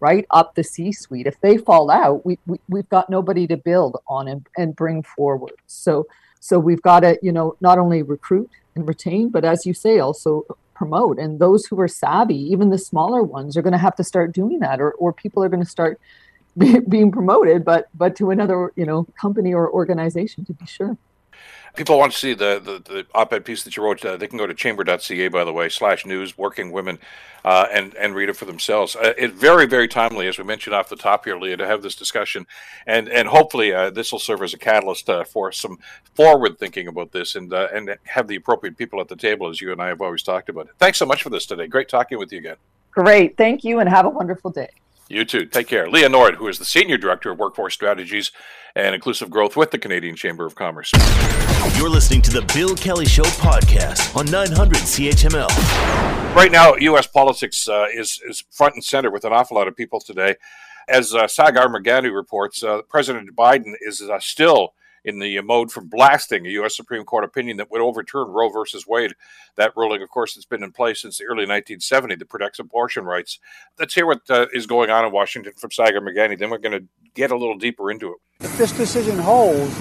right 0.00 0.24
up 0.30 0.54
the 0.54 0.64
c 0.64 0.92
suite 0.92 1.26
if 1.26 1.40
they 1.40 1.58
fall 1.58 1.90
out 1.90 2.24
we, 2.24 2.38
we 2.46 2.58
we've 2.68 2.88
got 2.88 3.10
nobody 3.10 3.46
to 3.46 3.56
build 3.56 4.00
on 4.06 4.28
and, 4.28 4.46
and 4.56 4.76
bring 4.76 5.02
forward. 5.02 5.52
So 5.66 6.06
so 6.40 6.58
we've 6.58 6.82
got 6.82 7.00
to 7.00 7.18
you 7.20 7.32
know 7.32 7.56
not 7.60 7.78
only 7.78 8.02
recruit 8.02 8.50
and 8.74 8.86
retain 8.86 9.28
but 9.28 9.44
as 9.44 9.66
you 9.66 9.74
say 9.74 9.98
also 9.98 10.44
promote. 10.78 11.18
And 11.18 11.40
those 11.40 11.66
who 11.66 11.78
are 11.80 11.88
savvy 11.88 12.40
even 12.52 12.70
the 12.70 12.78
smaller 12.78 13.22
ones 13.22 13.56
are 13.56 13.62
going 13.62 13.72
to 13.72 13.78
have 13.78 13.96
to 13.96 14.04
start 14.04 14.32
doing 14.32 14.60
that 14.60 14.80
or, 14.80 14.92
or 14.92 15.12
people 15.12 15.42
are 15.42 15.48
going 15.48 15.62
to 15.62 15.68
start 15.68 16.00
be, 16.56 16.78
being 16.80 17.10
promoted 17.12 17.64
but 17.64 17.88
but 17.94 18.16
to 18.16 18.30
another 18.30 18.72
you 18.76 18.86
know 18.86 19.06
company 19.20 19.52
or 19.54 19.70
organization 19.70 20.44
to 20.44 20.52
be 20.52 20.66
sure 20.66 20.96
people 21.78 21.96
want 21.96 22.12
to 22.12 22.18
see 22.18 22.34
the, 22.34 22.60
the, 22.62 22.92
the, 22.92 23.06
op-ed 23.14 23.44
piece 23.44 23.62
that 23.62 23.76
you 23.76 23.82
wrote, 23.82 24.04
uh, 24.04 24.16
they 24.16 24.26
can 24.26 24.36
go 24.36 24.46
to 24.46 24.52
chamber.ca, 24.52 25.28
by 25.28 25.44
the 25.44 25.52
way, 25.52 25.68
slash 25.68 26.04
news, 26.04 26.36
working 26.36 26.72
women, 26.72 26.98
uh, 27.44 27.66
and, 27.72 27.94
and 27.94 28.16
read 28.16 28.28
it 28.28 28.36
for 28.36 28.46
themselves. 28.46 28.96
Uh, 28.96 29.14
it's 29.16 29.32
very, 29.32 29.64
very 29.64 29.86
timely, 29.86 30.26
as 30.26 30.36
we 30.38 30.44
mentioned 30.44 30.74
off 30.74 30.88
the 30.88 30.96
top 30.96 31.24
here, 31.24 31.38
Leah, 31.38 31.56
to 31.56 31.66
have 31.66 31.80
this 31.80 31.94
discussion. 31.94 32.46
And, 32.86 33.08
and 33.08 33.28
hopefully 33.28 33.72
uh, 33.72 33.90
this 33.90 34.10
will 34.10 34.18
serve 34.18 34.42
as 34.42 34.52
a 34.52 34.58
catalyst 34.58 35.08
uh, 35.08 35.22
for 35.22 35.52
some 35.52 35.78
forward 36.14 36.58
thinking 36.58 36.88
about 36.88 37.12
this 37.12 37.36
and, 37.36 37.52
uh, 37.52 37.68
and 37.72 37.96
have 38.04 38.26
the 38.26 38.36
appropriate 38.36 38.76
people 38.76 39.00
at 39.00 39.06
the 39.06 39.16
table, 39.16 39.48
as 39.48 39.60
you 39.60 39.70
and 39.70 39.80
I 39.80 39.86
have 39.86 40.02
always 40.02 40.24
talked 40.24 40.48
about. 40.48 40.68
Thanks 40.78 40.98
so 40.98 41.06
much 41.06 41.22
for 41.22 41.30
this 41.30 41.46
today. 41.46 41.68
Great 41.68 41.88
talking 41.88 42.18
with 42.18 42.32
you 42.32 42.38
again. 42.38 42.56
Great. 42.90 43.36
Thank 43.36 43.62
you, 43.62 43.78
and 43.78 43.88
have 43.88 44.04
a 44.04 44.10
wonderful 44.10 44.50
day. 44.50 44.70
You 45.08 45.24
too. 45.24 45.46
Take 45.46 45.68
care. 45.68 45.88
Leah 45.88 46.10
Nord, 46.10 46.34
who 46.34 46.48
is 46.48 46.58
the 46.58 46.66
Senior 46.66 46.98
Director 46.98 47.30
of 47.30 47.38
Workforce 47.38 47.72
Strategies 47.72 48.30
and 48.74 48.94
Inclusive 48.94 49.30
Growth 49.30 49.56
with 49.56 49.70
the 49.70 49.78
Canadian 49.78 50.14
Chamber 50.16 50.44
of 50.44 50.54
Commerce. 50.54 50.92
You're 51.76 51.88
listening 51.88 52.20
to 52.22 52.30
the 52.30 52.42
Bill 52.54 52.76
Kelly 52.76 53.06
Show 53.06 53.22
podcast 53.22 54.14
on 54.14 54.26
900 54.26 54.76
CHML. 54.76 55.48
Right 56.34 56.52
now, 56.52 56.74
U.S. 56.74 57.06
politics 57.06 57.66
uh, 57.66 57.86
is, 57.92 58.20
is 58.28 58.44
front 58.50 58.74
and 58.74 58.84
center 58.84 59.10
with 59.10 59.24
an 59.24 59.32
awful 59.32 59.56
lot 59.56 59.66
of 59.66 59.74
people 59.74 59.98
today. 59.98 60.36
As 60.88 61.14
uh, 61.14 61.26
Sagar 61.26 61.68
Meghani 61.68 62.14
reports, 62.14 62.62
uh, 62.62 62.82
President 62.82 63.34
Biden 63.34 63.72
is 63.80 64.02
uh, 64.02 64.20
still 64.20 64.74
in 65.04 65.18
the 65.18 65.40
mode 65.40 65.70
from 65.70 65.88
blasting 65.88 66.46
a 66.46 66.50
U.S. 66.50 66.76
Supreme 66.76 67.04
Court 67.04 67.24
opinion 67.24 67.56
that 67.56 67.70
would 67.70 67.80
overturn 67.80 68.28
Roe 68.28 68.48
versus 68.48 68.86
Wade. 68.86 69.14
That 69.56 69.76
ruling, 69.76 70.02
of 70.02 70.10
course, 70.10 70.34
has 70.34 70.44
been 70.44 70.62
in 70.62 70.72
place 70.72 71.02
since 71.02 71.18
the 71.18 71.24
early 71.24 71.46
1970s 71.46 72.18
that 72.18 72.28
protects 72.28 72.58
abortion 72.58 73.04
rights. 73.04 73.38
Let's 73.78 73.94
hear 73.94 74.06
what 74.06 74.22
uh, 74.28 74.46
is 74.52 74.66
going 74.66 74.90
on 74.90 75.04
in 75.04 75.12
Washington 75.12 75.52
from 75.56 75.70
Sagar 75.70 76.00
Meghani. 76.00 76.38
Then 76.38 76.50
we're 76.50 76.58
going 76.58 76.78
to 76.78 76.86
get 77.14 77.30
a 77.30 77.36
little 77.36 77.58
deeper 77.58 77.90
into 77.90 78.12
it. 78.12 78.44
If 78.44 78.56
this 78.58 78.72
decision 78.72 79.18
holds, 79.18 79.74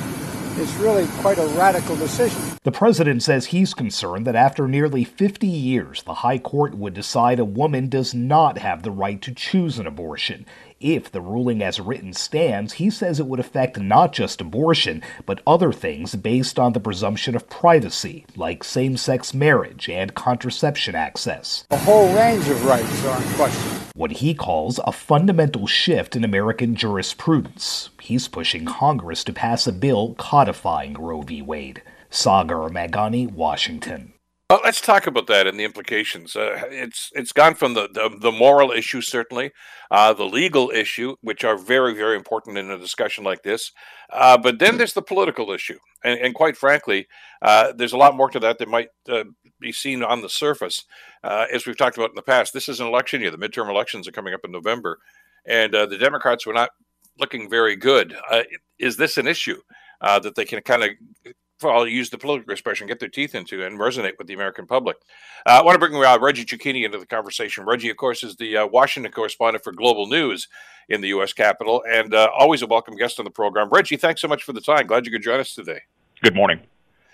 it's 0.59 0.73
really 0.75 1.05
quite 1.21 1.37
a 1.37 1.45
radical 1.49 1.95
decision. 1.95 2.41
The 2.63 2.71
president 2.71 3.21
says 3.21 3.45
he's 3.45 3.75
concerned 3.75 4.25
that 4.25 4.35
after 4.35 4.67
nearly 4.67 5.03
50 5.03 5.45
years, 5.45 6.01
the 6.01 6.15
High 6.15 6.39
Court 6.39 6.75
would 6.75 6.95
decide 6.95 7.39
a 7.39 7.45
woman 7.45 7.89
does 7.89 8.15
not 8.15 8.57
have 8.57 8.81
the 8.81 8.91
right 8.91 9.21
to 9.21 9.33
choose 9.33 9.77
an 9.77 9.85
abortion. 9.85 10.47
If 10.79 11.11
the 11.11 11.21
ruling 11.21 11.63
as 11.63 11.79
written 11.79 12.13
stands, 12.13 12.73
he 12.73 12.91
says 12.91 13.19
it 13.19 13.25
would 13.25 13.39
affect 13.39 13.79
not 13.79 14.13
just 14.13 14.41
abortion, 14.41 15.01
but 15.25 15.41
other 15.47 15.73
things 15.73 16.15
based 16.15 16.59
on 16.59 16.73
the 16.73 16.79
presumption 16.79 17.35
of 17.35 17.49
privacy, 17.49 18.25
like 18.35 18.63
same 18.63 18.95
sex 18.95 19.33
marriage 19.33 19.89
and 19.89 20.13
contraception 20.13 20.93
access. 20.93 21.65
A 21.71 21.77
whole 21.77 22.13
range 22.15 22.47
of 22.47 22.63
rights 22.63 23.05
are 23.05 23.21
in 23.21 23.29
question. 23.33 23.71
What 23.95 24.11
he 24.11 24.35
calls 24.35 24.79
a 24.83 24.91
fundamental 24.91 25.65
shift 25.65 26.15
in 26.15 26.23
American 26.23 26.75
jurisprudence. 26.75 27.89
He's 27.99 28.27
pushing 28.27 28.65
Congress 28.65 29.23
to 29.23 29.33
pass 29.33 29.65
a 29.65 29.71
bill 29.71 30.13
codifying 30.19 30.93
Roe 30.93 31.21
v. 31.23 31.41
Wade. 31.41 31.81
Sagar 32.09 32.69
Meghani, 32.69 33.31
Washington. 33.31 34.13
Well, 34.49 34.61
let's 34.63 34.79
talk 34.79 35.07
about 35.07 35.27
that 35.27 35.45
and 35.45 35.59
the 35.59 35.65
implications. 35.65 36.37
Uh, 36.37 36.61
it's 36.71 37.11
it's 37.13 37.33
gone 37.33 37.53
from 37.53 37.73
the 37.73 37.89
the, 37.91 38.17
the 38.17 38.31
moral 38.31 38.71
issue 38.71 39.01
certainly, 39.01 39.51
uh, 39.91 40.13
the 40.13 40.23
legal 40.23 40.69
issue, 40.69 41.17
which 41.19 41.43
are 41.43 41.57
very 41.57 41.93
very 41.93 42.15
important 42.15 42.57
in 42.57 42.71
a 42.71 42.77
discussion 42.77 43.25
like 43.25 43.43
this, 43.43 43.73
uh, 44.13 44.37
but 44.37 44.57
then 44.57 44.77
there's 44.77 44.93
the 44.93 45.01
political 45.01 45.51
issue, 45.51 45.77
and, 46.05 46.17
and 46.21 46.33
quite 46.33 46.55
frankly, 46.55 47.07
uh, 47.41 47.73
there's 47.75 47.91
a 47.91 47.97
lot 47.97 48.15
more 48.15 48.29
to 48.29 48.39
that 48.39 48.57
that 48.59 48.69
might 48.69 48.87
uh, 49.09 49.25
be 49.59 49.73
seen 49.73 50.01
on 50.01 50.21
the 50.21 50.29
surface, 50.29 50.85
uh, 51.25 51.45
as 51.53 51.65
we've 51.65 51.77
talked 51.77 51.97
about 51.97 52.11
in 52.11 52.15
the 52.15 52.21
past. 52.21 52.53
This 52.53 52.69
is 52.69 52.79
an 52.79 52.87
election 52.87 53.19
year; 53.19 53.31
the 53.31 53.37
midterm 53.37 53.69
elections 53.69 54.07
are 54.07 54.13
coming 54.13 54.33
up 54.33 54.45
in 54.45 54.51
November, 54.53 54.99
and 55.45 55.73
the 55.73 55.97
Democrats 55.99 56.45
were 56.45 56.53
not 56.53 56.69
looking 57.19 57.49
very 57.49 57.75
good. 57.75 58.15
is 58.79 58.95
this 58.95 59.17
an 59.17 59.27
issue 59.27 59.59
that 59.99 60.35
they 60.35 60.45
can 60.45 60.61
kind 60.61 60.85
of 60.85 60.91
I'll 61.63 61.87
use 61.87 62.09
the 62.09 62.17
political 62.17 62.51
expression, 62.51 62.87
get 62.87 62.99
their 62.99 63.09
teeth 63.09 63.33
into 63.33 63.65
and 63.65 63.79
resonate 63.79 64.17
with 64.17 64.27
the 64.27 64.33
American 64.33 64.67
public. 64.67 64.97
Uh, 65.45 65.59
I 65.59 65.63
want 65.63 65.75
to 65.75 65.79
bring 65.79 65.95
uh, 65.95 66.19
Reggie 66.19 66.45
Cecchini 66.45 66.85
into 66.85 66.99
the 66.99 67.05
conversation. 67.05 67.65
Reggie, 67.65 67.89
of 67.89 67.97
course, 67.97 68.23
is 68.23 68.35
the 68.35 68.57
uh, 68.57 68.67
Washington 68.67 69.11
correspondent 69.11 69.63
for 69.63 69.73
Global 69.73 70.07
News 70.07 70.47
in 70.89 71.01
the 71.01 71.09
U.S. 71.09 71.33
Capitol 71.33 71.83
and 71.89 72.13
uh, 72.13 72.29
always 72.37 72.61
a 72.61 72.67
welcome 72.67 72.95
guest 72.95 73.19
on 73.19 73.25
the 73.25 73.31
program. 73.31 73.69
Reggie, 73.69 73.97
thanks 73.97 74.21
so 74.21 74.27
much 74.27 74.43
for 74.43 74.53
the 74.53 74.61
time. 74.61 74.87
Glad 74.87 75.05
you 75.05 75.11
could 75.11 75.23
join 75.23 75.39
us 75.39 75.53
today. 75.53 75.81
Good 76.21 76.35
morning. 76.35 76.61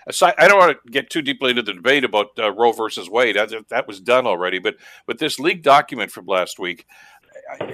Aside, 0.06 0.34
I 0.36 0.48
don't 0.48 0.58
want 0.58 0.76
to 0.84 0.90
get 0.90 1.08
too 1.08 1.22
deeply 1.22 1.50
into 1.50 1.62
the 1.62 1.72
debate 1.72 2.04
about 2.04 2.38
uh, 2.38 2.52
Roe 2.52 2.72
versus 2.72 3.08
Wade. 3.08 3.36
That, 3.36 3.68
that 3.70 3.88
was 3.88 4.00
done 4.00 4.26
already, 4.26 4.58
but 4.58 4.76
but 5.06 5.18
this 5.18 5.38
leaked 5.38 5.64
document 5.64 6.10
from 6.10 6.26
last 6.26 6.58
week, 6.58 6.86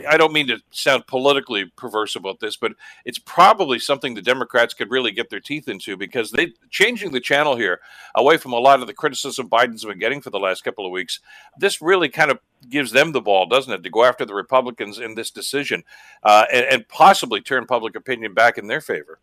I 0.09 0.17
don't 0.17 0.33
mean 0.33 0.49
to 0.49 0.59
sound 0.71 1.07
politically 1.07 1.67
perverse 1.67 2.17
about 2.17 2.41
this, 2.41 2.57
but 2.57 2.73
it's 3.05 3.19
probably 3.19 3.79
something 3.79 4.15
the 4.15 4.23
Democrats 4.23 4.75
could 4.75 4.91
really 4.91 5.13
get 5.13 5.31
their 5.31 5.41
teeth 5.41 5.69
into 5.69 5.97
because 5.97 6.31
they 6.31 6.53
changing 6.71 7.13
the 7.13 7.21
channel 7.21 7.57
here 7.57 7.81
away 8.15 8.37
from 8.37 8.53
a 8.53 8.59
lot 8.59 8.81
of 8.81 8.87
the 8.87 8.95
criticism 8.95 9.49
Biden's 9.49 9.85
been 9.85 9.99
getting 9.99 10.21
for 10.21 10.31
the 10.31 10.39
last 10.39 10.65
couple 10.65 10.85
of 10.85 10.93
weeks. 10.93 11.21
This 11.59 11.81
really 11.81 12.09
kind 12.09 12.31
of 12.31 12.39
gives 12.69 12.93
them 12.93 13.13
the 13.13 13.21
ball, 13.21 13.47
doesn't 13.47 13.73
it, 13.73 13.83
to 13.83 13.91
go 13.91 14.05
after 14.05 14.25
the 14.25 14.35
Republicans 14.35 14.99
in 14.99 15.15
this 15.15 15.31
decision 15.31 15.85
uh, 16.23 16.45
and, 16.53 16.67
and 16.67 16.89
possibly 16.89 17.41
turn 17.41 17.67
public 17.67 17.95
opinion 17.95 18.35
back 18.35 18.59
in 18.59 18.67
their 18.67 18.81
favor. 18.81 19.19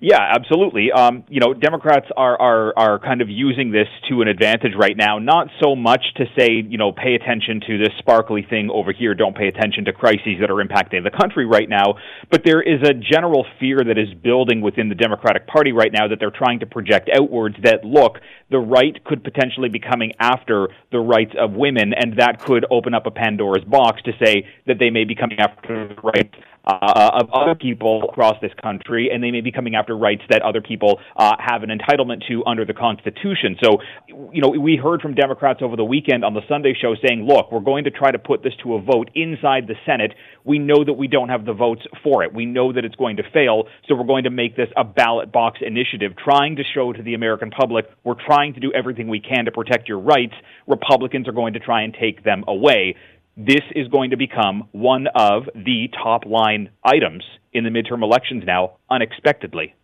Yeah, 0.00 0.20
absolutely. 0.20 0.92
Um, 0.92 1.24
you 1.28 1.40
know, 1.40 1.54
Democrats 1.54 2.06
are, 2.16 2.40
are 2.40 2.72
are 2.76 2.98
kind 3.00 3.20
of 3.20 3.28
using 3.28 3.72
this 3.72 3.88
to 4.08 4.22
an 4.22 4.28
advantage 4.28 4.72
right 4.78 4.96
now. 4.96 5.18
Not 5.18 5.48
so 5.60 5.74
much 5.74 6.02
to 6.16 6.26
say, 6.38 6.62
you 6.68 6.78
know, 6.78 6.92
pay 6.92 7.14
attention 7.14 7.60
to 7.66 7.78
this 7.78 7.92
sparkly 7.98 8.46
thing 8.48 8.70
over 8.72 8.92
here. 8.92 9.14
Don't 9.14 9.36
pay 9.36 9.48
attention 9.48 9.84
to 9.86 9.92
crises 9.92 10.38
that 10.40 10.50
are 10.50 10.62
impacting 10.62 11.02
the 11.02 11.10
country 11.10 11.46
right 11.46 11.68
now. 11.68 11.94
But 12.30 12.42
there 12.44 12.62
is 12.62 12.80
a 12.82 12.94
general 12.94 13.44
fear 13.58 13.78
that 13.78 13.98
is 13.98 14.14
building 14.22 14.60
within 14.60 14.88
the 14.88 14.94
Democratic 14.94 15.48
Party 15.48 15.72
right 15.72 15.92
now 15.92 16.06
that 16.06 16.20
they're 16.20 16.30
trying 16.30 16.60
to 16.60 16.66
project 16.66 17.10
outwards. 17.12 17.56
That 17.64 17.84
look, 17.84 18.18
the 18.50 18.58
right 18.58 19.02
could 19.04 19.24
potentially 19.24 19.68
be 19.68 19.80
coming 19.80 20.12
after 20.20 20.68
the 20.92 21.00
rights 21.00 21.32
of 21.38 21.52
women, 21.52 21.92
and 21.92 22.18
that 22.18 22.40
could 22.40 22.64
open 22.70 22.94
up 22.94 23.06
a 23.06 23.10
Pandora's 23.10 23.64
box 23.64 24.02
to 24.02 24.12
say 24.24 24.46
that 24.66 24.78
they 24.78 24.90
may 24.90 25.04
be 25.04 25.16
coming 25.16 25.40
after 25.40 25.88
the 25.88 26.00
rights 26.02 26.34
uh, 26.68 27.10
of 27.14 27.30
other 27.32 27.54
people 27.54 28.04
across 28.08 28.36
this 28.42 28.52
country, 28.62 29.08
and 29.12 29.22
they 29.22 29.30
may 29.30 29.40
be 29.40 29.50
coming 29.50 29.74
after 29.74 29.96
rights 29.96 30.22
that 30.28 30.42
other 30.42 30.60
people 30.60 31.00
uh, 31.16 31.34
have 31.38 31.62
an 31.62 31.70
entitlement 31.70 32.22
to 32.28 32.44
under 32.44 32.66
the 32.66 32.74
Constitution. 32.74 33.56
So, 33.62 33.78
you 34.08 34.42
know, 34.42 34.50
we 34.50 34.76
heard 34.76 35.00
from 35.00 35.14
Democrats 35.14 35.60
over 35.62 35.76
the 35.76 35.84
weekend 35.84 36.24
on 36.24 36.34
the 36.34 36.42
Sunday 36.46 36.74
show 36.78 36.94
saying, 37.02 37.26
look, 37.26 37.50
we're 37.50 37.60
going 37.60 37.84
to 37.84 37.90
try 37.90 38.10
to 38.10 38.18
put 38.18 38.42
this 38.42 38.52
to 38.62 38.74
a 38.74 38.82
vote 38.82 39.10
inside 39.14 39.66
the 39.66 39.76
Senate. 39.86 40.12
We 40.44 40.58
know 40.58 40.84
that 40.84 40.92
we 40.92 41.08
don't 41.08 41.30
have 41.30 41.46
the 41.46 41.54
votes 41.54 41.82
for 42.02 42.22
it. 42.22 42.34
We 42.34 42.44
know 42.44 42.72
that 42.72 42.84
it's 42.84 42.96
going 42.96 43.16
to 43.16 43.22
fail, 43.32 43.64
so 43.86 43.94
we're 43.94 44.04
going 44.04 44.24
to 44.24 44.30
make 44.30 44.54
this 44.56 44.68
a 44.76 44.84
ballot 44.84 45.32
box 45.32 45.60
initiative, 45.62 46.12
trying 46.22 46.56
to 46.56 46.64
show 46.64 46.92
to 46.92 47.02
the 47.02 47.14
American 47.14 47.50
public 47.50 47.86
we're 48.04 48.14
trying 48.14 48.54
to 48.54 48.60
do 48.60 48.72
everything 48.72 49.08
we 49.08 49.20
can 49.20 49.46
to 49.46 49.52
protect 49.52 49.88
your 49.88 49.98
rights. 49.98 50.34
Republicans 50.66 51.28
are 51.28 51.32
going 51.32 51.54
to 51.54 51.60
try 51.60 51.82
and 51.82 51.96
take 51.98 52.24
them 52.24 52.44
away 52.46 52.94
this 53.38 53.62
is 53.76 53.86
going 53.86 54.10
to 54.10 54.16
become 54.16 54.68
one 54.72 55.06
of 55.14 55.48
the 55.54 55.88
top 56.02 56.26
line 56.26 56.70
items 56.82 57.24
in 57.52 57.62
the 57.62 57.70
midterm 57.70 58.02
elections 58.02 58.42
now, 58.44 58.72
unexpectedly. 58.90 59.74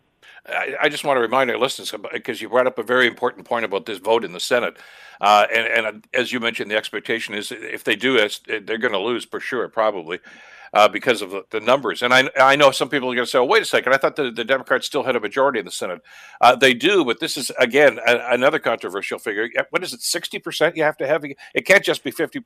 I, 0.45 0.75
I, 0.81 0.89
just 0.89 1.05
want 1.05 1.17
to 1.17 1.21
remind 1.21 1.49
our 1.49 1.57
listeners 1.57 1.91
because 2.11 2.41
you 2.41 2.49
brought 2.49 2.67
up 2.67 2.77
a 2.77 2.83
very 2.83 3.07
important 3.07 3.47
point 3.47 3.65
about 3.65 3.85
this 3.85 3.97
vote 3.97 4.23
in 4.23 4.33
the 4.33 4.39
Senate, 4.39 4.77
uh, 5.21 5.47
and, 5.51 5.87
and, 5.87 6.07
as 6.13 6.31
you 6.31 6.39
mentioned, 6.39 6.69
the 6.69 6.75
expectation 6.75 7.33
is 7.33 7.51
if 7.51 7.83
they 7.83 7.95
do 7.95 8.17
they're 8.45 8.77
going 8.77 8.93
to 8.93 8.99
lose 8.99 9.25
for 9.25 9.39
sure, 9.39 9.67
probably 9.69 10.19
uh, 10.75 10.89
because 10.89 11.21
of 11.21 11.33
the, 11.49 11.59
numbers. 11.61 12.03
And 12.03 12.13
I, 12.13 12.29
I 12.35 12.57
know 12.57 12.69
some 12.69 12.89
people 12.89 13.09
are 13.09 13.15
going 13.15 13.25
to 13.25 13.31
say, 13.31 13.39
oh, 13.39 13.45
wait 13.45 13.63
a 13.63 13.65
second, 13.65 13.93
I 13.93 13.97
thought 13.97 14.17
the, 14.17 14.29
the 14.29 14.43
Democrats 14.43 14.85
still 14.85 15.03
had 15.03 15.15
a 15.15 15.19
majority 15.21 15.57
in 15.57 15.65
the 15.65 15.71
Senate. 15.71 16.01
Uh, 16.41 16.55
they 16.55 16.73
do, 16.73 17.05
but 17.05 17.19
this 17.19 17.37
is, 17.37 17.49
again, 17.57 17.97
a, 18.05 18.33
another 18.33 18.59
controversial 18.59 19.17
figure. 19.17 19.49
What 19.69 19.83
is 19.83 19.93
it, 19.93 20.01
60% 20.01 20.75
you 20.75 20.83
have 20.83 20.97
to 20.97 21.07
have? 21.07 21.23
It 21.23 21.65
can't 21.65 21.83
just 21.83 22.03
be 22.03 22.11
50% 22.11 22.43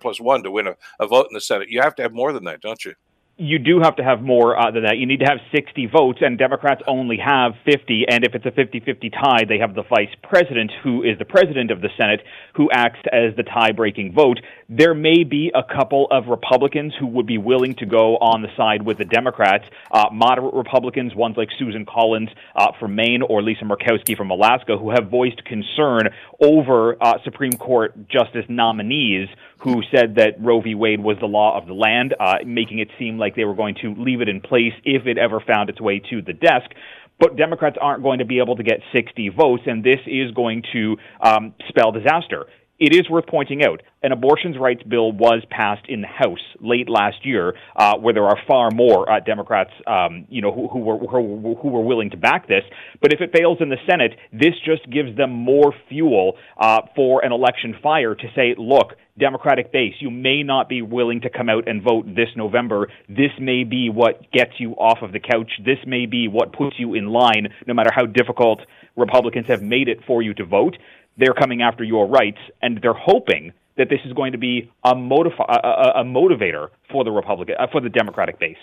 plus 0.00 0.20
one 0.20 0.42
to 0.42 0.50
win 0.50 0.66
a, 0.68 0.76
a 1.00 1.06
vote 1.06 1.26
in 1.30 1.34
the 1.34 1.40
Senate. 1.40 1.70
You 1.70 1.80
have 1.80 1.94
to 1.96 2.02
have 2.02 2.12
more 2.12 2.32
than 2.32 2.44
that, 2.44 2.60
don't 2.60 2.84
you? 2.84 2.94
You 3.38 3.58
do 3.58 3.80
have 3.82 3.96
to 3.96 4.02
have 4.02 4.22
more 4.22 4.58
uh, 4.58 4.70
than 4.70 4.84
that. 4.84 4.96
You 4.96 5.04
need 5.04 5.20
to 5.20 5.26
have 5.26 5.38
60 5.52 5.86
votes, 5.86 6.20
and 6.22 6.38
Democrats 6.38 6.80
only 6.86 7.18
have 7.18 7.52
50. 7.66 8.06
And 8.08 8.24
if 8.24 8.34
it's 8.34 8.46
a 8.46 8.50
50 8.50 8.80
50 8.80 9.10
tie, 9.10 9.44
they 9.46 9.58
have 9.58 9.74
the 9.74 9.82
vice 9.82 10.14
president, 10.22 10.72
who 10.82 11.02
is 11.02 11.18
the 11.18 11.26
president 11.26 11.70
of 11.70 11.82
the 11.82 11.90
Senate, 11.98 12.22
who 12.54 12.70
acts 12.72 13.00
as 13.12 13.36
the 13.36 13.42
tie 13.42 13.72
breaking 13.72 14.14
vote. 14.14 14.40
There 14.70 14.94
may 14.94 15.22
be 15.22 15.52
a 15.54 15.62
couple 15.62 16.06
of 16.10 16.28
Republicans 16.28 16.94
who 16.98 17.06
would 17.08 17.26
be 17.26 17.36
willing 17.36 17.74
to 17.74 17.84
go 17.84 18.16
on 18.16 18.40
the 18.40 18.48
side 18.56 18.86
with 18.86 18.96
the 18.96 19.04
Democrats, 19.04 19.66
uh, 19.90 20.06
moderate 20.10 20.54
Republicans, 20.54 21.14
ones 21.14 21.36
like 21.36 21.50
Susan 21.58 21.84
Collins 21.84 22.30
uh, 22.54 22.72
from 22.80 22.94
Maine 22.94 23.20
or 23.20 23.42
Lisa 23.42 23.64
Murkowski 23.64 24.16
from 24.16 24.30
Alaska, 24.30 24.78
who 24.78 24.90
have 24.90 25.10
voiced 25.10 25.44
concern 25.44 26.08
over 26.40 26.96
uh, 27.02 27.18
Supreme 27.22 27.52
Court 27.52 28.08
justice 28.08 28.46
nominees 28.48 29.28
who 29.58 29.82
said 29.90 30.16
that 30.16 30.34
Roe 30.38 30.60
v. 30.60 30.74
Wade 30.74 31.02
was 31.02 31.16
the 31.20 31.26
law 31.26 31.56
of 31.56 31.66
the 31.66 31.72
land, 31.72 32.14
uh, 32.18 32.36
making 32.44 32.78
it 32.78 32.88
seem 32.98 33.18
like 33.18 33.34
they 33.36 33.44
were 33.44 33.54
going 33.54 33.76
to 33.82 33.94
leave 33.96 34.20
it 34.20 34.28
in 34.28 34.40
place 34.40 34.74
if 34.84 35.06
it 35.06 35.18
ever 35.18 35.40
found 35.40 35.70
its 35.70 35.80
way 35.80 36.00
to 36.10 36.22
the 36.22 36.32
desk. 36.32 36.70
But 37.18 37.36
Democrats 37.36 37.76
aren't 37.80 38.02
going 38.02 38.18
to 38.18 38.26
be 38.26 38.38
able 38.40 38.56
to 38.56 38.62
get 38.62 38.80
60 38.92 39.30
votes, 39.30 39.62
and 39.66 39.82
this 39.82 40.00
is 40.06 40.30
going 40.32 40.62
to 40.72 40.96
um, 41.20 41.54
spell 41.68 41.90
disaster. 41.90 42.46
It 42.78 42.94
is 42.94 43.08
worth 43.08 43.26
pointing 43.26 43.64
out 43.64 43.82
an 44.02 44.12
abortions 44.12 44.58
rights 44.58 44.82
bill 44.82 45.10
was 45.10 45.42
passed 45.48 45.86
in 45.88 46.02
the 46.02 46.06
House 46.06 46.44
late 46.60 46.90
last 46.90 47.24
year, 47.24 47.54
uh, 47.74 47.96
where 47.96 48.12
there 48.12 48.26
are 48.26 48.36
far 48.46 48.70
more 48.70 49.10
uh, 49.10 49.20
Democrats, 49.20 49.70
um, 49.86 50.26
you 50.28 50.42
know, 50.42 50.52
who, 50.52 50.68
who, 50.68 50.80
were 50.80 50.98
who, 50.98 51.56
who, 51.62 51.68
were 51.68 51.80
willing 51.80 52.10
to 52.10 52.18
back 52.18 52.48
this. 52.48 52.64
But 53.00 53.14
if 53.14 53.22
it 53.22 53.32
fails 53.34 53.58
in 53.62 53.70
the 53.70 53.78
Senate, 53.88 54.12
this 54.30 54.52
just 54.62 54.88
gives 54.90 55.16
them 55.16 55.30
more 55.30 55.72
fuel 55.88 56.36
uh, 56.58 56.82
for 56.94 57.24
an 57.24 57.32
election 57.32 57.74
fire 57.82 58.14
to 58.14 58.26
say, 58.34 58.54
look, 58.58 58.92
Democratic 59.18 59.72
base, 59.72 59.94
you 60.00 60.10
may 60.10 60.42
not 60.42 60.68
be 60.68 60.82
willing 60.82 61.22
to 61.22 61.30
come 61.30 61.48
out 61.48 61.66
and 61.66 61.82
vote 61.82 62.04
this 62.04 62.28
November. 62.36 62.88
This 63.08 63.30
may 63.40 63.64
be 63.64 63.88
what 63.88 64.30
gets 64.30 64.52
you 64.58 64.72
off 64.72 64.98
of 65.00 65.12
the 65.12 65.20
couch. 65.20 65.50
This 65.64 65.78
may 65.86 66.04
be 66.04 66.28
what 66.28 66.52
puts 66.52 66.76
you 66.78 66.92
in 66.92 67.06
line, 67.06 67.48
no 67.66 67.72
matter 67.72 67.90
how 67.94 68.04
difficult 68.04 68.60
Republicans 68.94 69.46
have 69.46 69.62
made 69.62 69.88
it 69.88 70.00
for 70.06 70.20
you 70.20 70.34
to 70.34 70.44
vote 70.44 70.76
they're 71.16 71.34
coming 71.34 71.62
after 71.62 71.84
your 71.84 72.06
rights, 72.06 72.38
and 72.62 72.80
they're 72.82 72.92
hoping 72.92 73.52
that 73.76 73.88
this 73.90 74.00
is 74.04 74.12
going 74.12 74.32
to 74.32 74.38
be 74.38 74.70
a, 74.84 74.90
a, 74.90 74.92
a, 74.92 75.92
a 76.00 76.04
motivator 76.04 76.68
for 76.90 77.04
the 77.04 77.10
Republican 77.10 77.56
uh, 77.58 77.66
for 77.70 77.80
the 77.80 77.90
Democratic 77.90 78.38
base. 78.38 78.56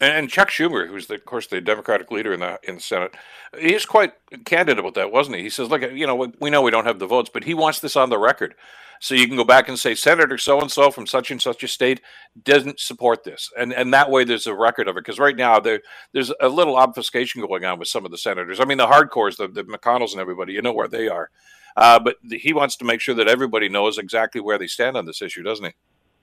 And 0.00 0.30
Chuck 0.30 0.48
Schumer, 0.48 0.88
who's 0.88 1.08
the, 1.08 1.14
of 1.14 1.24
course 1.24 1.48
the 1.48 1.60
Democratic 1.60 2.10
leader 2.10 2.32
in 2.32 2.40
the 2.40 2.58
in 2.62 2.76
the 2.76 2.80
Senate, 2.80 3.14
he's 3.58 3.84
quite 3.84 4.12
candid 4.44 4.78
about 4.78 4.94
that, 4.94 5.10
wasn't 5.10 5.36
he? 5.36 5.42
He 5.42 5.50
says, 5.50 5.68
"Look, 5.68 5.82
you 5.82 6.06
know, 6.06 6.32
we 6.40 6.50
know 6.50 6.62
we 6.62 6.70
don't 6.70 6.86
have 6.86 6.98
the 6.98 7.06
votes, 7.06 7.30
but 7.32 7.44
he 7.44 7.54
wants 7.54 7.80
this 7.80 7.96
on 7.96 8.08
the 8.08 8.18
record, 8.18 8.54
so 9.00 9.16
you 9.16 9.26
can 9.26 9.36
go 9.36 9.44
back 9.44 9.68
and 9.68 9.76
say 9.76 9.96
Senator 9.96 10.38
so 10.38 10.60
and 10.60 10.70
so 10.70 10.92
from 10.92 11.06
such 11.06 11.32
and 11.32 11.42
such 11.42 11.64
a 11.64 11.68
state 11.68 12.00
doesn't 12.40 12.78
support 12.78 13.24
this, 13.24 13.50
and 13.58 13.72
and 13.72 13.92
that 13.92 14.08
way 14.08 14.22
there's 14.22 14.46
a 14.46 14.54
record 14.54 14.86
of 14.86 14.96
it. 14.96 15.00
Because 15.00 15.18
right 15.18 15.36
now 15.36 15.58
there 15.58 15.80
there's 16.12 16.32
a 16.40 16.48
little 16.48 16.76
obfuscation 16.76 17.44
going 17.44 17.64
on 17.64 17.80
with 17.80 17.88
some 17.88 18.04
of 18.04 18.12
the 18.12 18.18
senators. 18.18 18.60
I 18.60 18.66
mean, 18.66 18.78
the 18.78 18.86
hardcores, 18.86 19.36
the, 19.36 19.48
the 19.48 19.64
McConnells 19.64 20.12
and 20.12 20.20
everybody, 20.20 20.52
you 20.52 20.62
know 20.62 20.72
where 20.72 20.88
they 20.88 21.08
are. 21.08 21.30
Uh, 21.78 22.00
but 22.00 22.16
he 22.28 22.52
wants 22.52 22.76
to 22.76 22.84
make 22.84 23.00
sure 23.00 23.14
that 23.14 23.28
everybody 23.28 23.68
knows 23.68 23.98
exactly 23.98 24.40
where 24.40 24.58
they 24.58 24.66
stand 24.66 24.96
on 24.96 25.06
this 25.06 25.22
issue, 25.22 25.44
doesn't 25.44 25.64
he? 25.64 25.72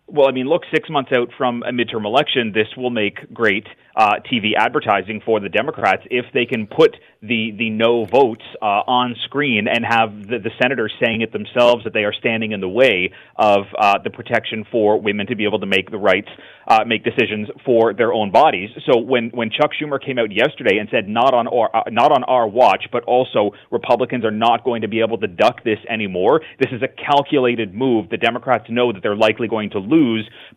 Well, 0.08 0.28
I 0.28 0.32
mean, 0.32 0.48
look, 0.48 0.62
six 0.74 0.90
months 0.90 1.12
out 1.16 1.30
from 1.38 1.64
a 1.64 1.72
midterm 1.72 2.06
election, 2.06 2.52
this 2.54 2.68
will 2.78 2.92
make 2.92 3.34
great 3.34 3.66
uh, 3.96 4.16
TV 4.32 4.52
advertising 4.58 5.22
for 5.26 5.40
the 5.40 5.50
Democrats 5.50 6.04
if 6.12 6.26
they 6.34 6.46
can 6.46 6.68
put 6.68 6.96
the 7.22 7.52
the 7.58 7.70
no 7.70 8.06
votes 8.06 8.44
uh, 8.62 8.84
on 8.86 9.16
screen 9.24 9.68
and 9.68 9.86
have 9.86 10.28
the, 10.28 10.38
the 10.38 10.52
senators 10.62 10.94
saying 11.04 11.22
it 11.22 11.32
themselves 11.32 11.84
that 11.86 11.94
they 11.94 12.04
are 12.04 12.14
standing 12.14 12.52
in 12.52 12.60
the 12.60 12.70
way 12.70 13.12
of 13.38 13.66
uh, 13.80 13.98
the 14.04 14.10
protection 14.10 14.66
for 14.70 15.00
women 15.00 15.26
to 15.28 15.36
be 15.36 15.46
able 15.46 15.60
to 15.60 15.66
make 15.66 15.90
the 15.90 15.98
rights, 15.98 16.28
uh, 16.68 16.84
make 16.86 17.04
decisions 17.04 17.48
for 17.66 17.94
their 17.94 18.14
own 18.14 18.32
bodies. 18.32 18.70
So 18.86 19.00
when 19.00 19.30
when 19.30 19.50
Chuck 19.50 19.72
Schumer 19.80 20.04
came 20.04 20.20
out 20.20 20.32
yesterday 20.32 20.78
and 20.78 20.90
said 20.92 21.08
not 21.08 21.34
on 21.34 21.48
our 21.48 21.74
uh, 21.74 21.84
not 21.90 22.12
on 22.12 22.24
our 22.26 22.48
watch, 22.48 22.86
but 22.92 23.04
also 23.06 23.52
Republicans 23.72 24.26
are 24.26 24.32
not 24.32 24.66
going 24.66 24.82
to 24.82 24.90
be 24.90 25.00
able 25.00 25.18
to 25.20 25.28
duck 25.28 25.64
this 25.64 25.80
anymore. 25.90 26.42
This 26.60 26.72
is 26.74 26.84
a 26.84 26.90
calculated 26.90 27.74
move. 27.74 28.10
The 28.10 28.18
Democrats 28.18 28.66
know 28.70 28.92
that 28.92 29.02
they're 29.02 29.16
likely 29.16 29.48
going 29.48 29.70
to 29.72 29.80
lose, 29.80 29.95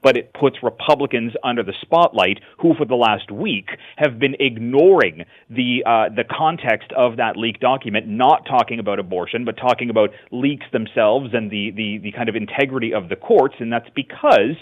but 0.03 0.17
it 0.17 0.33
puts 0.33 0.57
Republicans 0.63 1.33
under 1.45 1.63
the 1.63 1.75
spotlight, 1.81 2.41
who 2.59 2.75
for 2.75 2.85
the 2.85 2.95
last 2.95 3.31
week 3.31 3.69
have 3.97 4.19
been 4.19 4.35
ignoring 4.41 5.25
the 5.51 5.83
uh, 5.87 6.09
the 6.15 6.25
context 6.25 6.93
of 6.97 7.17
that 7.17 7.37
leaked 7.37 7.61
document, 7.61 8.07
not 8.07 8.47
talking 8.47 8.79
about 8.79 8.99
abortion, 8.99 9.45
but 9.45 9.57
talking 9.57 9.91
about 9.91 10.11
leaks 10.31 10.67
themselves 10.73 11.31
and 11.33 11.51
the, 11.51 11.71
the, 11.77 11.99
the 12.03 12.13
kind 12.13 12.29
of 12.29 12.37
integrity 12.37 12.93
of 12.93 13.09
the 13.09 13.17
courts, 13.17 13.55
and 13.61 13.73
that's 13.73 13.89
because 13.95 14.57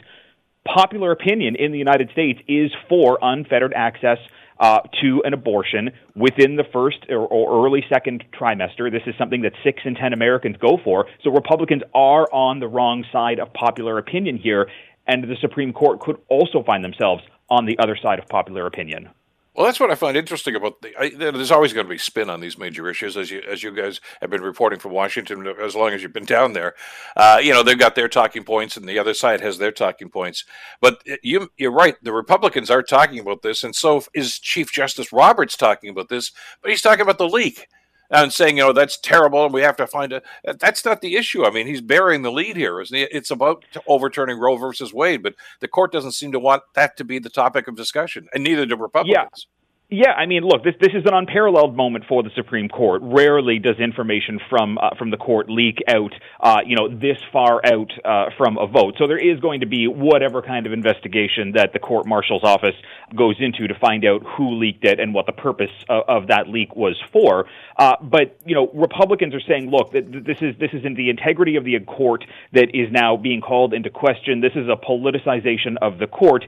popular 0.67 1.13
opinion 1.13 1.55
in 1.57 1.73
the 1.73 1.79
United 1.79 2.11
States 2.11 2.41
is 2.49 2.71
for 2.89 3.19
unfettered 3.23 3.73
access 3.75 4.19
uh, 4.59 4.81
to 5.03 5.23
an 5.25 5.35
abortion 5.35 5.91
within 6.15 6.57
the 6.57 6.65
first 6.73 6.99
or, 7.09 7.27
or, 7.27 7.67
early 7.67 7.85
second 7.89 8.25
trimester. 8.39 8.91
This 8.91 9.03
is 9.07 9.15
something 9.19 9.43
that 9.43 9.53
six 9.63 9.81
in 9.85 9.95
ten 9.95 10.13
Americans 10.13 10.57
go 10.59 10.79
for. 10.83 11.07
So 11.23 11.31
Republicans 11.31 11.83
are 11.95 12.27
on 12.33 12.61
the 12.61 12.69
wrong 12.69 13.05
side 13.13 13.39
of 13.39 13.53
popular 13.53 13.99
opinion 13.99 14.39
here, 14.39 14.69
and 15.07 15.25
the 15.25 15.37
Supreme 15.41 15.73
Court 15.73 16.01
could 16.01 16.17
also 16.29 16.63
find 16.63 16.83
themselves 16.85 17.23
on 17.51 17.67
the 17.67 17.79
other 17.79 17.97
side 18.01 18.19
of 18.19 18.27
popular 18.29 18.67
opinion. 18.67 19.09
Well, 19.57 19.65
that's 19.65 19.81
what 19.81 19.91
I 19.91 19.95
find 19.95 20.19
interesting 20.19 20.55
about 20.55 20.83
the. 20.83 20.95
I, 21.01 21.09
there's 21.09 21.51
always 21.51 21.73
going 21.73 21.87
to 21.87 21.91
be 21.91 21.97
spin 21.97 22.29
on 22.29 22.41
these 22.41 22.59
major 22.59 22.91
issues, 22.91 23.17
as 23.17 23.31
you 23.31 23.41
as 23.41 23.63
you 23.63 23.75
guys 23.75 24.03
have 24.21 24.29
been 24.29 24.43
reporting 24.43 24.79
from 24.79 24.93
Washington 24.93 25.47
as 25.63 25.75
long 25.75 25.93
as 25.93 26.03
you've 26.03 26.13
been 26.13 26.27
down 26.27 26.53
there. 26.53 26.75
Uh, 27.17 27.41
you 27.43 27.55
know, 27.55 27.63
they've 27.63 27.79
got 27.79 27.95
their 27.95 28.09
talking 28.09 28.45
points, 28.45 28.77
and 28.77 28.87
the 28.87 28.99
other 28.99 29.15
side 29.15 29.41
has 29.41 29.57
their 29.57 29.73
talking 29.73 30.11
points. 30.11 30.45
But 30.83 31.03
you 31.23 31.49
you're 31.57 31.73
right. 31.73 31.97
The 32.03 32.13
Republicans 32.13 32.71
are 32.71 32.83
talking 32.83 33.19
about 33.19 33.41
this, 33.41 33.65
and 33.65 33.75
so 33.75 34.03
is 34.13 34.39
Chief 34.39 34.71
Justice 34.71 35.11
Roberts 35.11 35.57
talking 35.57 35.89
about 35.89 36.11
this. 36.11 36.33
But 36.61 36.71
he's 36.71 36.83
talking 36.83 37.01
about 37.01 37.17
the 37.17 37.29
leak 37.29 37.67
and 38.11 38.33
saying, 38.33 38.57
you 38.57 38.63
know, 38.63 38.73
that's 38.73 38.99
terrible 38.99 39.45
and 39.45 39.55
we 39.55 39.63
have 39.63 39.77
to 39.77 39.87
find 39.87 40.13
a. 40.13 40.23
That's 40.59 40.85
not 40.85 41.01
the 41.01 41.17
issue. 41.17 41.45
I 41.45 41.51
mean, 41.51 41.67
he's 41.67 41.81
bearing 41.81 42.23
the 42.23 42.33
lead 42.33 42.57
here, 42.57 42.81
isn't 42.81 42.97
he? 42.97 43.03
It's 43.05 43.31
about 43.31 43.65
overturning 43.87 44.39
Roe 44.39 44.57
versus 44.57 44.93
Wade, 44.93 45.23
but 45.23 45.35
the 45.61 45.69
court 45.69 45.93
doesn't 45.93 46.13
seem 46.13 46.33
to 46.33 46.39
want 46.39 46.63
that 46.75 46.97
to 46.99 47.05
be 47.05 47.19
the 47.19 47.31
topic 47.31 47.69
of 47.69 47.77
discussion, 47.77 48.29
and 48.33 48.45
neither 48.45 48.67
do 48.67 48.77
Republicans. 48.77 49.47
Yeah. 49.47 49.56
Yeah, 49.89 50.11
I 50.11 50.27
mean, 50.27 50.43
look, 50.43 50.65
this 50.65 50.75
this 50.81 50.91
is 50.95 51.05
an 51.07 51.15
unparalleled 51.15 51.77
moment 51.77 52.07
for 52.09 52.25
the 52.25 52.31
Supreme 52.35 52.69
Court. 52.69 53.03
Rarely 53.05 53.61
does 53.61 53.79
information 53.79 54.41
from 54.51 54.79
uh, 54.79 54.97
from 54.99 55.11
the 55.11 55.17
court 55.17 55.49
leak 55.49 55.79
out, 55.87 56.13
uh, 56.41 56.59
you 56.67 56.75
know, 56.75 56.89
this 56.89 57.19
far 57.33 57.61
out 57.65 57.93
uh, 58.05 58.31
from 58.37 58.59
a 58.59 58.67
vote. 58.67 58.95
So 58.99 59.07
there 59.07 59.17
is 59.17 59.39
going 59.39 59.61
to 59.61 59.67
be 59.67 59.87
whatever 59.87 60.43
kind 60.43 60.67
of 60.67 60.73
investigation 60.73 61.53
that 61.53 61.73
the 61.73 61.79
court 61.79 62.05
marshal's 62.05 62.43
office 62.43 62.75
goes 63.15 63.37
into 63.39 63.69
to 63.69 63.79
find 63.79 64.05
out 64.05 64.25
who 64.37 64.57
leaked 64.59 64.85
it 64.85 64.99
and 64.99 65.15
what 65.15 65.27
the 65.27 65.33
purpose 65.33 65.71
of, 65.89 66.03
of 66.09 66.27
that 66.27 66.49
leak 66.49 66.75
was 66.75 67.01
for. 67.13 67.47
Uh, 67.77 67.95
but 68.03 68.41
you 68.45 68.57
know, 68.57 68.69
Republicans 68.75 69.37
are 69.37 69.41
saying, 69.47 69.71
look, 69.71 69.93
that 69.93 70.11
this 70.11 70.39
is 70.43 70.57
this 70.59 70.71
is 70.73 70.85
in 70.85 70.95
the 70.95 71.11
integrity 71.11 71.55
of 71.55 71.65
the 71.65 71.79
court 71.79 72.25
that 72.55 72.75
is 72.75 72.91
now 72.91 73.17
being 73.17 73.41
called 73.41 73.73
into 73.73 73.91
question. 73.91 74.41
This 74.41 74.57
is 74.57 74.67
a 74.67 74.75
politicization 74.75 75.77
of 75.81 75.99
the 76.01 76.09
court 76.09 76.45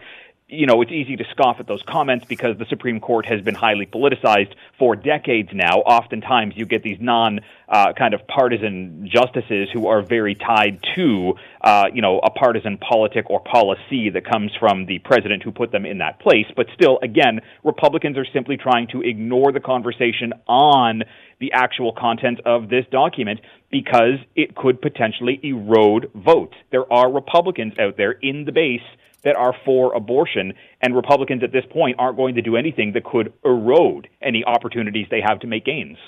you 0.51 0.65
know, 0.65 0.81
it's 0.81 0.91
easy 0.91 1.15
to 1.17 1.25
scoff 1.31 1.61
at 1.61 1.67
those 1.67 1.83
comments 1.83 2.25
because 2.25 2.57
the 2.57 2.65
Supreme 2.71 3.01
Court 3.01 3.27
has 3.27 3.43
been 3.43 3.55
highly 3.55 3.85
politicized 3.85 4.55
for 4.79 4.97
decades 4.97 5.51
now. 5.53 5.81
Oftentimes, 5.81 6.55
you 6.57 6.65
get 6.65 6.83
these 6.83 6.97
non 7.01 7.41
uh, 7.69 7.93
kind 7.93 8.15
of 8.15 8.27
partisan 8.27 9.11
justices 9.13 9.69
who 9.71 9.89
are 9.89 10.01
very 10.01 10.35
tied 10.35 10.83
to, 10.97 11.35
uh, 11.61 11.89
you 11.93 12.01
know, 12.01 12.19
a 12.21 12.31
partisan 12.31 12.79
politic 12.79 13.29
or 13.29 13.41
policy 13.41 14.09
that 14.09 14.25
comes 14.25 14.51
from 14.59 14.87
the 14.87 14.99
president 15.01 15.43
who 15.43 15.53
put 15.53 15.71
them 15.71 15.85
in 15.85 15.99
that 15.99 16.19
place. 16.19 16.47
But 16.57 16.69
still, 16.73 16.99
again, 17.03 17.41
Republicans 17.63 18.17
are 18.17 18.27
simply 18.33 18.57
trying 18.57 18.87
to 18.89 19.03
ignore 19.03 19.53
the 19.53 19.61
conversation 19.61 20.33
on 20.47 21.03
the 21.41 21.53
actual 21.53 21.93
content 21.93 22.41
of 22.47 22.71
this 22.71 22.87
document 22.91 23.41
because 23.71 24.17
it 24.35 24.57
could 24.57 24.81
potentially 24.81 25.39
erode 25.43 26.11
votes. 26.15 26.55
There 26.71 26.91
are 26.91 27.13
Republicans 27.13 27.75
out 27.79 27.99
there 27.99 28.13
in 28.13 28.47
the 28.47 28.53
base 28.53 28.81
that 29.25 29.37
are 29.37 29.55
for 29.65 29.93
abortion, 29.95 30.53
and 30.81 30.95
Republicans 30.95 31.43
at 31.43 31.53
this 31.53 31.65
point 31.71 31.97
aren't 31.99 32.17
going 32.17 32.35
to 32.35 32.43
do 32.43 32.57
anything 32.57 32.93
that 32.93 33.05
could 33.05 33.33
erode 33.45 34.09
any 34.23 34.45
opportunities 34.45 35.07
they 35.11 35.21
have 35.21 35.41
to 35.41 35.47
make 35.47 35.65
gains. 35.65 35.99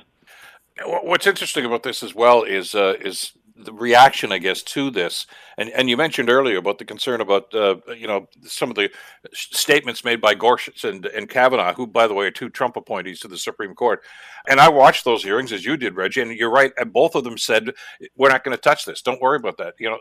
What's 0.84 1.26
interesting 1.26 1.64
about 1.64 1.82
this 1.82 2.02
as 2.02 2.14
well 2.14 2.42
is 2.42 2.74
uh, 2.74 2.94
is 3.00 3.32
the 3.64 3.72
reaction, 3.72 4.32
I 4.32 4.38
guess, 4.38 4.62
to 4.62 4.90
this, 4.90 5.26
and 5.56 5.70
and 5.70 5.88
you 5.88 5.96
mentioned 5.96 6.30
earlier 6.30 6.58
about 6.58 6.78
the 6.78 6.84
concern 6.84 7.20
about 7.20 7.54
uh, 7.54 7.76
you 7.96 8.06
know 8.06 8.28
some 8.44 8.70
of 8.70 8.76
the 8.76 8.90
statements 9.32 10.04
made 10.04 10.20
by 10.20 10.34
Gorsuch 10.34 10.84
and 10.84 11.06
and 11.06 11.28
Kavanaugh, 11.28 11.74
who, 11.74 11.86
by 11.86 12.06
the 12.06 12.14
way, 12.14 12.26
are 12.26 12.30
two 12.30 12.48
Trump 12.48 12.76
appointees 12.76 13.20
to 13.20 13.28
the 13.28 13.38
Supreme 13.38 13.74
Court. 13.74 14.02
And 14.48 14.60
I 14.60 14.68
watched 14.68 15.04
those 15.04 15.22
hearings 15.22 15.52
as 15.52 15.64
you 15.64 15.76
did, 15.76 15.96
Reggie, 15.96 16.22
and 16.22 16.32
you're 16.32 16.50
right. 16.50 16.72
And 16.76 16.92
both 16.92 17.14
of 17.14 17.24
them 17.24 17.38
said, 17.38 17.70
"We're 18.16 18.30
not 18.30 18.44
going 18.44 18.56
to 18.56 18.60
touch 18.60 18.84
this. 18.84 19.02
Don't 19.02 19.20
worry 19.20 19.36
about 19.36 19.58
that." 19.58 19.74
You 19.78 19.90
know, 19.90 19.98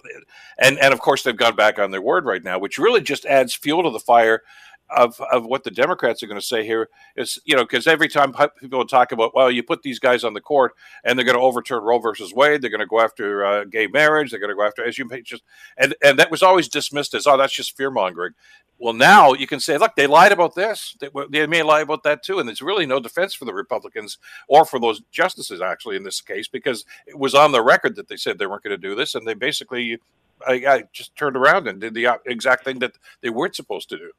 and 0.58 0.80
and 0.80 0.94
of 0.94 1.00
course 1.00 1.24
they've 1.24 1.36
gone 1.36 1.56
back 1.56 1.80
on 1.80 1.92
their 1.92 2.02
word 2.02 2.26
right 2.26 2.44
now, 2.44 2.60
which 2.60 2.78
really 2.78 3.02
just 3.02 3.26
adds 3.26 3.54
fuel 3.54 3.84
to 3.84 3.92
the 3.92 4.00
fire 4.00 4.44
of 4.92 5.22
of 5.32 5.46
what 5.46 5.64
the 5.64 5.72
Democrats 5.72 6.24
are 6.24 6.28
going 6.28 6.40
to 6.40 6.46
say 6.46 6.66
here 6.66 6.90
is, 7.16 7.40
you 7.46 7.56
know, 7.56 7.64
because 7.64 7.88
every 7.88 8.08
time 8.08 8.34
people 8.60 8.86
talk 8.86 9.12
about, 9.12 9.36
well, 9.36 9.52
you 9.52 9.64
put 9.64 9.84
these 9.84 10.00
guys 10.00 10.24
on 10.24 10.34
the 10.34 10.42
court 10.42 10.74
and 11.04 11.18
they're 11.18 11.26
going 11.26 11.38
to 11.38 11.44
overturn 11.44 11.84
Roe 11.84 12.00
versus 12.00 12.34
Wade, 12.34 12.62
they're 12.62 12.70
going 12.70 12.80
to 12.80 12.86
go 12.86 13.00
after 13.00 13.46
uh, 13.46 13.64
gay 13.66 13.88
marriage, 13.88 14.32
they're 14.32 14.40
going 14.40 14.50
to 14.50 14.56
go 14.56 14.66
after 14.66 14.84
as 14.84 14.98
you 14.98 15.10
just 15.24 15.44
and 15.78 15.96
and 16.04 16.18
that 16.20 16.32
was 16.32 16.44
always 16.44 16.68
dismissed 16.68 17.14
as, 17.14 17.28
oh, 17.28 17.38
that's 17.38 17.54
just 17.54 17.78
fear 17.78 17.92
mongering. 17.92 18.34
Well, 18.82 18.94
now 18.94 19.34
you 19.34 19.46
can 19.46 19.60
say, 19.60 19.78
look, 19.78 19.96
they 19.96 20.08
lied 20.08 20.32
about 20.32 20.56
this. 20.56 20.96
They, 21.02 21.10
they, 21.30 21.46
may 21.48 21.64
lie 21.64 21.82
about 21.82 22.04
that 22.04 22.24
too, 22.24 22.40
and 22.40 22.48
there's 22.48 22.62
really 22.62 22.86
no 22.86 23.02
defense 23.02 23.34
for 23.34 23.44
the 23.44 23.54
Republicans 23.54 24.18
or 24.48 24.64
for 24.64 24.80
those 24.80 25.02
justices 25.12 25.62
actually 25.62 25.98
in 25.98 26.04
this 26.04 26.22
case 26.22 26.48
because 26.48 26.86
it 27.06 27.20
was 27.20 27.36
on 27.36 27.52
the 27.52 27.62
record 27.62 27.98
that 27.98 28.08
they 28.08 28.16
said 28.16 28.38
they 28.38 28.48
weren't 28.48 28.64
going 28.64 28.72
to 28.72 28.78
do 28.78 28.96
this, 28.96 29.16
and 29.16 29.28
they 29.28 29.34
basically 29.34 30.00
I, 30.48 30.54
I 30.68 30.84
just 30.94 31.16
turned 31.16 31.36
around 31.36 31.68
and 31.68 31.82
did 31.82 31.94
the 31.94 32.20
exact 32.26 32.64
thing 32.64 32.80
that 32.80 32.94
they 33.22 33.30
weren't 33.30 33.56
supposed 33.56 33.90
to 33.90 33.98
do. 33.98 34.12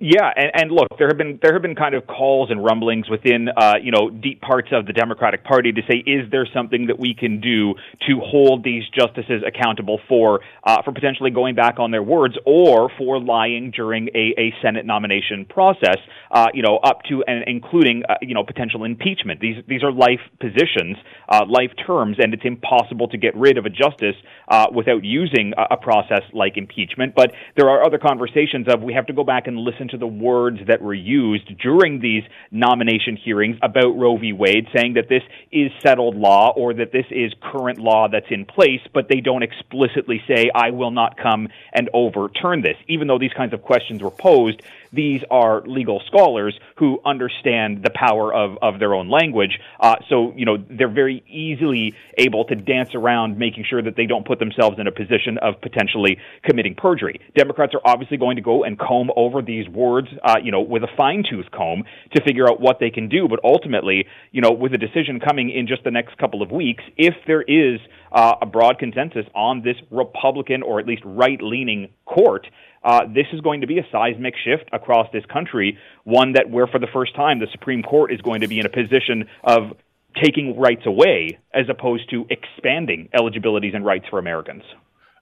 Yeah, 0.00 0.28
and, 0.34 0.50
and 0.54 0.72
look, 0.72 0.98
there 0.98 1.06
have 1.06 1.16
been 1.16 1.38
there 1.40 1.52
have 1.52 1.62
been 1.62 1.76
kind 1.76 1.94
of 1.94 2.04
calls 2.08 2.50
and 2.50 2.64
rumblings 2.64 3.08
within 3.08 3.48
uh, 3.56 3.74
you 3.80 3.92
know 3.92 4.10
deep 4.10 4.40
parts 4.40 4.68
of 4.72 4.86
the 4.86 4.92
Democratic 4.92 5.44
Party 5.44 5.70
to 5.70 5.82
say, 5.88 5.98
is 5.98 6.28
there 6.32 6.48
something 6.52 6.88
that 6.88 6.98
we 6.98 7.14
can 7.14 7.40
do 7.40 7.74
to 8.08 8.18
hold 8.20 8.64
these 8.64 8.82
justices 8.90 9.44
accountable 9.46 10.00
for 10.08 10.40
uh, 10.64 10.82
for 10.82 10.90
potentially 10.90 11.30
going 11.30 11.54
back 11.54 11.78
on 11.78 11.92
their 11.92 12.02
words 12.02 12.34
or 12.44 12.90
for 12.98 13.20
lying 13.20 13.70
during 13.70 14.08
a, 14.16 14.34
a 14.36 14.52
Senate 14.60 14.84
nomination 14.84 15.46
process? 15.48 15.98
Uh, 16.28 16.48
you 16.52 16.62
know, 16.62 16.78
up 16.78 17.02
to 17.08 17.22
and 17.28 17.44
including 17.46 18.02
uh, 18.08 18.14
you 18.20 18.34
know 18.34 18.42
potential 18.42 18.82
impeachment. 18.82 19.38
These 19.38 19.62
these 19.68 19.84
are 19.84 19.92
life 19.92 20.20
positions, 20.40 20.96
uh, 21.28 21.44
life 21.48 21.70
terms, 21.86 22.16
and 22.18 22.34
it's 22.34 22.44
impossible 22.44 23.06
to 23.08 23.16
get 23.16 23.36
rid 23.36 23.58
of 23.58 23.64
a 23.64 23.70
justice 23.70 24.16
uh, 24.48 24.66
without 24.74 25.04
using 25.04 25.52
a, 25.56 25.74
a 25.74 25.76
process 25.76 26.22
like 26.32 26.56
impeachment. 26.56 27.14
But 27.14 27.30
there 27.56 27.70
are 27.70 27.86
other 27.86 27.98
conversations 27.98 28.66
of 28.68 28.82
we 28.82 28.92
have 28.92 29.06
to 29.06 29.12
go 29.12 29.22
back 29.22 29.46
and 29.46 29.56
listen 29.58 29.83
listen 29.84 29.98
to 29.98 29.98
the 29.98 30.06
words 30.06 30.58
that 30.66 30.80
were 30.80 30.94
used 30.94 31.58
during 31.58 32.00
these 32.00 32.22
nomination 32.50 33.16
hearings 33.16 33.56
about 33.62 33.96
Roe 33.96 34.16
v. 34.16 34.32
Wade, 34.32 34.66
saying 34.74 34.94
that 34.94 35.08
this 35.08 35.22
is 35.52 35.70
settled 35.82 36.16
law 36.16 36.52
or 36.56 36.74
that 36.74 36.92
this 36.92 37.06
is 37.10 37.32
current 37.40 37.78
law 37.78 38.08
that's 38.08 38.26
in 38.30 38.44
place, 38.44 38.80
but 38.92 39.08
they 39.08 39.20
don't 39.20 39.42
explicitly 39.42 40.22
say, 40.26 40.50
I 40.54 40.70
will 40.70 40.90
not 40.90 41.16
come 41.16 41.48
and 41.72 41.90
overturn 41.92 42.62
this. 42.62 42.76
Even 42.88 43.08
though 43.08 43.18
these 43.18 43.32
kinds 43.32 43.52
of 43.52 43.62
questions 43.62 44.02
were 44.02 44.10
posed, 44.10 44.62
these 44.94 45.20
are 45.30 45.62
legal 45.66 46.00
scholars 46.06 46.58
who 46.76 47.00
understand 47.04 47.82
the 47.82 47.90
power 47.94 48.32
of, 48.32 48.56
of 48.62 48.78
their 48.78 48.94
own 48.94 49.10
language. 49.10 49.58
Uh, 49.80 49.96
so, 50.08 50.32
you 50.36 50.44
know, 50.44 50.56
they're 50.70 50.92
very 50.92 51.22
easily 51.28 51.94
able 52.18 52.44
to 52.44 52.54
dance 52.54 52.90
around 52.94 53.38
making 53.38 53.64
sure 53.68 53.82
that 53.82 53.96
they 53.96 54.06
don't 54.06 54.26
put 54.26 54.38
themselves 54.38 54.76
in 54.78 54.86
a 54.86 54.92
position 54.92 55.38
of 55.38 55.60
potentially 55.60 56.18
committing 56.42 56.74
perjury. 56.74 57.20
Democrats 57.36 57.74
are 57.74 57.82
obviously 57.84 58.16
going 58.16 58.36
to 58.36 58.42
go 58.42 58.64
and 58.64 58.78
comb 58.78 59.10
over 59.16 59.42
these 59.42 59.68
words, 59.68 60.08
uh, 60.22 60.36
you 60.42 60.52
know, 60.52 60.60
with 60.60 60.82
a 60.82 60.88
fine 60.96 61.24
tooth 61.28 61.46
comb 61.52 61.84
to 62.14 62.22
figure 62.24 62.48
out 62.48 62.60
what 62.60 62.78
they 62.80 62.90
can 62.90 63.08
do. 63.08 63.28
But 63.28 63.40
ultimately, 63.44 64.06
you 64.32 64.40
know, 64.40 64.52
with 64.52 64.72
a 64.74 64.78
decision 64.78 65.20
coming 65.20 65.50
in 65.50 65.66
just 65.66 65.84
the 65.84 65.90
next 65.90 66.16
couple 66.18 66.42
of 66.42 66.50
weeks, 66.50 66.84
if 66.96 67.14
there 67.26 67.42
is 67.42 67.80
uh, 68.14 68.36
a 68.40 68.46
broad 68.46 68.78
consensus 68.78 69.26
on 69.34 69.62
this 69.62 69.76
Republican 69.90 70.62
or 70.62 70.78
at 70.78 70.86
least 70.86 71.02
right 71.04 71.42
leaning 71.42 71.88
court, 72.06 72.46
uh, 72.84 73.00
this 73.12 73.26
is 73.32 73.40
going 73.40 73.60
to 73.60 73.66
be 73.66 73.78
a 73.78 73.86
seismic 73.90 74.34
shift 74.42 74.68
across 74.72 75.08
this 75.12 75.24
country, 75.26 75.76
one 76.04 76.32
that 76.34 76.48
where 76.48 76.66
for 76.66 76.78
the 76.78 76.86
first 76.92 77.14
time 77.16 77.40
the 77.40 77.48
Supreme 77.50 77.82
Court 77.82 78.12
is 78.12 78.20
going 78.20 78.42
to 78.42 78.48
be 78.48 78.60
in 78.60 78.66
a 78.66 78.70
position 78.70 79.28
of 79.42 79.76
taking 80.22 80.56
rights 80.56 80.82
away 80.86 81.38
as 81.52 81.66
opposed 81.68 82.08
to 82.10 82.24
expanding 82.30 83.08
eligibilities 83.12 83.72
and 83.74 83.84
rights 83.84 84.06
for 84.08 84.18
Americans. 84.18 84.62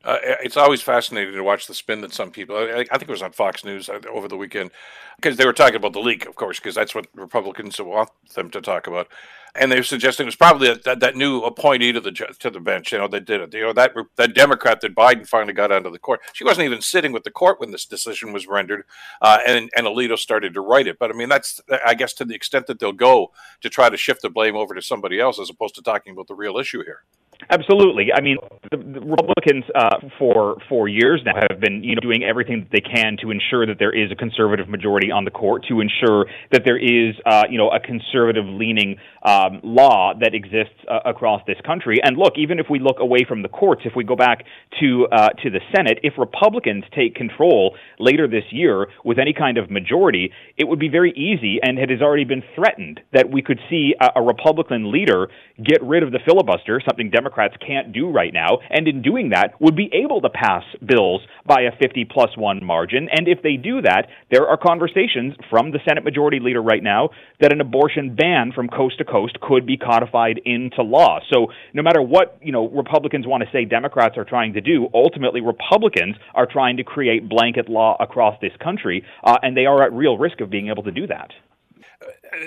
Uh, 0.05 0.19
it's 0.23 0.57
always 0.57 0.83
fascinating 0.83 1.35
to 1.35 1.43
watch 1.43 1.67
the 1.67 1.75
spin 1.75 2.01
that 2.01 2.13
some 2.13 2.31
people. 2.31 2.57
I, 2.57 2.85
I 2.91 2.99
think 2.99 3.03
it 3.03 3.11
was 3.11 3.23
on 3.23 3.33
Fox 3.33 3.65
News 3.65 3.89
uh, 3.89 4.01
over 4.11 4.29
the 4.29 4.37
weekend 4.37 4.71
because 5.17 5.37
they 5.37 5.47
were 5.47 5.53
talking 5.53 5.77
about 5.77 5.93
the 5.93 6.01
leak, 6.01 6.27
of 6.27 6.35
course, 6.35 6.59
because 6.59 6.75
that's 6.75 6.95
what 6.95 7.07
Republicans 7.15 7.81
want 7.81 8.11
them 8.35 8.51
to 8.51 8.61
talk 8.61 8.87
about 8.87 9.09
and 9.55 9.71
they 9.71 9.77
were 9.77 9.83
suggesting 9.83 10.25
it 10.25 10.29
was 10.29 10.37
probably 10.37 10.75
that, 10.75 11.01
that 11.01 11.17
new 11.17 11.41
appointee 11.41 11.93
to 11.93 12.01
the 12.01 12.11
to 12.11 12.51
the 12.51 12.61
bench. 12.61 12.93
You 12.93 12.99
know, 12.99 13.09
that 13.09 13.27
did 13.27 13.41
it. 13.41 13.55
You 13.55 13.63
know, 13.63 13.73
that 13.75 13.93
that 14.17 14.35
Democrat 14.35 14.81
that 14.81 14.95
Biden 14.95 15.27
finally 15.27 15.53
got 15.53 15.71
onto 15.71 15.91
the 15.91 15.99
court. 15.99 16.21
She 16.33 16.45
wasn't 16.45 16.65
even 16.65 16.81
sitting 16.81 17.13
with 17.13 17.25
the 17.25 17.31
court 17.31 17.61
when 17.61 17.71
this 17.71 17.85
decision 17.85 18.33
was 18.33 18.47
rendered, 18.47 18.85
uh, 19.21 19.39
and 19.47 19.71
and 19.77 19.87
Alito 19.87 20.19
started 20.19 20.55
to 20.55 20.61
write 20.61 20.87
it. 20.87 20.99
But 20.99 21.11
I 21.11 21.15
mean, 21.15 21.29
that's 21.29 21.61
I 21.85 21.95
guess 21.95 22.15
to 22.15 22.25
the 22.25 22.35
extent 22.35 22.67
that 22.67 22.79
they'll 22.79 22.93
go 22.93 23.33
to 23.61 23.69
try 23.69 23.91
to 23.91 23.97
shift 23.97 24.23
the 24.23 24.31
blame 24.31 24.57
over 24.57 24.75
to 24.75 24.83
somebody 24.83 25.21
else 25.21 25.39
as 25.39 25.51
opposed 25.51 25.75
to 25.75 25.83
talking 25.83 26.13
about 26.13 26.29
the 26.29 26.35
real 26.35 26.57
issue 26.57 26.83
here. 26.85 27.03
Absolutely. 27.51 28.09
I 28.15 28.21
mean, 28.21 28.37
the, 28.71 28.77
the 28.77 29.01
Republicans 29.01 29.65
uh, 29.75 29.97
for 30.19 30.57
for 30.69 30.89
years 30.89 31.21
now 31.25 31.33
have 31.51 31.61
been 31.61 31.83
you 31.83 31.95
know 31.95 32.01
doing 32.01 32.23
everything 32.23 32.61
that 32.61 32.71
they 32.73 32.81
can 32.81 33.17
to 33.23 33.31
ensure 33.31 33.67
that 33.67 33.79
there 33.79 33.93
is 33.93 34.11
a 34.13 34.15
conservative 34.15 34.69
majority 34.69 35.11
on 35.11 35.25
the 35.25 35.31
court, 35.31 35.65
to 35.69 35.81
ensure 35.81 36.27
that 36.53 36.63
there 36.65 36.79
is 36.79 37.15
uh, 37.27 37.43
you 37.51 37.59
know 37.59 37.71
a 37.71 37.81
conservative 37.81 38.45
leaning 38.47 38.97
um, 39.25 39.61
law 39.63 40.13
that 40.19 40.35
exists 40.35 40.79
uh, 40.89 41.01
across 41.05 41.43
this 41.47 41.59
country. 41.67 41.99
And 42.03 42.17
look, 42.17 42.35
even 42.37 42.59
if 42.59 42.67
we 42.71 42.79
look 42.79 43.01
away 43.01 43.25
from 43.27 43.43
the 43.43 43.49
courts, 43.49 43.83
if 43.85 43.93
we 43.97 44.05
go 44.05 44.17
back 44.17 44.45
to 44.81 45.07
uh, 45.11 45.29
to 45.43 45.51
the 45.51 45.61
Senate, 45.75 45.99
if 46.03 46.15
Republicans 46.19 46.85
take 46.95 47.15
control 47.15 47.77
later 47.99 48.29
this 48.29 48.45
year 48.51 48.87
with 49.05 49.19
any 49.19 49.33
kind 49.33 49.59
of 49.59 49.71
majority, 49.71 50.31
it 50.57 50.69
would 50.69 50.79
be 50.79 50.89
very 50.89 51.13
easy, 51.13 51.59
and 51.63 51.79
it 51.79 51.91
has 51.91 52.01
already 52.01 52.25
been 52.25 52.43
threatened 52.55 53.01
that 53.13 53.31
we 53.31 53.43
could 53.43 53.59
see 53.69 53.95
a, 54.01 54.21
a 54.21 54.23
Republican 54.23 54.93
leader 54.93 55.29
get 55.63 55.83
rid 55.83 56.03
of 56.03 56.13
the 56.13 56.19
filibuster, 56.25 56.81
something 56.87 57.11
Democrats 57.11 57.32
Democrats 57.33 57.57
can't 57.67 57.93
do 57.93 58.11
right 58.11 58.33
now, 58.33 58.59
and 58.69 58.87
in 58.87 59.01
doing 59.01 59.31
that, 59.31 59.59
would 59.59 59.75
be 59.75 59.91
able 59.93 60.21
to 60.21 60.29
pass 60.29 60.63
bills 60.85 61.23
by 61.47 61.63
a 61.63 61.73
50 61.81 62.05
plus 62.05 62.37
one 62.37 62.63
margin. 62.63 63.09
And 63.11 63.27
if 63.27 63.43
they 63.43 63.57
do 63.57 63.81
that, 63.83 64.09
there 64.31 64.47
are 64.47 64.59
conversations 64.59 65.35
from 65.49 65.71
the 65.71 65.79
Senate 65.89 66.05
Majority 66.05 66.41
Leader 66.41 66.61
right 66.61 66.83
now 66.83 67.09
that 67.41 67.53
an 67.53 67.61
abortion 67.63 68.15
ban 68.15 68.53
from 68.55 68.69
coast 68.69 68.99
to 68.99 69.05
coast 69.05 69.41
could 69.41 69.67
be 69.67 69.79
codified 69.79 70.41
into 70.45 70.83
law. 70.83 71.21
So 71.33 71.47
no 71.73 71.83
matter 71.83 72.03
what 72.03 72.37
you 72.43 72.53
know 72.53 72.69
Republicans 72.69 73.27
want 73.27 73.43
to 73.43 73.49
say 73.51 73.65
Democrats 73.65 74.19
are 74.19 74.25
trying 74.25 74.53
to 74.53 74.61
do, 74.61 74.89
ultimately 74.93 75.41
Republicans 75.41 76.17
are 76.35 76.47
trying 76.47 76.77
to 76.77 76.85
create 76.85 77.29
blanket 77.29 77.71
law 77.71 77.97
across 77.99 78.39
this 78.43 78.53
country, 78.63 79.05
uh, 79.25 79.39
and 79.43 79.57
they 79.57 79.65
are 79.65 79.83
at 79.83 79.93
real 79.93 80.19
risk 80.19 80.43
of 80.43 80.51
being 80.51 80.69
able 80.69 80.83
to 80.83 80.93
do 80.93 81.07
that. 81.07 81.31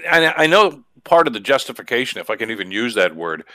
I 0.10 0.48
know 0.48 0.84
part 1.04 1.28
of 1.28 1.34
the 1.34 1.40
justification, 1.40 2.20
if 2.20 2.30
I 2.30 2.36
can 2.36 2.52
even 2.52 2.72
use 2.72 2.96
that 2.96 3.16
word, 3.16 3.46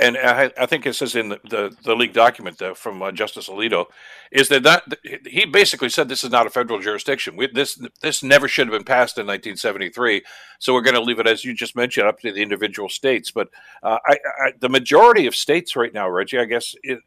and 0.00 0.16
I, 0.16 0.52
I, 0.58 0.66
think 0.66 0.86
it 0.86 0.94
says 0.94 1.14
in 1.16 1.30
the, 1.30 1.40
the, 1.48 1.76
the 1.82 1.94
leaked 1.94 2.14
document 2.14 2.62
from 2.76 3.02
uh, 3.02 3.12
Justice 3.12 3.48
Alito, 3.48 3.86
is 4.30 4.48
that, 4.48 4.62
that 4.62 4.98
he 5.26 5.44
basically 5.44 5.88
said 5.88 6.08
this 6.08 6.24
is 6.24 6.30
not 6.30 6.46
a 6.46 6.50
federal 6.50 6.80
jurisdiction. 6.80 7.36
We, 7.36 7.48
this 7.48 7.80
this 8.02 8.22
never 8.22 8.48
should 8.48 8.68
have 8.68 8.72
been 8.72 8.84
passed 8.84 9.18
in 9.18 9.26
1973. 9.26 10.22
So 10.58 10.74
we're 10.74 10.82
going 10.82 10.94
to 10.94 11.00
leave 11.00 11.18
it, 11.18 11.26
as 11.26 11.44
you 11.44 11.54
just 11.54 11.76
mentioned, 11.76 12.06
up 12.06 12.20
to 12.20 12.32
the 12.32 12.42
individual 12.42 12.88
states. 12.88 13.30
But 13.30 13.48
uh, 13.82 13.98
I, 14.06 14.12
I, 14.12 14.52
the 14.58 14.68
majority 14.68 15.26
of 15.26 15.34
states 15.34 15.76
right 15.76 15.92
now, 15.92 16.08
Reggie, 16.08 16.38
I 16.38 16.44
guess, 16.44 16.74
it, 16.82 17.00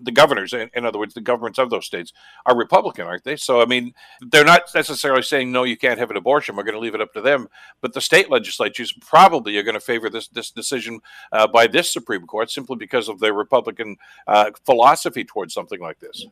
the 0.00 0.12
governors, 0.12 0.52
in, 0.52 0.70
in, 0.74 0.84
other 0.84 0.98
words, 0.98 1.14
the 1.14 1.20
governments 1.20 1.58
of 1.58 1.70
those 1.70 1.86
states, 1.86 2.12
are 2.46 2.56
Republican, 2.56 3.06
aren't 3.06 3.24
they? 3.24 3.36
So, 3.36 3.60
I 3.60 3.66
mean, 3.66 3.94
they're 4.20 4.44
not 4.44 4.62
necessarily 4.74 5.22
saying 5.22 5.50
no, 5.50 5.64
you 5.64 5.76
can't 5.76 5.98
have 5.98 6.10
an 6.10 6.16
abortion. 6.16 6.56
We're 6.56 6.64
going 6.64 6.74
to 6.74 6.80
leave 6.80 6.94
it 6.94 7.00
up 7.00 7.12
to 7.14 7.20
them. 7.20 7.48
But 7.80 7.94
the 7.94 8.00
state 8.00 8.30
legislatures 8.30 8.92
probably 8.92 9.56
are 9.56 9.62
going 9.62 9.74
to 9.74 9.80
favor 9.80 10.10
this 10.10 10.28
this 10.28 10.50
decision 10.50 11.00
uh, 11.32 11.46
by 11.46 11.66
this 11.66 11.92
Supreme 11.92 12.26
Court 12.26 12.50
simply 12.50 12.76
because 12.76 13.08
of 13.08 13.20
their 13.20 13.34
Republican 13.34 13.96
uh, 14.26 14.50
philosophy 14.64 15.24
towards 15.24 15.54
something 15.54 15.80
like 15.80 16.00
this. 16.00 16.24
Yeah, 16.24 16.30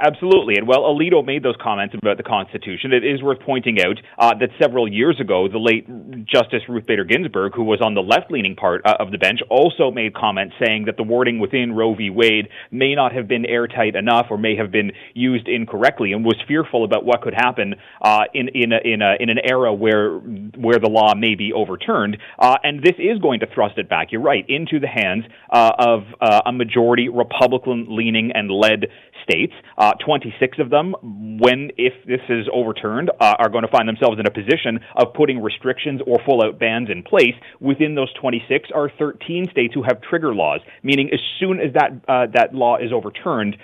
absolutely. 0.00 0.54
And 0.56 0.66
well, 0.66 0.80
Alito 0.84 1.24
made 1.24 1.42
those 1.42 1.54
comments 1.60 1.94
about 1.94 2.16
the 2.16 2.22
Constitution. 2.22 2.94
It 2.94 3.04
is 3.04 3.22
worth 3.22 3.40
pointing 3.40 3.76
out 3.80 3.98
uh, 4.18 4.32
that 4.40 4.48
several 4.60 4.90
years 4.90 5.20
ago, 5.20 5.48
the 5.48 5.58
late 5.58 5.86
Justice 6.26 6.62
Ruth 6.66 6.86
Bader 6.86 7.04
Ginsburg, 7.04 7.52
who 7.54 7.64
was 7.64 7.82
on 7.82 7.94
the 7.94 8.00
left 8.00 8.30
leaning 8.30 8.56
part 8.56 8.80
uh, 8.86 8.94
of 8.98 9.10
the 9.10 9.18
bench, 9.18 9.40
also 9.50 9.90
made 9.90 10.14
comments 10.14 10.54
saying 10.64 10.86
that 10.86 10.96
the 10.96 11.02
wording 11.02 11.40
within 11.40 11.72
Roe 11.72 11.94
v. 11.94 12.08
Wade 12.08 12.48
may 12.70 12.94
not 12.94 13.12
have 13.12 13.28
been 13.28 13.44
airtight 13.44 13.96
enough 13.96 14.28
or 14.30 14.38
may 14.38 14.56
have 14.56 14.72
been 14.72 14.92
used 15.12 15.46
incorrectly 15.46 16.12
and 16.12 16.24
was 16.24 16.36
fearful 16.48 16.82
about 16.82 17.04
what 17.04 17.20
could 17.20 17.34
happen 17.34 17.74
uh, 18.00 18.24
in, 18.32 18.48
in, 18.54 18.72
a, 18.72 18.78
in, 18.82 19.02
a, 19.02 19.16
in 19.20 19.28
an 19.28 19.38
era 19.44 19.74
where, 19.74 20.16
where 20.16 20.78
the 20.78 20.88
law 20.88 21.14
may 21.14 21.34
be 21.34 21.52
overturned. 21.52 22.16
Uh, 22.38 22.56
and 22.62 22.82
this 22.82 22.96
is 22.98 23.18
going 23.18 23.40
to 23.40 23.46
thrust 23.54 23.76
it 23.76 23.90
back, 23.90 24.10
you're 24.10 24.22
right, 24.22 24.46
into 24.48 24.80
the 24.80 24.88
hands 24.88 25.24
uh, 25.52 25.72
of 25.78 26.00
uh, 26.22 26.40
a 26.46 26.52
majority 26.52 27.10
Republican 27.10 27.88
leaning 27.90 28.32
and 28.32 28.50
led 28.50 28.86
states. 29.22 29.52
Uh, 29.78 29.92
26 30.04 30.58
of 30.58 30.70
them, 30.70 30.94
when 31.40 31.70
if 31.76 31.92
this 32.06 32.20
is 32.28 32.46
overturned, 32.52 33.10
uh, 33.20 33.34
are 33.38 33.48
going 33.48 33.62
to 33.62 33.70
find 33.70 33.88
themselves 33.88 34.18
in 34.18 34.26
a 34.26 34.30
position 34.30 34.80
of 34.96 35.12
putting 35.14 35.42
restrictions 35.42 36.00
or 36.06 36.18
full 36.24 36.42
out 36.42 36.58
bans 36.58 36.88
in 36.90 37.02
place. 37.02 37.34
Within 37.60 37.94
those 37.94 38.12
26 38.14 38.70
are 38.74 38.90
13 38.98 39.48
states 39.50 39.74
who 39.74 39.82
have 39.82 40.00
trigger 40.02 40.34
laws, 40.34 40.60
meaning 40.82 41.10
as 41.12 41.20
soon 41.38 41.60
as 41.60 41.72
that 41.74 41.90
uh, 42.08 42.26
that 42.34 42.54
law 42.54 42.76
is 42.76 42.92
overturned, 42.92 43.56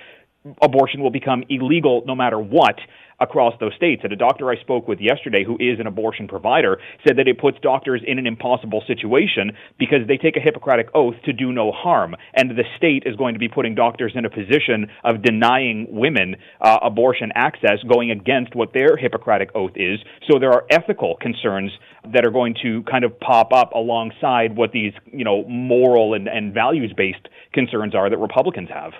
abortion 0.61 1.03
will 1.03 1.11
become 1.11 1.45
illegal 1.49 2.03
no 2.07 2.15
matter 2.15 2.39
what 2.39 2.77
across 3.23 3.55
those 3.61 3.75
states. 3.75 4.03
And 4.05 4.13
a 4.13 4.17
doctor 4.17 4.51
I 4.51 4.61
spoke 4.61 4.89
with 4.89 5.01
yesterday, 5.01 5.45
who 5.45 5.55
is 5.55 5.79
an 5.79 5.87
abortion 5.87 6.27
provider, 6.27 6.79
said 7.07 7.17
that 7.19 7.29
it 7.29 7.39
puts 7.39 7.59
doctors 7.61 8.03
in 8.07 8.19
an 8.19 8.27
impossible 8.27 8.83
situation 8.87 9.53
because 9.79 10.01
they 10.09 10.17
take 10.17 10.37
a 10.37 10.41
Hippocratic 10.41 10.89
oath 10.95 11.15
to 11.25 11.33
do 11.33 11.53
no 11.53 11.71
harm. 11.71 12.17
And 12.35 12.51
the 12.51 12.65
state 12.77 13.05
is 13.07 13.17
going 13.17 13.35
to 13.35 13.39
be 13.39 13.49
putting 13.49 13.75
doctors 13.75 14.13
in 14.15 14.25
a 14.25 14.31
position 14.31 14.91
of 15.05 15.23
denying 15.23 15.87
women 15.91 16.37
uh, 16.61 16.79
abortion 16.83 17.31
access, 17.35 17.79
going 17.89 18.11
against 18.11 18.55
what 18.55 18.73
their 18.73 18.97
Hippocratic 18.97 19.51
oath 19.55 19.73
is. 19.77 20.01
So 20.29 20.39
there 20.39 20.53
are 20.53 20.65
ethical 20.71 21.17
concerns 21.21 21.71
that 22.13 22.27
are 22.27 22.31
going 22.31 22.57
to 22.63 22.83
kind 22.91 23.05
of 23.05 23.19
pop 23.21 23.53
up 23.53 23.73
alongside 23.73 24.57
what 24.57 24.73
these, 24.73 24.93
you 25.13 25.25
know, 25.25 25.45
moral 25.45 26.15
and, 26.15 26.27
and 26.29 26.53
values 26.53 26.93
based 26.97 27.29
concerns 27.53 27.95
are 27.95 28.11
that 28.11 28.19
Republicans 28.19 28.69
have. 28.71 28.93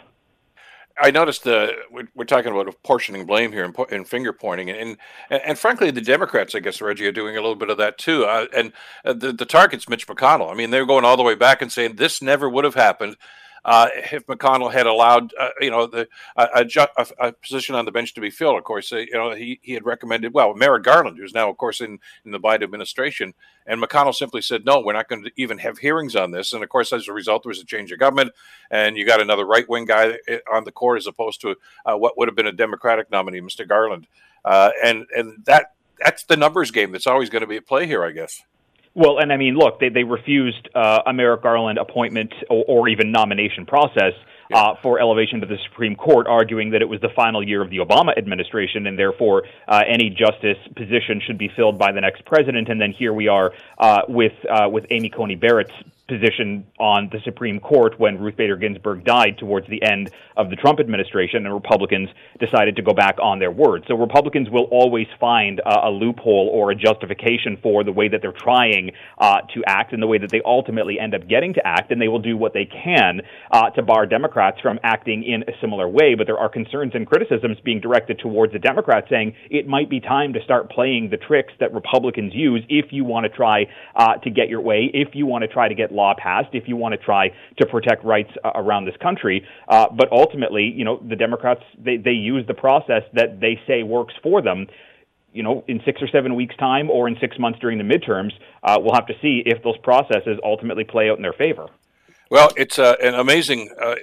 I 1.01 1.11
noticed 1.11 1.47
uh, 1.47 1.69
we're, 1.91 2.09
we're, 2.15 2.25
talking 2.25 2.53
about 2.53 2.69
apportioning 2.69 3.27
blame 3.27 3.53
here 3.53 3.65
and, 3.65 3.77
and, 3.91 4.07
finger 4.07 4.33
pointing, 4.33 4.71
and, 4.71 4.97
and 5.31 5.43
and 5.43 5.59
frankly, 5.59 5.91
the 5.91 6.01
Democrats, 6.01 6.55
I 6.55 6.61
guess, 6.61 6.81
Reggie, 6.81 7.07
are 7.07 7.13
doing 7.13 7.37
a 7.37 7.41
little 7.41 7.57
bit 7.57 7.71
of 7.71 7.79
that 7.79 7.99
too. 7.99 8.25
Uh, 8.25 8.47
and 8.55 8.73
uh, 9.05 9.13
the 9.13 9.33
the 9.33 9.47
target's 9.47 9.89
Mitch 9.89 10.07
McConnell. 10.07 10.51
I 10.51 10.55
mean, 10.55 10.71
they're 10.71 10.87
going 10.87 11.05
all 11.05 11.17
the 11.17 11.23
way 11.23 11.35
back 11.35 11.63
and 11.63 11.73
saying 11.73 11.97
this 11.97 12.23
never 12.23 12.49
would 12.49 12.65
have 12.65 12.75
happened 12.75 13.17
uh, 13.65 13.89
if 13.95 14.27
McConnell 14.27 14.73
had 14.73 14.87
allowed, 14.87 15.33
uh, 15.39 15.51
you 15.61 15.71
know, 15.71 15.87
the 15.87 16.09
a, 16.37 16.67
a, 16.97 17.07
a, 17.19 17.33
position 17.33 17.75
on 17.75 17.85
the 17.85 17.93
bench 17.93 18.15
to 18.15 18.21
be 18.21 18.31
filled. 18.31 18.59
Of 18.59 18.65
course, 18.65 18.93
uh, 18.93 18.97
you 18.97 19.13
know, 19.13 19.35
he, 19.35 19.61
he 19.63 19.73
had 19.73 19.85
recommended, 19.85 20.35
well, 20.35 20.55
Merrick 20.55 20.83
Garland, 20.83 21.19
who's 21.19 21.35
now, 21.35 21.49
of 21.49 21.57
course, 21.57 21.81
in, 21.81 21.99
in 22.25 22.33
the 22.33 22.41
Biden 22.41 22.63
administration, 22.63 23.35
and 23.67 23.81
McConnell 23.81 24.15
simply 24.15 24.43
said, 24.43 24.65
no, 24.65 24.81
we're 24.81 24.93
not 24.93 25.09
going 25.09 25.25
to 25.25 25.31
even 25.37 25.59
have 25.59 25.79
hearings 25.79 26.17
on 26.17 26.33
this. 26.33 26.53
And 26.53 26.63
of 26.63 26.69
course, 26.69 26.93
as 26.93 27.07
a 27.07 27.13
result, 27.13 27.45
there 27.45 27.51
was 27.51 27.61
a 27.61 27.65
change 27.65 27.93
of 27.93 27.99
government, 27.99 28.33
and 28.71 28.97
you 28.97 29.07
got 29.07 29.21
another 29.21 29.47
right 29.47 29.69
wing 29.69 29.85
guy 29.85 30.19
uh, 30.29 30.39
on 30.53 30.65
the 30.65 30.73
court 30.73 30.99
as 30.99 31.07
opposed 31.07 31.41
to 31.43 31.57
uh, 31.87 31.97
what 31.97 32.19
would 32.19 32.29
have 32.29 32.37
been 32.37 32.47
a 32.47 32.53
Democratic 32.53 33.11
nominee, 33.11 33.41
Mr. 33.41 33.67
Garland. 33.67 34.07
Uh, 34.45 34.71
and 34.83 35.07
and 35.17 35.45
that 35.45 35.75
that's 36.05 36.25
the 36.25 36.37
numbers 36.37 36.73
game 36.73 36.91
that's 36.91 37.07
always 37.07 37.31
going 37.31 37.43
to 37.43 37.47
be 37.47 37.57
at 37.57 37.67
play 37.67 37.87
here, 37.87 38.05
I 38.05 38.11
guess. 38.11 38.43
Well, 38.95 39.19
and 39.19 39.33
I 39.33 39.37
mean, 39.37 39.55
look, 39.55 39.81
they, 39.81 39.89
they 39.89 40.05
refused 40.05 40.69
uh, 40.75 41.01
a 41.07 41.13
Merrick 41.13 41.43
Garland 41.43 41.79
appointment 41.79 42.33
or, 42.51 42.65
or 42.69 42.89
even 42.89 43.11
nomination 43.11 43.65
process 43.65 44.13
uh, 44.53 44.75
for 44.83 45.01
elevation 45.01 45.41
to 45.41 45.47
the 45.47 45.57
Supreme 45.71 45.97
Court, 45.97 46.27
arguing 46.27 46.71
that 46.71 46.83
it 46.83 46.89
was 46.89 47.01
the 47.01 47.09
final 47.17 47.47
year 47.47 47.63
of 47.63 47.71
the 47.71 47.79
Obama 47.79 48.17
administration 48.17 48.87
and 48.87 48.99
therefore 48.99 49.45
uh, 49.67 49.83
any 49.87 50.11
justice 50.11 50.59
position 50.77 51.23
should 51.27 51.39
be 51.39 51.51
filled 51.57 51.79
by 51.79 51.93
the 51.93 52.01
next 52.01 52.25
president. 52.27 52.69
And 52.69 52.81
then 52.81 52.93
here 52.93 53.13
we 53.13 53.29
are 53.29 53.53
uh, 53.79 54.03
with 54.09 54.33
uh, 54.51 54.69
with 54.69 54.85
Amy 54.91 55.09
Coney 55.09 55.37
Barrett's 55.37 55.73
position 56.09 56.67
on 56.79 57.09
the 57.13 57.21
Supreme 57.25 57.61
Court 57.61 57.99
when 57.99 58.19
Ruth 58.19 58.37
Bader 58.37 58.57
Ginsburg 58.57 59.05
died 59.05 59.39
towards 59.39 59.69
the 59.69 59.83
end 59.83 60.11
of 60.37 60.51
the 60.51 60.57
Trump 60.57 60.81
administration, 60.81 61.47
and 61.47 61.55
Republicans 61.55 62.09
decided 62.41 62.77
to 62.77 62.83
go 62.83 62.93
back 62.93 63.17
on 63.23 63.39
their 63.39 63.51
word. 63.51 63.85
So 63.87 63.95
Republicans 63.95 64.51
will 64.51 64.65
always 64.65 65.07
find 65.21 65.61
a, 65.61 65.89
a 65.89 65.91
loophole 65.91 66.51
or 66.53 66.71
a 66.71 66.75
justification 66.75 67.57
for 67.63 67.85
the 67.85 67.93
way 67.93 68.09
that 68.09 68.21
they're 68.21 68.33
trying 68.33 68.93
uh, 69.19 69.43
to 69.55 69.63
act 69.67 69.93
and 69.93 70.03
the 70.03 70.07
way 70.07 70.19
that 70.19 70.31
they 70.31 70.43
ultimately 70.45 70.99
end 70.99 71.15
up 71.15 71.29
getting 71.29 71.55
to 71.55 71.67
act, 71.67 71.93
and 71.93 72.01
they 72.01 72.09
will 72.09 72.19
do 72.19 72.37
what 72.37 72.53
they 72.53 72.67
can 72.67 73.21
uh, 73.51 73.71
to 73.71 73.83
bar 73.83 74.07
Democrats 74.07 74.59
from 74.61 74.81
acting 74.83 75.23
in 75.23 75.43
a 75.43 75.53
similar 75.61 75.89
way. 75.89 76.15
But 76.15 76.27
there 76.27 76.39
are 76.39 76.49
concerns 76.49 76.93
and 76.95 77.07
criticisms 77.07 77.59
being 77.65 77.81
directed 77.81 78.19
towards 78.19 78.53
the 78.53 78.59
Democrats 78.59 79.09
saying 79.09 79.35
it 79.51 79.69
might 79.69 79.89
be 79.89 80.01
time 80.01 80.33
to 80.33 80.43
start 80.43 80.71
playing 80.71 81.11
the 81.11 81.17
tricks 81.17 81.53
that 81.61 81.73
Republicans 81.73 82.33
use 82.35 82.65
if 82.69 82.87
you 82.93 83.05
want 83.05 83.25
to 83.25 83.31
try 83.31 83.67
uh, 83.95 84.17
to 84.17 84.31
get 84.31 84.49
your 84.49 84.61
way, 84.61 84.91
if 84.93 85.15
you 85.15 85.27
want 85.27 85.43
to 85.43 85.49
try 85.49 85.69
to 85.69 85.75
get 85.75 85.92
law 85.93 86.15
passed 86.17 86.49
if 86.53 86.67
you 86.67 86.77
want 86.77 86.93
to 86.93 86.99
try 86.99 87.31
to 87.59 87.67
protect 87.67 88.05
rights 88.05 88.31
uh, 88.45 88.53
around 88.55 88.85
this 88.85 88.97
country. 89.01 89.47
Uh, 89.69 89.87
but 89.91 90.11
ultimately, 90.13 90.65
you 90.65 90.85
know, 90.85 91.03
the 91.09 91.17
Democrats 91.17 91.63
they 91.79 91.97
they 91.97 92.13
use 92.13 92.47
the 92.47 92.55
process 92.55 93.03
that 93.13 93.41
they 93.41 93.61
say 93.67 93.83
works 93.83 94.15
for 94.23 94.43
them 94.43 94.67
you 95.33 95.43
know, 95.43 95.65
in 95.67 95.81
six 95.85 96.03
or 96.03 96.09
seven 96.09 96.35
weeks' 96.35 96.55
time 96.57 96.91
or 96.91 97.09
in 97.09 97.17
six 97.21 97.39
months 97.39 97.59
during 97.59 97.79
the 97.79 97.85
midterms, 97.85 98.33
uh, 98.63 98.79
we'll 98.81 98.95
have 98.95 99.07
to 99.07 99.15
see 99.23 99.43
if 99.47 99.63
those 99.63 99.79
processes 99.79 100.39
ultimately 100.45 100.85
play 100.85 101.09
out 101.09 101.17
in 101.17 101.23
their 101.23 101.33
favor. 101.33 101.69
Well, 102.31 102.51
it's 102.57 102.79
uh, 102.79 102.97
an 103.03 103.15
amazing 103.15 103.69
uh, 103.79 103.97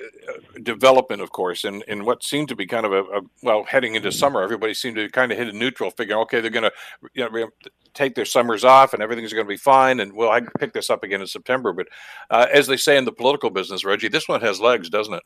development, 0.61 1.21
of 1.21 1.31
course, 1.31 1.65
in, 1.65 1.81
in 1.87 2.05
what 2.05 2.23
seemed 2.23 2.49
to 2.49 2.55
be 2.55 2.67
kind 2.67 2.85
of 2.85 2.91
a, 2.91 3.01
a, 3.01 3.21
well, 3.41 3.63
heading 3.63 3.95
into 3.95 4.11
summer, 4.11 4.43
everybody 4.43 4.75
seemed 4.75 4.97
to 4.97 5.09
kind 5.09 5.31
of 5.31 5.37
hit 5.39 5.47
a 5.47 5.51
neutral, 5.51 5.89
figuring, 5.89 6.21
okay, 6.21 6.39
they're 6.39 6.51
going 6.51 6.69
to 6.69 6.71
you 7.13 7.27
know, 7.27 7.49
take 7.93 8.15
their 8.15 8.25
summers 8.25 8.63
off 8.63 8.93
and 8.93 9.01
everything's 9.01 9.33
going 9.33 9.45
to 9.45 9.49
be 9.49 9.57
fine, 9.57 9.99
and 9.99 10.13
well, 10.13 10.29
I 10.29 10.41
pick 10.59 10.73
this 10.73 10.89
up 10.89 11.03
again 11.03 11.21
in 11.21 11.27
September. 11.27 11.73
But 11.73 11.87
uh, 12.29 12.47
as 12.51 12.67
they 12.67 12.77
say 12.77 12.97
in 12.97 13.05
the 13.05 13.11
political 13.11 13.49
business, 13.49 13.85
Reggie, 13.85 14.09
this 14.09 14.27
one 14.27 14.41
has 14.41 14.59
legs, 14.59 14.89
doesn't 14.89 15.13
it? 15.13 15.23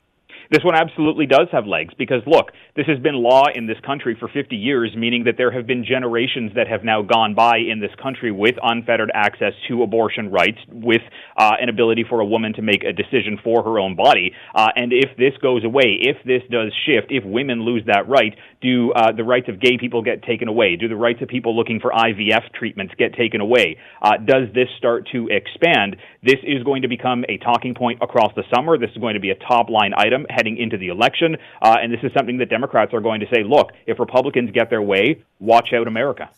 This 0.54 0.64
one 0.64 0.76
absolutely 0.76 1.26
does 1.26 1.48
have 1.52 1.66
legs 1.66 1.96
because, 1.98 2.22
look, 2.28 2.52
this 2.76 2.86
has 2.86 3.00
been 3.00 3.16
law 3.16 3.46
in 3.56 3.66
this 3.66 3.80
country 3.84 4.16
for 4.20 4.28
50 4.28 4.56
years, 4.56 4.94
meaning 4.96 5.24
that 5.24 5.34
there 5.36 5.50
have 5.50 5.66
been 5.66 5.84
generations 5.84 6.52
that 6.54 6.68
have 6.68 6.84
now 6.84 7.02
gone 7.02 7.34
by 7.34 7.58
in 7.58 7.80
this 7.80 7.90
country 8.00 8.32
with 8.32 8.54
unfettered 8.62 9.10
access 9.16 9.54
to 9.68 9.82
abortion 9.82 10.30
rights, 10.30 10.60
with 10.72 11.02
uh, 11.40 11.54
an 11.60 11.70
ability 11.70 12.06
for 12.08 12.20
a 12.20 12.26
woman 12.26 12.54
to 12.54 12.62
make 12.62 12.84
a 12.84 12.94
decision 12.94 13.40
for 13.44 13.64
her 13.64 13.80
own 13.80 13.96
body. 13.96 14.32
Uh, 14.54 14.68
and 14.76 14.94
if 14.94 15.18
this 15.18 15.34
goes 15.42 15.66
away, 15.66 15.98
if 16.02 16.18
this 16.24 16.44
does 16.52 16.72
shift, 16.86 17.08
if 17.10 17.26
women 17.26 17.66
lose 17.66 17.82
that 17.88 18.08
right, 18.08 18.36
do 18.62 18.92
uh, 18.92 19.12
the 19.12 19.24
rights 19.24 19.50
of 19.50 19.60
gay 19.60 19.80
people 19.80 20.04
get 20.04 20.22
taken 20.22 20.48
away? 20.48 20.76
Do 20.76 20.88
the 20.88 20.96
rights 20.96 21.24
of 21.24 21.30
people 21.30 21.56
looking 21.56 21.80
for 21.80 21.90
IVF 21.90 22.54
treatments 22.54 22.94
get 23.00 23.16
taken 23.16 23.42
away? 23.42 23.78
Uh, 24.04 24.18
does 24.24 24.54
this 24.54 24.68
start 24.78 25.10
to 25.14 25.30
expand? 25.30 25.96
This 26.22 26.38
is 26.44 26.62
going 26.64 26.84
to 26.84 26.88
become 26.88 27.26
a 27.28 27.40
talking 27.40 27.74
point 27.74 28.04
across 28.04 28.34
the 28.36 28.44
summer. 28.54 28.78
This 28.78 28.92
is 28.92 28.98
going 28.98 29.16
to 29.16 29.20
be 29.20 29.32
a 29.32 29.36
top 29.36 29.72
line 29.72 29.94
item 29.98 30.28
heading 30.44 30.58
into 30.58 30.78
the 30.78 30.90
election. 30.90 31.38
Uh, 31.62 31.78
and 31.82 31.92
this 31.92 32.02
is 32.04 32.12
something 32.14 32.38
that 32.38 32.50
Democrats 32.50 32.94
are 32.94 33.00
going 33.00 33.22
to 33.22 33.28
say 33.34 33.44
look, 33.44 33.72
if 33.86 34.00
Republicans 34.00 34.52
get 34.52 34.70
their 34.70 34.82
way, 34.82 35.24
watch 35.40 35.72
out 35.74 35.88
America. 35.88 36.30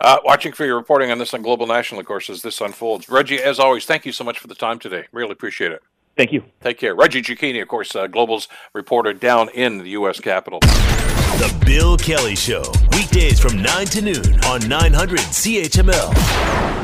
Uh, 0.00 0.18
watching 0.24 0.52
for 0.52 0.66
your 0.66 0.76
reporting 0.76 1.10
on 1.10 1.18
this 1.18 1.32
on 1.32 1.40
Global 1.40 1.66
National, 1.66 2.00
of 2.00 2.06
course, 2.06 2.28
as 2.28 2.42
this 2.42 2.60
unfolds. 2.60 3.08
Reggie, 3.08 3.40
as 3.40 3.58
always, 3.58 3.86
thank 3.86 4.04
you 4.04 4.12
so 4.12 4.24
much 4.24 4.38
for 4.38 4.48
the 4.48 4.54
time 4.54 4.78
today. 4.78 5.06
Really 5.12 5.32
appreciate 5.32 5.72
it. 5.72 5.82
Thank 6.16 6.32
you. 6.32 6.44
Take 6.60 6.78
care. 6.78 6.94
Reggie 6.94 7.22
Cecchini, 7.22 7.62
of 7.62 7.68
course, 7.68 7.94
uh, 7.96 8.06
Global's 8.06 8.48
reporter 8.72 9.12
down 9.12 9.48
in 9.50 9.78
the 9.78 9.90
U.S. 9.90 10.20
Capitol. 10.20 10.60
The 10.60 11.62
Bill 11.64 11.96
Kelly 11.96 12.36
Show, 12.36 12.64
weekdays 12.92 13.40
from 13.40 13.62
9 13.62 13.86
to 13.86 14.02
noon 14.02 14.44
on 14.44 14.68
900 14.68 15.18
CHML. 15.18 16.83